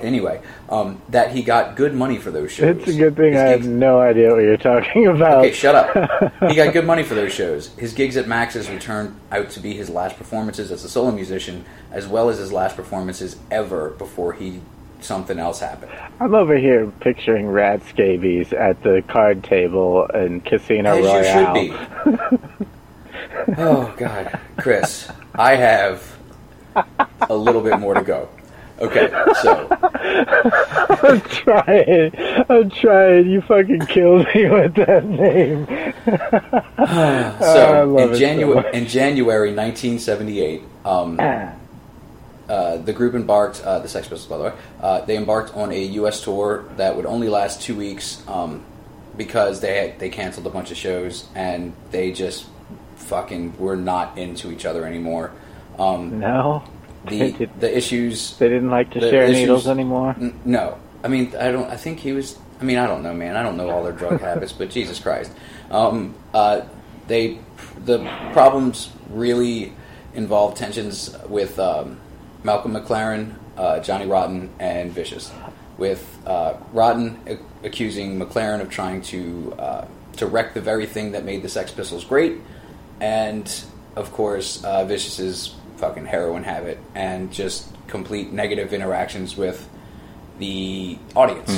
[0.00, 2.76] Anyway, um, that he got good money for those shows.
[2.76, 5.38] It's a good thing His I have no idea what you're talking about.
[5.38, 6.32] Okay, shut up.
[6.48, 7.74] he got good money for those shows.
[7.74, 11.10] His gigs at Max's would turn out to be his last performances as a solo
[11.10, 14.60] musician, as well as his last performances ever before he
[15.04, 15.92] something else happened.
[16.20, 21.56] I'm over here picturing rat scabies at the card table in Casino As Royale.
[21.56, 23.54] you should be.
[23.58, 26.16] oh God, Chris, I have
[27.28, 28.28] a little bit more to go.
[28.80, 29.08] Okay,
[29.42, 29.68] so
[31.02, 32.12] I'm trying.
[32.48, 33.30] I'm trying.
[33.30, 35.66] You fucking killed me with that name.
[36.82, 41.16] So love in it so January in January 1978, um,
[42.52, 43.62] uh, the group embarked.
[43.62, 44.52] Uh, the Sex Pistols, by the way,
[44.82, 46.22] uh, they embarked on a U.S.
[46.22, 48.62] tour that would only last two weeks um,
[49.16, 52.44] because they had, they canceled a bunch of shows and they just
[52.96, 55.32] fucking were not into each other anymore.
[55.78, 56.62] Um, No,
[57.06, 60.14] the did, the issues they didn't like to share issues- needles anymore.
[60.20, 61.70] N- no, I mean I don't.
[61.70, 62.38] I think he was.
[62.60, 63.34] I mean I don't know, man.
[63.34, 65.32] I don't know all their drug habits, but Jesus Christ,
[65.70, 66.60] um, uh,
[67.08, 67.38] they
[67.84, 67.98] the
[68.34, 69.72] problems really
[70.14, 71.98] involve tensions with um,
[72.44, 75.30] Malcolm McLaren, uh, Johnny Rotten, and Vicious.
[75.78, 79.86] With uh, Rotten a- accusing McLaren of trying to uh,
[80.18, 82.38] to wreck the very thing that made the Sex Pistols great,
[83.00, 83.50] and
[83.96, 89.68] of course uh, Vicious's fucking heroin habit and just complete negative interactions with
[90.38, 91.50] the audience.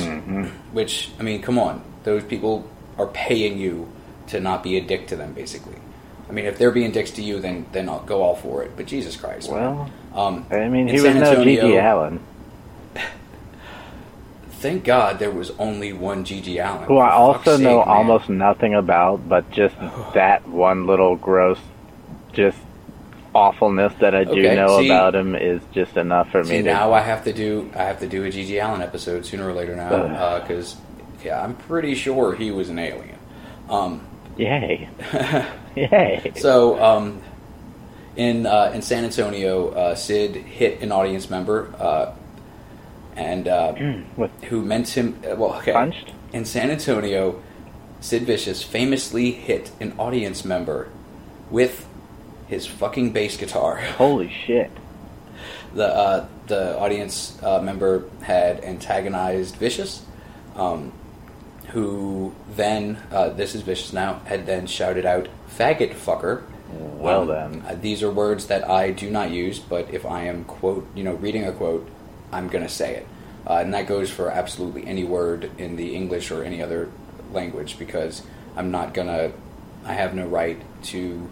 [0.71, 2.67] Which I mean, come on, those people
[2.97, 3.91] are paying you
[4.27, 5.75] to not be a dick to them, basically.
[6.27, 8.71] I mean, if they're being dicks to you, then then I'll go all for it.
[8.75, 9.49] But Jesus Christ.
[9.51, 12.19] Well, um, I mean, he was San no Antonio- GG Allin,
[14.59, 16.87] Thank God there was only one GG Allin.
[16.87, 19.75] who I also know sake, almost nothing about, but just
[20.13, 21.59] that one little gross,
[22.33, 22.57] just
[23.33, 26.57] awfulness that I do Okay, know see- about him is just enough for See me
[26.59, 26.63] to.
[26.73, 29.53] now I have to do I have to do a GG Allin episode sooner or
[29.53, 30.77] later now because
[31.23, 33.17] yeah I'm pretty sure he was an alien.
[33.69, 34.07] Um,
[34.37, 34.89] Yay!
[35.75, 36.31] Yay!
[36.35, 37.21] so um,
[38.15, 42.13] in uh, in San Antonio, uh, Sid hit an audience member uh,
[43.15, 43.73] and uh,
[44.17, 45.53] With who meant him uh, well.
[45.55, 46.11] Okay, Punched?
[46.33, 47.41] in San Antonio,
[48.01, 50.89] Sid Vicious famously hit an audience member
[51.49, 51.87] with
[52.47, 53.77] his fucking bass guitar.
[53.97, 54.71] holy shit!
[55.73, 60.03] the uh, the audience uh, member had antagonized Vicious,
[60.55, 60.91] um,
[61.71, 65.27] who then uh, this is Vicious now had then shouted out
[65.57, 67.63] "faggot fucker." Well Um, then.
[67.67, 71.03] uh, these are words that I do not use, but if I am quote you
[71.03, 71.87] know reading a quote,
[72.31, 73.07] I'm gonna say it,
[73.47, 76.89] uh, and that goes for absolutely any word in the English or any other
[77.31, 78.21] language because
[78.57, 79.31] I'm not gonna.
[79.85, 81.29] I have no right to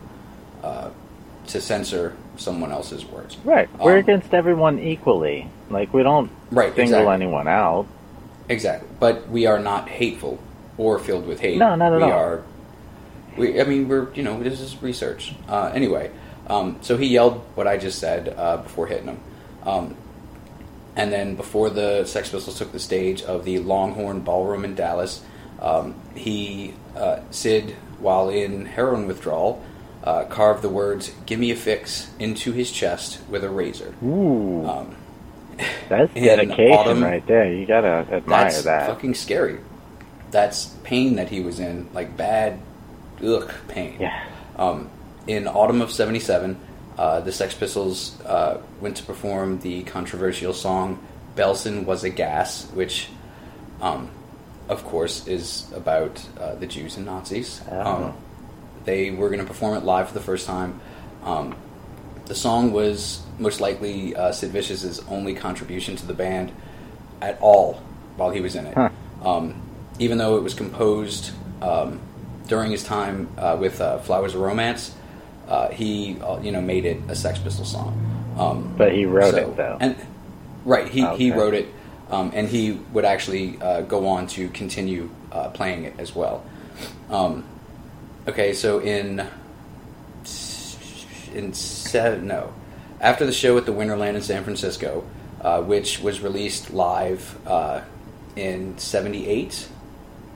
[0.63, 0.89] uh,
[1.47, 3.37] to censor someone else's words.
[3.43, 5.47] Right, we're Um, against everyone equally.
[5.69, 7.13] Like we don't Right, single exactly.
[7.25, 7.85] anyone out.
[8.49, 10.39] Exactly, but we are not hateful
[10.77, 11.57] or filled with hate.
[11.57, 12.11] No, not at we all.
[12.11, 12.43] are.
[13.37, 15.33] We, I mean, we're you know this is research.
[15.47, 16.11] Uh, anyway,
[16.47, 19.19] um, so he yelled what I just said uh, before hitting him,
[19.65, 19.95] um,
[20.95, 25.23] and then before the Sex Pistols took the stage of the Longhorn Ballroom in Dallas,
[25.61, 29.63] um, he uh, Sid, while in heroin withdrawal,
[30.03, 33.95] uh, carved the words "Give me a fix" into his chest with a razor.
[34.03, 34.95] Ooh, Um,
[35.89, 37.51] that's dedication autumn- right there.
[37.51, 38.87] You gotta admire that's that.
[38.87, 39.59] fucking scary.
[40.31, 42.59] That's pain that he was in, like bad,
[43.23, 43.97] ugh, pain.
[43.99, 44.23] yeah.
[44.55, 44.89] Um,
[45.27, 46.57] in autumn of '77,
[46.97, 50.99] uh, the Sex Pistols uh, went to perform the controversial song
[51.35, 53.09] "Belsen Was a Gas," which,
[53.81, 54.09] um,
[54.69, 57.61] of course, is about uh, the Jews and Nazis.
[57.71, 57.79] Oh.
[58.05, 58.13] Um,
[58.85, 60.81] they were going to perform it live for the first time.
[61.23, 61.55] Um,
[62.25, 66.51] the song was most likely uh, Sid Vicious's only contribution to the band
[67.21, 67.75] at all
[68.15, 68.73] while he was in it.
[68.73, 68.89] Huh.
[69.23, 69.61] Um,
[69.99, 71.99] even though it was composed um,
[72.47, 74.95] during his time uh, with uh, Flowers of Romance,
[75.47, 77.93] uh, he uh, you know made it a Sex Pistol song.
[78.37, 79.77] Um, But he wrote so- it though.
[79.79, 79.95] and
[80.65, 81.67] right, he he wrote it,
[82.09, 86.43] um, and he would actually uh, go on to continue uh, playing it as well.
[87.09, 87.43] Um,
[88.27, 89.27] okay, so in
[91.33, 92.53] in seven no,
[93.03, 95.03] after the show at the Winterland in San Francisco,
[95.41, 97.81] uh, which was released live uh,
[98.35, 99.67] in '78.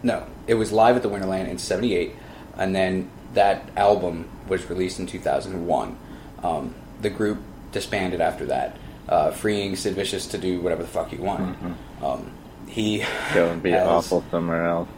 [0.03, 2.13] No, it was live at the Winterland in '78,
[2.57, 5.97] and then that album was released in 2001.
[6.43, 7.39] Um, the group
[7.71, 8.77] disbanded after that,
[9.09, 11.55] uh, freeing Sid Vicious to do whatever the fuck he wanted.
[12.01, 12.31] Um,
[12.67, 13.03] he
[13.33, 14.89] Go and be awful somewhere else.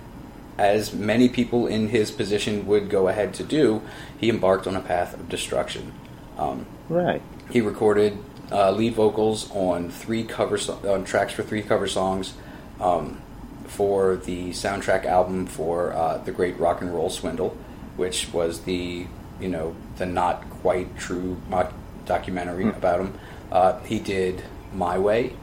[0.58, 3.82] as many people in his position would go ahead to do,
[4.20, 5.94] he embarked on a path of destruction.
[6.38, 7.22] Um, Right.
[7.50, 8.18] He recorded
[8.52, 12.34] uh, lead vocals on three cover so- on tracks for three cover songs
[12.80, 13.22] um,
[13.68, 17.56] for the soundtrack album for uh, the Great Rock and Roll Swindle,
[17.96, 19.06] which was the
[19.40, 21.74] you know the not quite true mock
[22.06, 23.20] documentary about him.
[23.52, 24.44] Uh, he did
[24.74, 25.34] My Way,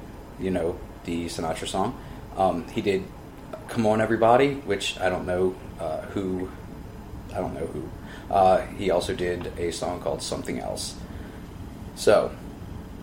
[0.40, 1.98] you know the Sinatra song.
[2.36, 3.04] Um, he did
[3.68, 6.50] Come On Everybody, which I don't know uh, who.
[7.32, 7.88] I don't know who.
[8.32, 10.96] Uh, he also did a song called Something Else.
[11.96, 12.30] So,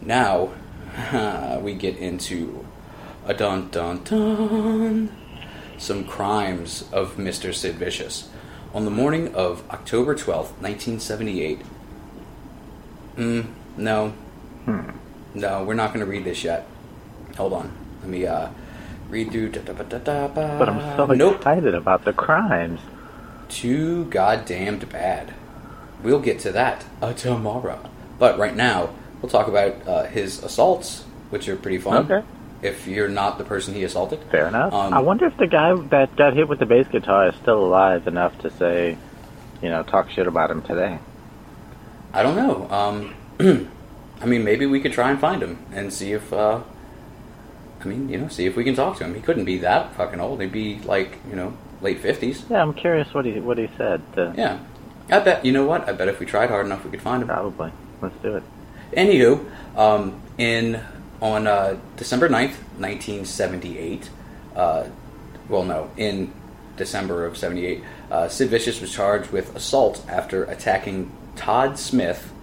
[0.02, 0.52] now
[0.96, 2.66] uh, we get into
[3.26, 5.12] a dun dun dun
[5.78, 7.54] some crimes of Mr.
[7.54, 8.30] Sid Vicious.
[8.74, 11.62] On the morning of October 12th, 1978.
[13.18, 13.48] Mm,
[13.78, 14.14] no.
[15.36, 16.66] No, we're not going to read this yet.
[17.38, 17.72] Hold on.
[18.02, 18.50] Let me uh,
[19.10, 19.50] read through.
[19.50, 20.28] da- da- da-.
[20.28, 21.38] But I'm so nope.
[21.38, 22.80] excited about the crimes.
[23.50, 25.34] Too goddamned bad.
[26.04, 27.90] We'll get to that uh, tomorrow.
[28.20, 28.90] But right now,
[29.22, 32.10] we'll talk about uh, his assaults, which are pretty fun.
[32.12, 32.26] Okay.
[32.62, 34.20] If you're not the person he assaulted.
[34.32, 34.74] Fair enough.
[34.74, 37.66] Um, I wonder if the guy that got hit with the bass guitar is still
[37.66, 38.98] alive enough to say,
[39.62, 41.00] you know, talk shit about him today.
[42.14, 42.70] I don't know.
[42.70, 43.16] Um,
[44.22, 46.32] I mean, maybe we could try and find him and see if.
[46.32, 46.62] Uh,
[47.82, 49.14] I mean, you know, see if we can talk to him.
[49.14, 50.40] He couldn't be that fucking old.
[50.40, 52.46] He'd be like, you know, late fifties.
[52.50, 54.02] Yeah, I'm curious what he what he said.
[54.16, 54.60] Uh, Yeah.
[55.10, 55.44] I bet.
[55.44, 55.90] You know what?
[55.90, 57.28] I bet if we tried hard enough, we could find him.
[57.28, 57.74] Probably.
[58.04, 58.44] Let's do it.
[58.92, 60.82] Anywho, um, in
[61.22, 64.10] on uh, December 9th, 1978,
[64.58, 64.90] uh,
[65.48, 66.34] well, no, in
[66.76, 67.82] December of 78,
[68.12, 72.34] uh, Sid Vicious was charged with assault after attacking Todd Smith,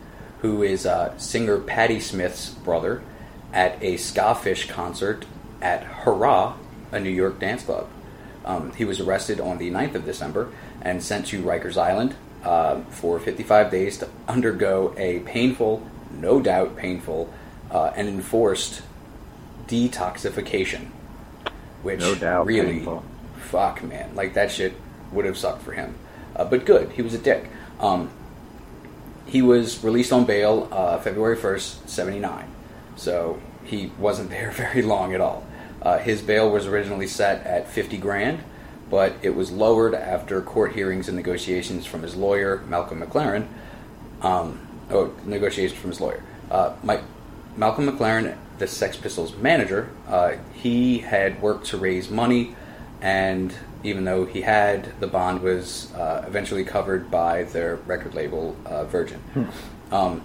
[0.40, 3.02] who is uh, singer Patti Smith's brother,
[3.52, 5.26] at a Skafish concert
[5.60, 6.56] at Hurrah,
[6.90, 7.86] a New York dance club.
[8.46, 10.50] Um, he was arrested on the 9th of December
[10.80, 12.14] and sent to Rikers Island
[12.44, 17.32] uh, for 55 days to undergo a painful, no doubt painful,
[17.70, 18.82] uh, and enforced
[19.66, 20.86] detoxification.
[21.82, 23.04] Which No doubt really, painful.
[23.38, 24.74] fuck man, like that shit
[25.12, 25.94] would have sucked for him.
[26.36, 27.48] Uh, but good, he was a dick.
[27.78, 28.10] Um,
[29.26, 32.46] he was released on bail uh, February 1st, 79.
[32.96, 35.46] So he wasn't there very long at all.
[35.80, 38.40] Uh, his bail was originally set at 50 grand,
[38.90, 43.46] but it was lowered after court hearings and negotiations from his lawyer, Malcolm McLaren.
[44.20, 46.22] Um, oh, negotiations from his lawyer.
[46.50, 47.02] Uh, Mike,
[47.56, 52.54] Malcolm McLaren, the Sex Pistols manager, uh, he had worked to raise money,
[53.00, 58.56] and even though he had, the bond was uh, eventually covered by their record label,
[58.66, 59.22] uh, Virgin.
[59.90, 60.22] Um,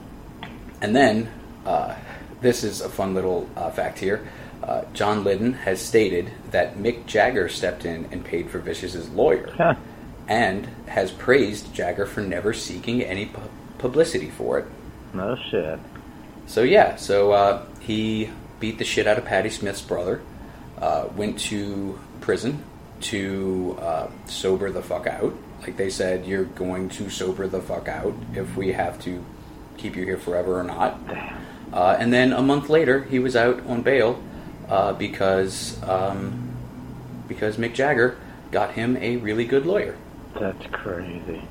[0.82, 1.32] and then,
[1.66, 1.96] uh,
[2.42, 4.28] this is a fun little uh, fact here.
[4.64, 9.52] Uh, John Lydon has stated that Mick Jagger stepped in and paid for Vicious's lawyer,
[9.58, 9.76] Huh.
[10.28, 13.42] and has praised Jagger for never seeking any pu-
[13.78, 14.66] publicity for it.
[15.14, 15.80] No shit.
[16.48, 18.30] So yeah, so uh, he
[18.60, 20.22] beat the shit out of Patti Smith's brother,
[20.80, 22.64] uh, went to prison
[23.02, 25.34] to uh, sober the fuck out.
[25.62, 29.24] Like they said, you're going to sober the fuck out if we have to
[29.78, 31.00] keep you here forever or not.
[31.74, 34.22] Uh, and then a month later, he was out on bail
[34.70, 36.50] uh, because um,
[37.28, 38.18] because Mick Jagger
[38.52, 39.96] got him a really good lawyer.
[40.40, 41.42] That's crazy.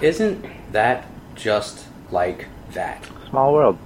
[0.00, 3.06] Isn't that just like that?
[3.28, 3.78] Small world.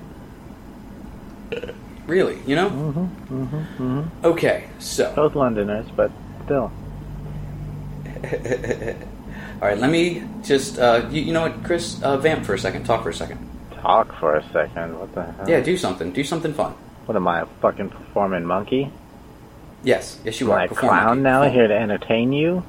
[2.06, 2.70] Really, you know?
[2.70, 3.42] Mm-hmm.
[3.42, 3.56] Mm-hmm.
[3.56, 4.26] Mm-hmm.
[4.26, 6.10] Okay, so Both Londoners, but
[6.44, 6.72] still.
[9.60, 12.58] all right, let me just uh, you, you know what, Chris, uh, vamp for a
[12.58, 13.38] second, talk for a second.
[13.82, 14.98] Talk for a second.
[14.98, 15.48] What the hell?
[15.48, 16.74] Yeah, do something, do something fun.
[17.08, 18.90] What am I, a fucking performing monkey?
[19.82, 20.58] Yes, yes, you Am are.
[20.58, 21.22] I a Perform, clown monkey.
[21.22, 21.54] now Perform.
[21.54, 22.64] here to entertain you?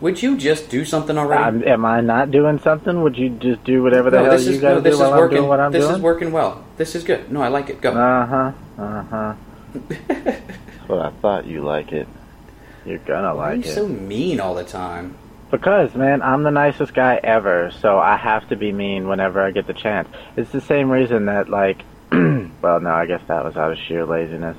[0.00, 1.44] Would you just do something already?
[1.44, 3.00] I'm, am I not doing something?
[3.02, 5.04] Would you just do whatever the no, hell this you is guys no, this do
[5.04, 5.36] is while working.
[5.36, 5.94] I'm doing what I'm this doing?
[5.94, 6.64] is working well.
[6.78, 7.30] This is good.
[7.30, 7.80] No, I like it.
[7.80, 7.92] Go.
[7.96, 8.52] Uh huh.
[8.76, 9.34] Uh huh.
[10.08, 12.08] That's what I thought you like it.
[12.84, 13.74] You're gonna Why are like you it.
[13.74, 15.14] so mean all the time?
[15.52, 19.52] Because, man, I'm the nicest guy ever, so I have to be mean whenever I
[19.52, 20.08] get the chance.
[20.36, 21.82] It's the same reason that, like,
[22.62, 24.56] well, no, I guess that was out of sheer laziness.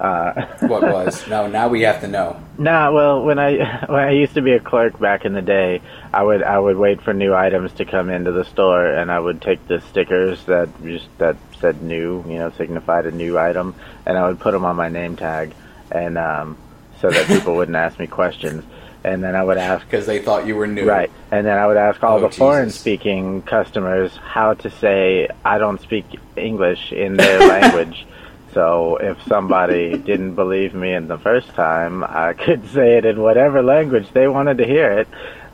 [0.00, 1.26] Uh, What was?
[1.28, 2.40] no, now we have to know.
[2.58, 5.80] Nah, well, when I when I used to be a clerk back in the day,
[6.12, 9.20] I would I would wait for new items to come into the store, and I
[9.20, 13.74] would take the stickers that just that said new, you know, signified a new item,
[14.04, 15.54] and I would put them on my name tag,
[15.92, 16.58] and um,
[17.00, 18.64] so that people wouldn't ask me questions,
[19.04, 20.86] and then I would ask Because they thought you were new.
[20.88, 25.58] Right, and then I would ask all Oh, the foreign-speaking customers how to say I
[25.58, 26.06] don't speak
[26.36, 28.06] English in their language.
[28.52, 33.20] So if somebody didn't believe me in the first time, I could say it in
[33.20, 35.08] whatever language they wanted to hear it.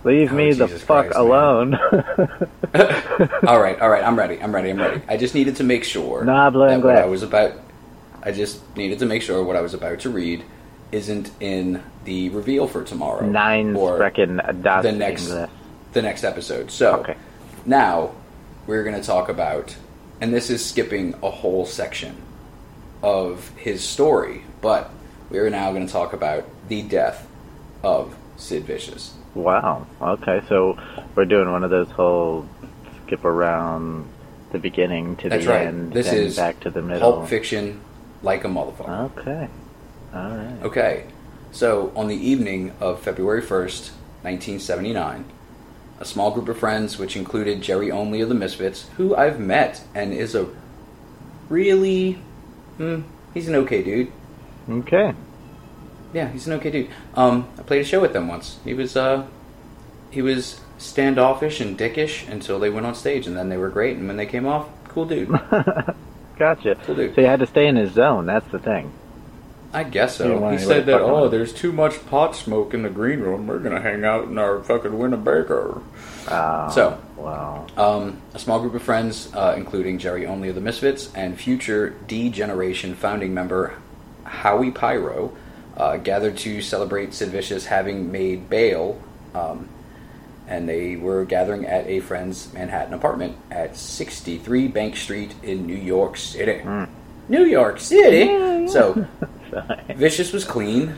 [0.04, 1.74] Leave Oh, me the fuck Christ, alone.
[3.46, 4.04] all right, all right.
[4.04, 4.40] I'm ready.
[4.40, 4.70] I'm ready.
[4.70, 5.02] I'm ready.
[5.08, 7.52] I just needed to make sure habla that what I was about.
[8.22, 10.44] I just needed to make sure what I was about to read
[10.92, 15.50] isn't in the reveal for tomorrow Nine or the next English.
[15.92, 16.70] the next episode.
[16.70, 17.14] So Okay.
[17.64, 18.12] now
[18.66, 19.76] we're going to talk about,
[20.20, 22.16] and this is skipping a whole section
[23.02, 24.90] of his story, but
[25.30, 27.26] we're now going to talk about the death
[27.82, 29.14] of Sid Vicious.
[29.34, 29.86] Wow.
[30.00, 30.78] Okay, so
[31.14, 32.46] we're doing one of those whole
[33.06, 34.06] skip around
[34.52, 35.66] the beginning to That's the right.
[35.68, 37.12] end, This then is back to the middle.
[37.12, 37.80] Pulp Fiction
[38.22, 39.10] like a motherfucker.
[39.18, 39.48] Okay.
[40.12, 40.62] All right.
[40.62, 41.06] Okay,
[41.52, 43.90] so on the evening of February 1st,
[44.22, 45.24] 1979,
[46.00, 49.82] a small group of friends, which included Jerry Only of the Misfits, who I've met
[49.94, 50.48] and is a
[51.48, 52.12] really.
[52.78, 53.02] Hmm,
[53.34, 54.10] he's an okay dude.
[54.68, 55.14] Okay.
[56.12, 56.90] Yeah, he's an okay dude.
[57.14, 58.58] Um, I played a show with them once.
[58.64, 59.26] He was, uh,
[60.10, 63.96] he was standoffish and dickish until they went on stage, and then they were great,
[63.96, 65.28] and when they came off, cool dude.
[66.38, 66.76] Gotcha.
[66.84, 67.14] Cool dude.
[67.14, 68.26] So you had to stay in his zone.
[68.26, 68.92] That's the thing.
[69.72, 70.48] I guess You so.
[70.50, 73.46] He said that, oh, there's too much pot smoke in the green room.
[73.46, 75.82] We're going to hang out in our fucking Winnebago.
[76.28, 77.66] Oh, So- Wow.
[77.76, 81.94] Um, a small group of friends, uh, including Jerry Only of the Misfits and future
[82.08, 83.74] D Generation founding member
[84.24, 85.32] Howie Pyro,
[85.76, 88.98] uh, gathered to celebrate Sid Vicious having made bail.
[89.34, 89.68] Um,
[90.48, 95.76] and they were gathering at a friend's Manhattan apartment at 63 Bank Street in New
[95.76, 96.62] York City.
[97.28, 98.66] New York City!
[98.68, 99.06] So,
[99.96, 100.94] Vicious was clean,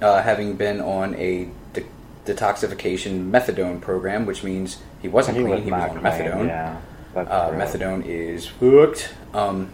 [0.00, 1.84] uh, having been on a de-
[2.26, 6.46] detoxification methadone program, which means he wasn't He clean, was he was on clean, methadone.
[6.48, 6.80] Yeah.
[7.14, 9.70] Uh, methadone is hooked um,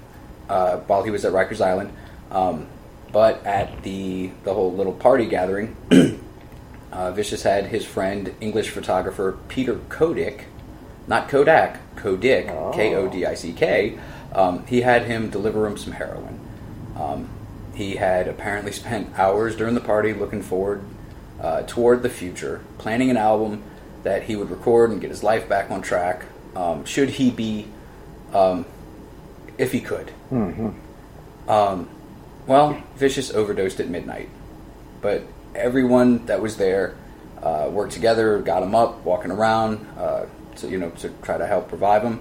[0.48, 1.92] uh, while he was at Rikers Island.
[2.30, 2.66] Um,
[3.12, 5.76] but at the, the whole little party gathering,
[6.92, 10.42] uh, Vicious had his friend, English photographer Peter Kodick,
[11.06, 12.70] not Kodak, Kodick, Oh.
[12.74, 13.98] K O D I C K.
[14.34, 16.38] Um, he had him deliver him some heroin.
[16.96, 17.28] Um,
[17.78, 20.82] he had apparently spent hours during the party looking forward
[21.40, 23.62] uh, toward the future, planning an album
[24.02, 26.24] that he would record and get his life back on track.
[26.56, 27.68] Um, should he be,
[28.34, 28.66] um,
[29.59, 30.10] if he could.
[31.48, 31.88] Um,
[32.48, 34.28] well, Vicious overdosed at midnight,
[35.00, 35.22] but
[35.55, 36.96] everyone that was there
[37.40, 40.26] uh, worked together, got him up, walking around, uh,
[40.56, 42.18] to you know to try to help revive him.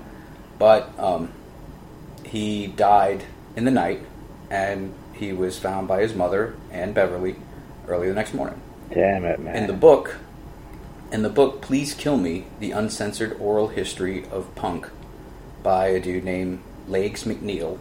[0.59, 1.31] But um,
[2.23, 3.23] he died
[3.55, 4.01] in the night,
[4.51, 7.35] and he was found by his mother and Beverly
[7.87, 8.61] early the next morning.
[8.93, 9.55] Damn it, man.
[9.55, 10.17] In the book,
[11.11, 14.89] in the book, Please Kill Me: The Uncensored Oral History of Punk,
[15.63, 17.79] by a dude named Legs McNeil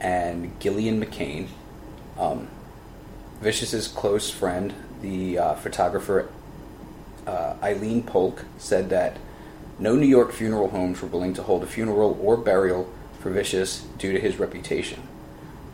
[0.00, 1.48] and Gillian McCain.
[2.18, 2.48] Um,
[3.40, 6.28] Vicious's close friend, the uh, photographer
[7.26, 9.16] uh, Eileen Polk, said that
[9.78, 12.88] no New York funeral homes were willing to hold a funeral or burial
[13.20, 15.02] for Vicious due to his reputation.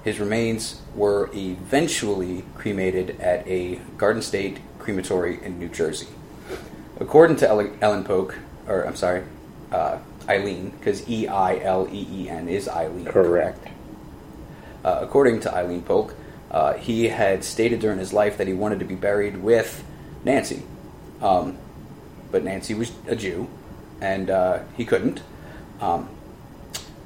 [0.04, 6.08] His remains were eventually cremated at a Garden State crematory in New Jersey.
[6.98, 9.24] According to Ellen Polk, or I'm sorry,
[9.70, 9.98] uh,
[10.28, 13.06] Eileen, because E I L E E N is Eileen.
[13.06, 13.66] Correct.
[14.84, 16.14] Uh, according to Eileen Polk,
[16.50, 19.84] uh, he had stated during his life that he wanted to be buried with
[20.24, 20.62] Nancy.
[21.20, 21.58] Um,
[22.30, 23.48] but Nancy was a Jew,
[24.00, 25.22] and uh, he couldn't.
[25.80, 26.08] Um,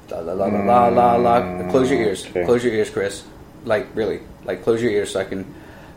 [0.09, 1.37] la la la la la la.
[1.37, 1.69] la.
[1.71, 2.25] Close your ears.
[2.27, 2.45] okay.
[2.45, 3.23] Close your ears, Chris.
[3.65, 5.53] Like really, like close your ears so I can.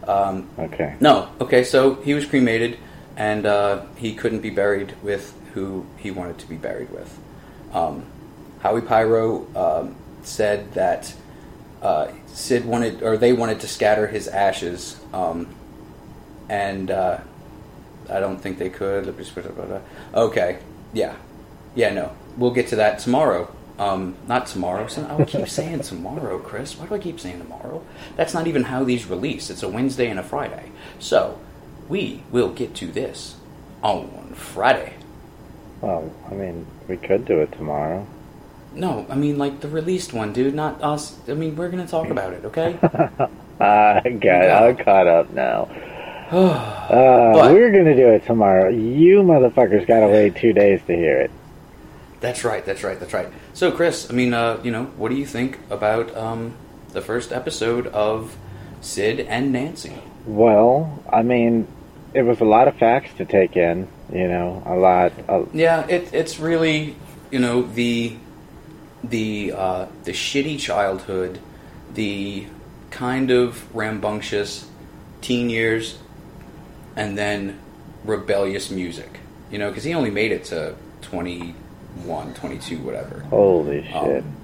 [0.07, 0.97] Um, Okay.
[1.01, 1.65] no, okay.
[1.65, 2.79] So he was cremated,
[3.17, 7.19] and uh, he couldn't be buried with who he wanted to be buried with.
[7.75, 8.05] Um,
[8.61, 11.13] Howie Pyro um, said that
[11.83, 15.47] uh, Sid wanted, or they wanted to scatter his ashes, um,
[16.49, 17.19] and uh,
[18.09, 19.05] I don't think they could.
[19.05, 19.83] Let me just put it about that.
[20.15, 20.59] Okay,
[20.95, 21.15] yeah,
[21.75, 23.53] yeah, no, we'll get to that tomorrow.
[23.79, 24.87] Um, not tomorrow.
[24.89, 26.77] So I will keep saying tomorrow, Chris.
[26.77, 27.83] Why do I keep saying tomorrow?
[28.17, 29.51] That's not even how these release.
[29.51, 30.73] It's a Wednesday and a Friday.
[30.99, 31.39] So
[31.89, 33.37] we will get to this
[33.83, 34.95] on Friday.
[35.81, 38.05] Well, I mean, we could do it tomorrow.
[38.75, 40.55] No, I mean like the released one, dude.
[40.55, 41.17] Not us.
[41.29, 42.77] I mean we're gonna talk about it, okay?
[43.61, 44.51] I got it.
[44.51, 45.69] I'm caught up now.
[46.89, 48.69] Uh, But- we're gonna do it tomorrow.
[48.69, 51.31] You motherfuckers gotta wait two days to hear it.
[52.21, 52.65] That's right.
[52.65, 52.99] That's right.
[52.99, 53.29] That's right.
[53.55, 56.55] So, Chris, I mean, uh, you know, what do you think about um,
[56.91, 58.37] the first episode of
[58.81, 59.99] Sid and Nancy?
[60.27, 61.69] Well, I mean,
[62.15, 63.89] it was a lot of facts to take in.
[64.13, 65.13] You know, a lot.
[65.29, 66.97] Uh, Yeah, it, it's really,
[67.31, 68.17] you know, the
[69.05, 71.39] the uh, the shitty childhood,
[71.95, 72.47] the
[72.91, 74.67] kind of rambunctious
[75.21, 75.99] teen years,
[76.97, 77.59] and then
[78.05, 79.21] rebellious music.
[79.51, 80.75] You know, because he only made it to
[81.95, 83.21] 21, 22, whatever.
[83.31, 83.95] holy shit!
[83.95, 84.35] Um,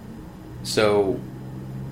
[0.62, 1.20] So,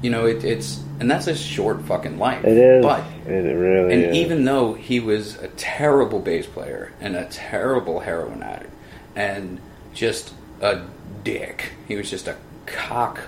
[0.01, 2.45] you know, it, it's and that's a short fucking life.
[2.45, 2.85] it is.
[2.85, 4.17] But it really and is.
[4.17, 8.71] even though he was a terrible bass player and a terrible heroin addict
[9.17, 9.61] and
[9.95, 10.83] just a
[11.25, 13.21] dick, he was just a cock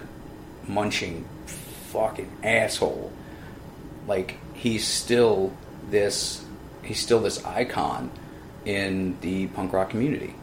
[0.66, 3.12] munching fucking asshole.
[4.06, 5.52] Like he's still
[5.90, 6.44] this,
[6.82, 8.10] he's still this icon
[8.64, 10.34] in the punk rock community.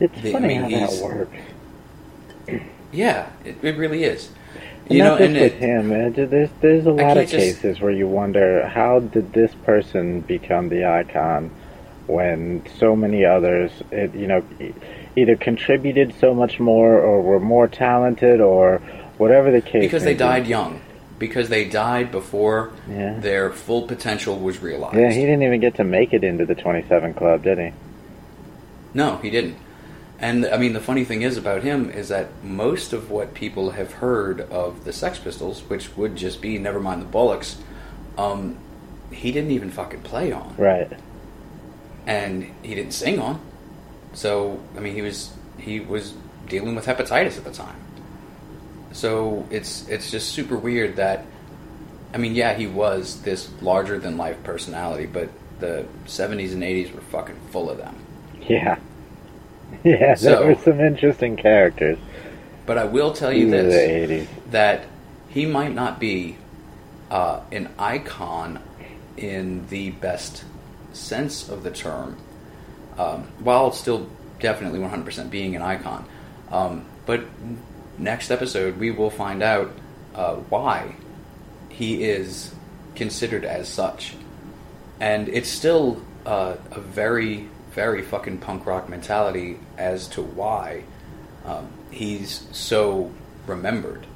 [0.00, 1.36] It's the- I funny mean, how that works.
[2.92, 4.28] Yeah, it, it really is.
[4.86, 6.28] And You know, just and with it, him.
[6.30, 10.20] There's there's a lot of can't just- cases where you wonder how did this person
[10.20, 11.50] become the icon
[12.06, 14.42] when so many others, it, you know,
[15.16, 18.78] either contributed so much more or were more talented or
[19.18, 19.82] whatever the case.
[19.84, 20.18] because they be.
[20.18, 20.80] died young,
[21.20, 23.14] because they died before Yeah.
[23.20, 24.96] their full potential was realized.
[24.96, 27.70] Yeah, he didn't even get to make it into the 27 club, did he?
[28.94, 29.56] No, he didn't.
[30.22, 33.70] And I mean, the funny thing is about him is that most of what people
[33.72, 37.56] have heard of the Sex Pistols, which would just be never mind the Bollocks,
[38.16, 38.56] um,
[39.10, 40.90] he didn't even fucking play on, Right.
[42.06, 43.40] and he didn't sing on.
[44.14, 46.14] So I mean, he was he was
[46.48, 47.76] dealing with hepatitis at the time.
[48.92, 51.24] So it's it's just super weird that,
[52.14, 56.94] I mean, yeah, he was this larger than life personality, but the '70s and '80s
[56.94, 57.96] were fucking full of them.
[58.48, 58.76] Yeah.
[60.00, 61.98] Yeah, So- there were some interesting characters
[62.66, 64.26] But I will tell you this: the 80s.
[64.52, 64.84] that
[65.28, 66.36] he might not be
[67.10, 68.60] uh, an icon
[69.16, 70.44] in the best
[70.92, 72.16] sense of the term,
[72.98, 74.08] um, while still
[74.40, 76.04] definitely 100% being an icon.
[76.50, 77.24] Um, but
[77.98, 79.70] next episode, we will find out
[80.14, 80.94] uh, why
[81.68, 82.54] he is
[82.94, 84.14] considered as such.
[85.00, 90.84] And it's still uh, a very, very fucking punk rock mentality as to why
[91.44, 93.10] um, he's so
[93.46, 94.06] remembered.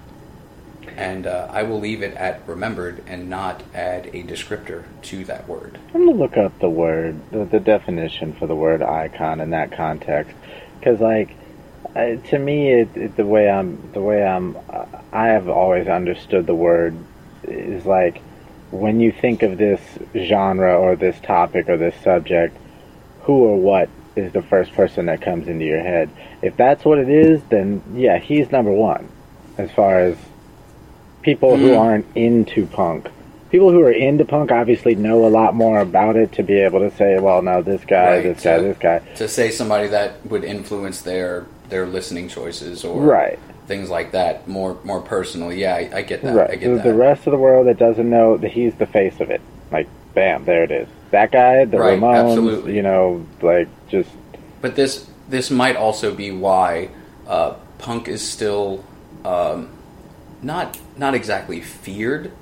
[0.96, 5.48] And uh, I will leave it at remembered and not add a descriptor to that
[5.48, 5.78] word.
[5.94, 9.72] I'm gonna look up the word, the, the definition for the word icon in that
[9.72, 10.34] context,
[10.78, 11.36] because like
[11.96, 15.88] uh, to me, it, it, the way I'm, the way I'm, uh, I have always
[15.88, 16.94] understood the word
[17.42, 18.20] is like
[18.70, 19.80] when you think of this
[20.14, 22.56] genre or this topic or this subject,
[23.26, 26.08] who or what is the first person that comes into your head?
[26.42, 29.08] If that's what it is, then yeah, he's number one
[29.58, 30.16] as far as
[31.22, 31.78] people who Mhm.
[31.78, 33.08] aren't into punk.
[33.50, 36.80] People who are into punk obviously know a lot more about it to be able
[36.80, 39.00] to say, well, no, this guy, Right, this guy, this guy.
[39.16, 43.40] To say somebody that would influence their their listening choices or Right.
[43.66, 46.34] things like that more more personally, yeah, I, I get that.
[46.34, 46.50] right.
[46.50, 46.84] I get the, that.
[46.84, 49.40] the rest of the world that doesn't know that he's the face of it.
[49.72, 50.88] Like, bam, there it is.
[51.12, 52.74] That guy, the Right, Ramones, absolutely.
[52.74, 54.10] you know, like just
[54.60, 56.88] But this this might also be why
[57.28, 58.82] uh, punk is still
[59.24, 59.68] um,
[60.42, 62.32] not not exactly feared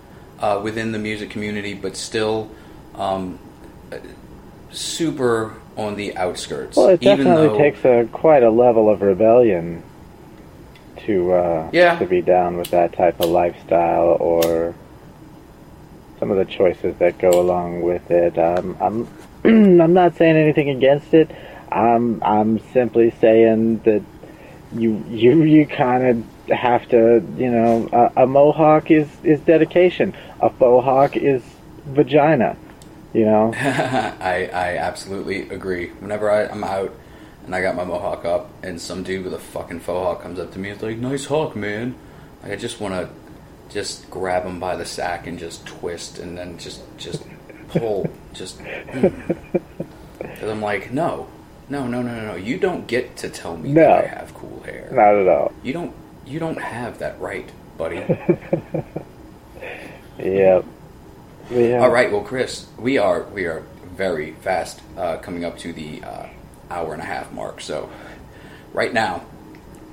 [0.40, 2.50] uh, within the music community, but still
[2.94, 3.38] um,
[4.70, 6.76] super on the outskirts.
[6.76, 9.82] well, it even definitely though, takes a quite a level of rebellion
[11.06, 11.98] to uh, Yeah.
[11.98, 14.74] to be down with that type of lifestyle or
[16.24, 18.38] some of the choices that go along with it.
[18.38, 19.08] Um, I'm
[19.82, 21.30] I'm not saying anything against it.
[21.70, 24.02] I'm I'm simply saying that
[24.72, 30.14] you you you kind of have to you know a, a mohawk is is dedication.
[30.40, 31.42] A faux hawk is
[31.84, 32.56] vagina.
[33.12, 33.52] You know.
[33.56, 35.90] I I absolutely agree.
[36.00, 36.94] Whenever I, I'm out
[37.44, 40.38] and I got my mohawk up, and some dude with a fucking faux hawk comes
[40.38, 41.94] up to me, it's like, "Nice hawk, man."
[42.42, 43.23] Like, I just want to
[43.70, 47.22] just grab him by the sack and just twist, and then just just
[47.68, 48.58] pull, just.
[50.18, 51.28] Because I'm like, no,
[51.68, 52.34] no, no, no, no, no.
[52.36, 53.80] You don't get to tell me No.
[53.82, 54.88] that I have cool hair.
[54.92, 55.52] Not at all.
[55.62, 55.94] You don't.
[56.26, 58.02] You don't have that right, buddy.
[60.18, 60.64] Yep.
[61.50, 61.78] Yeah.
[61.78, 63.64] All right, well, Chris, we are we are
[63.96, 66.26] very fast uh, coming up to the uh,
[66.70, 67.60] hour and a half mark.
[67.60, 67.90] So,
[68.72, 69.24] right now,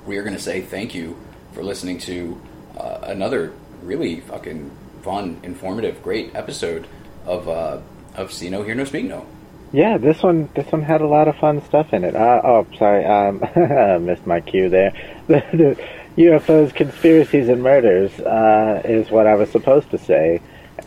[0.06, 1.16] we are going to say thank you
[1.52, 2.40] for listening to
[2.76, 4.70] uh, another really fucking
[5.02, 6.86] fun, informative, great episode
[7.26, 7.78] of uh,
[8.14, 9.26] of See No, Hear No, Speak No.
[9.72, 12.14] Yeah, this one this one had a lot of fun stuff in it.
[12.14, 14.92] Uh, oh, sorry, um, I missed my cue there.
[15.28, 15.76] The,
[16.16, 20.42] the UFOs, conspiracies, and murders uh, is what I was supposed to say,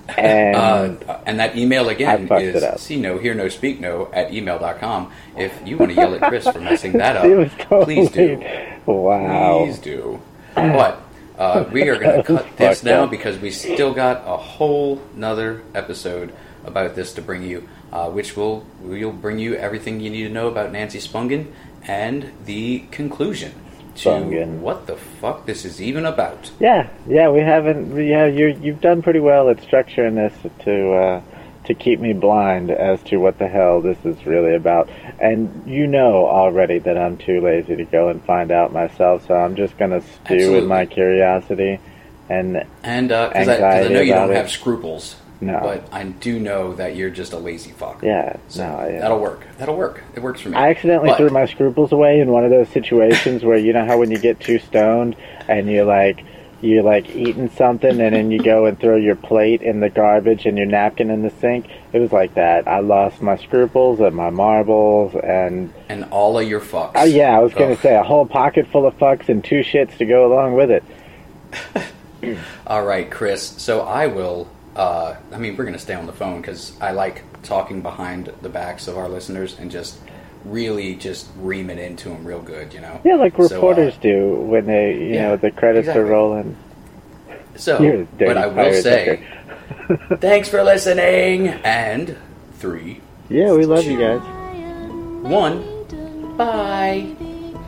[0.10, 0.56] and
[1.08, 5.12] Uh, and that email again is see no, hear no, speak no at email.com.
[5.38, 7.24] If you want to yell at Chris for messing that up,
[7.70, 8.44] totally please do.
[8.86, 9.64] wow.
[9.66, 10.22] Please do.
[10.54, 11.02] But
[11.38, 15.62] uh, we are going to cut this now because we still got a whole nother
[15.74, 16.34] episode
[16.64, 20.30] about this to bring you, uh, which will will bring you everything you need to
[20.30, 21.52] know about Nancy Spungen
[21.84, 23.54] and the conclusion
[23.96, 24.60] to Spungen.
[24.60, 26.52] what the fuck this is even about.
[26.60, 27.96] Yeah, yeah, we haven't.
[27.96, 31.22] Yeah, you you've done pretty well at structuring this to uh,
[31.66, 34.90] to keep me blind as to what the hell this is really about.
[35.20, 39.36] And you know already that I'm too lazy to go and find out myself, so
[39.36, 40.58] I'm just gonna stew Absolutely.
[40.60, 41.80] in my curiosity.
[42.30, 44.36] And And uh, because I, 'cause I know Anxiety you don't it.
[44.38, 45.60] have scruples, No.
[45.62, 48.02] But I do know that you're just a lazy fuck.
[48.02, 49.00] Yeah, So no, yeah.
[49.02, 49.46] that'll work.
[49.58, 50.02] That'll work.
[50.16, 50.56] It works for me.
[50.58, 53.86] I accidentally But- threw my scruples away in one of those situations where you know
[53.86, 55.16] how when you get too stoned
[55.48, 56.24] and you're like
[56.62, 60.46] you're like eating something and then you go and throw your plate in the garbage
[60.46, 61.68] and your napkin in the sink.
[61.94, 62.68] It was like that.
[62.68, 66.94] I lost my scruples and my marbles and and all of your fucks.
[66.96, 69.98] oh yeah, I was gonna say a whole pocket full of fucks and two shits
[69.98, 70.84] to go along with it.
[72.68, 73.44] All right, Chris.
[73.62, 74.50] So I will.
[74.76, 78.34] Uh, I mean, we're going to stay on the phone because I like talking behind
[78.42, 80.00] the backs of our listeners and just
[80.46, 83.02] really just ream it into them real good, you know.
[83.04, 86.04] Yeah, like So, uh, reporters do when they you yeah, know the credits exactly.
[86.04, 86.56] are rolling.
[87.56, 89.24] So, You're a dirty but I will say,
[90.20, 91.48] thanks for listening.
[91.48, 92.18] And
[92.60, 94.22] three, Yeah, we love you guys.
[95.24, 97.16] one, bye.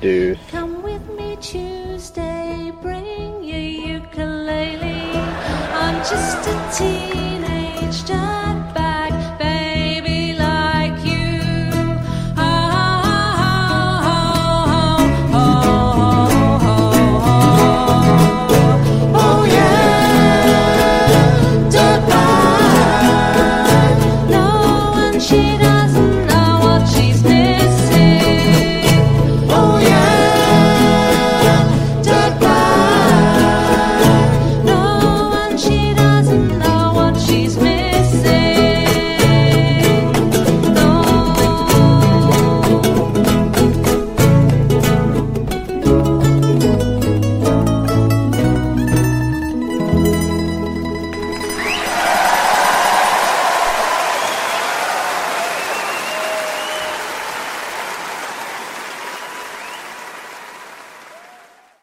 [0.01, 0.37] Deuce.
[0.51, 3.57] Come with me Tuesday, bring your
[3.97, 5.11] ukulele.
[5.73, 7.26] I'm just a teen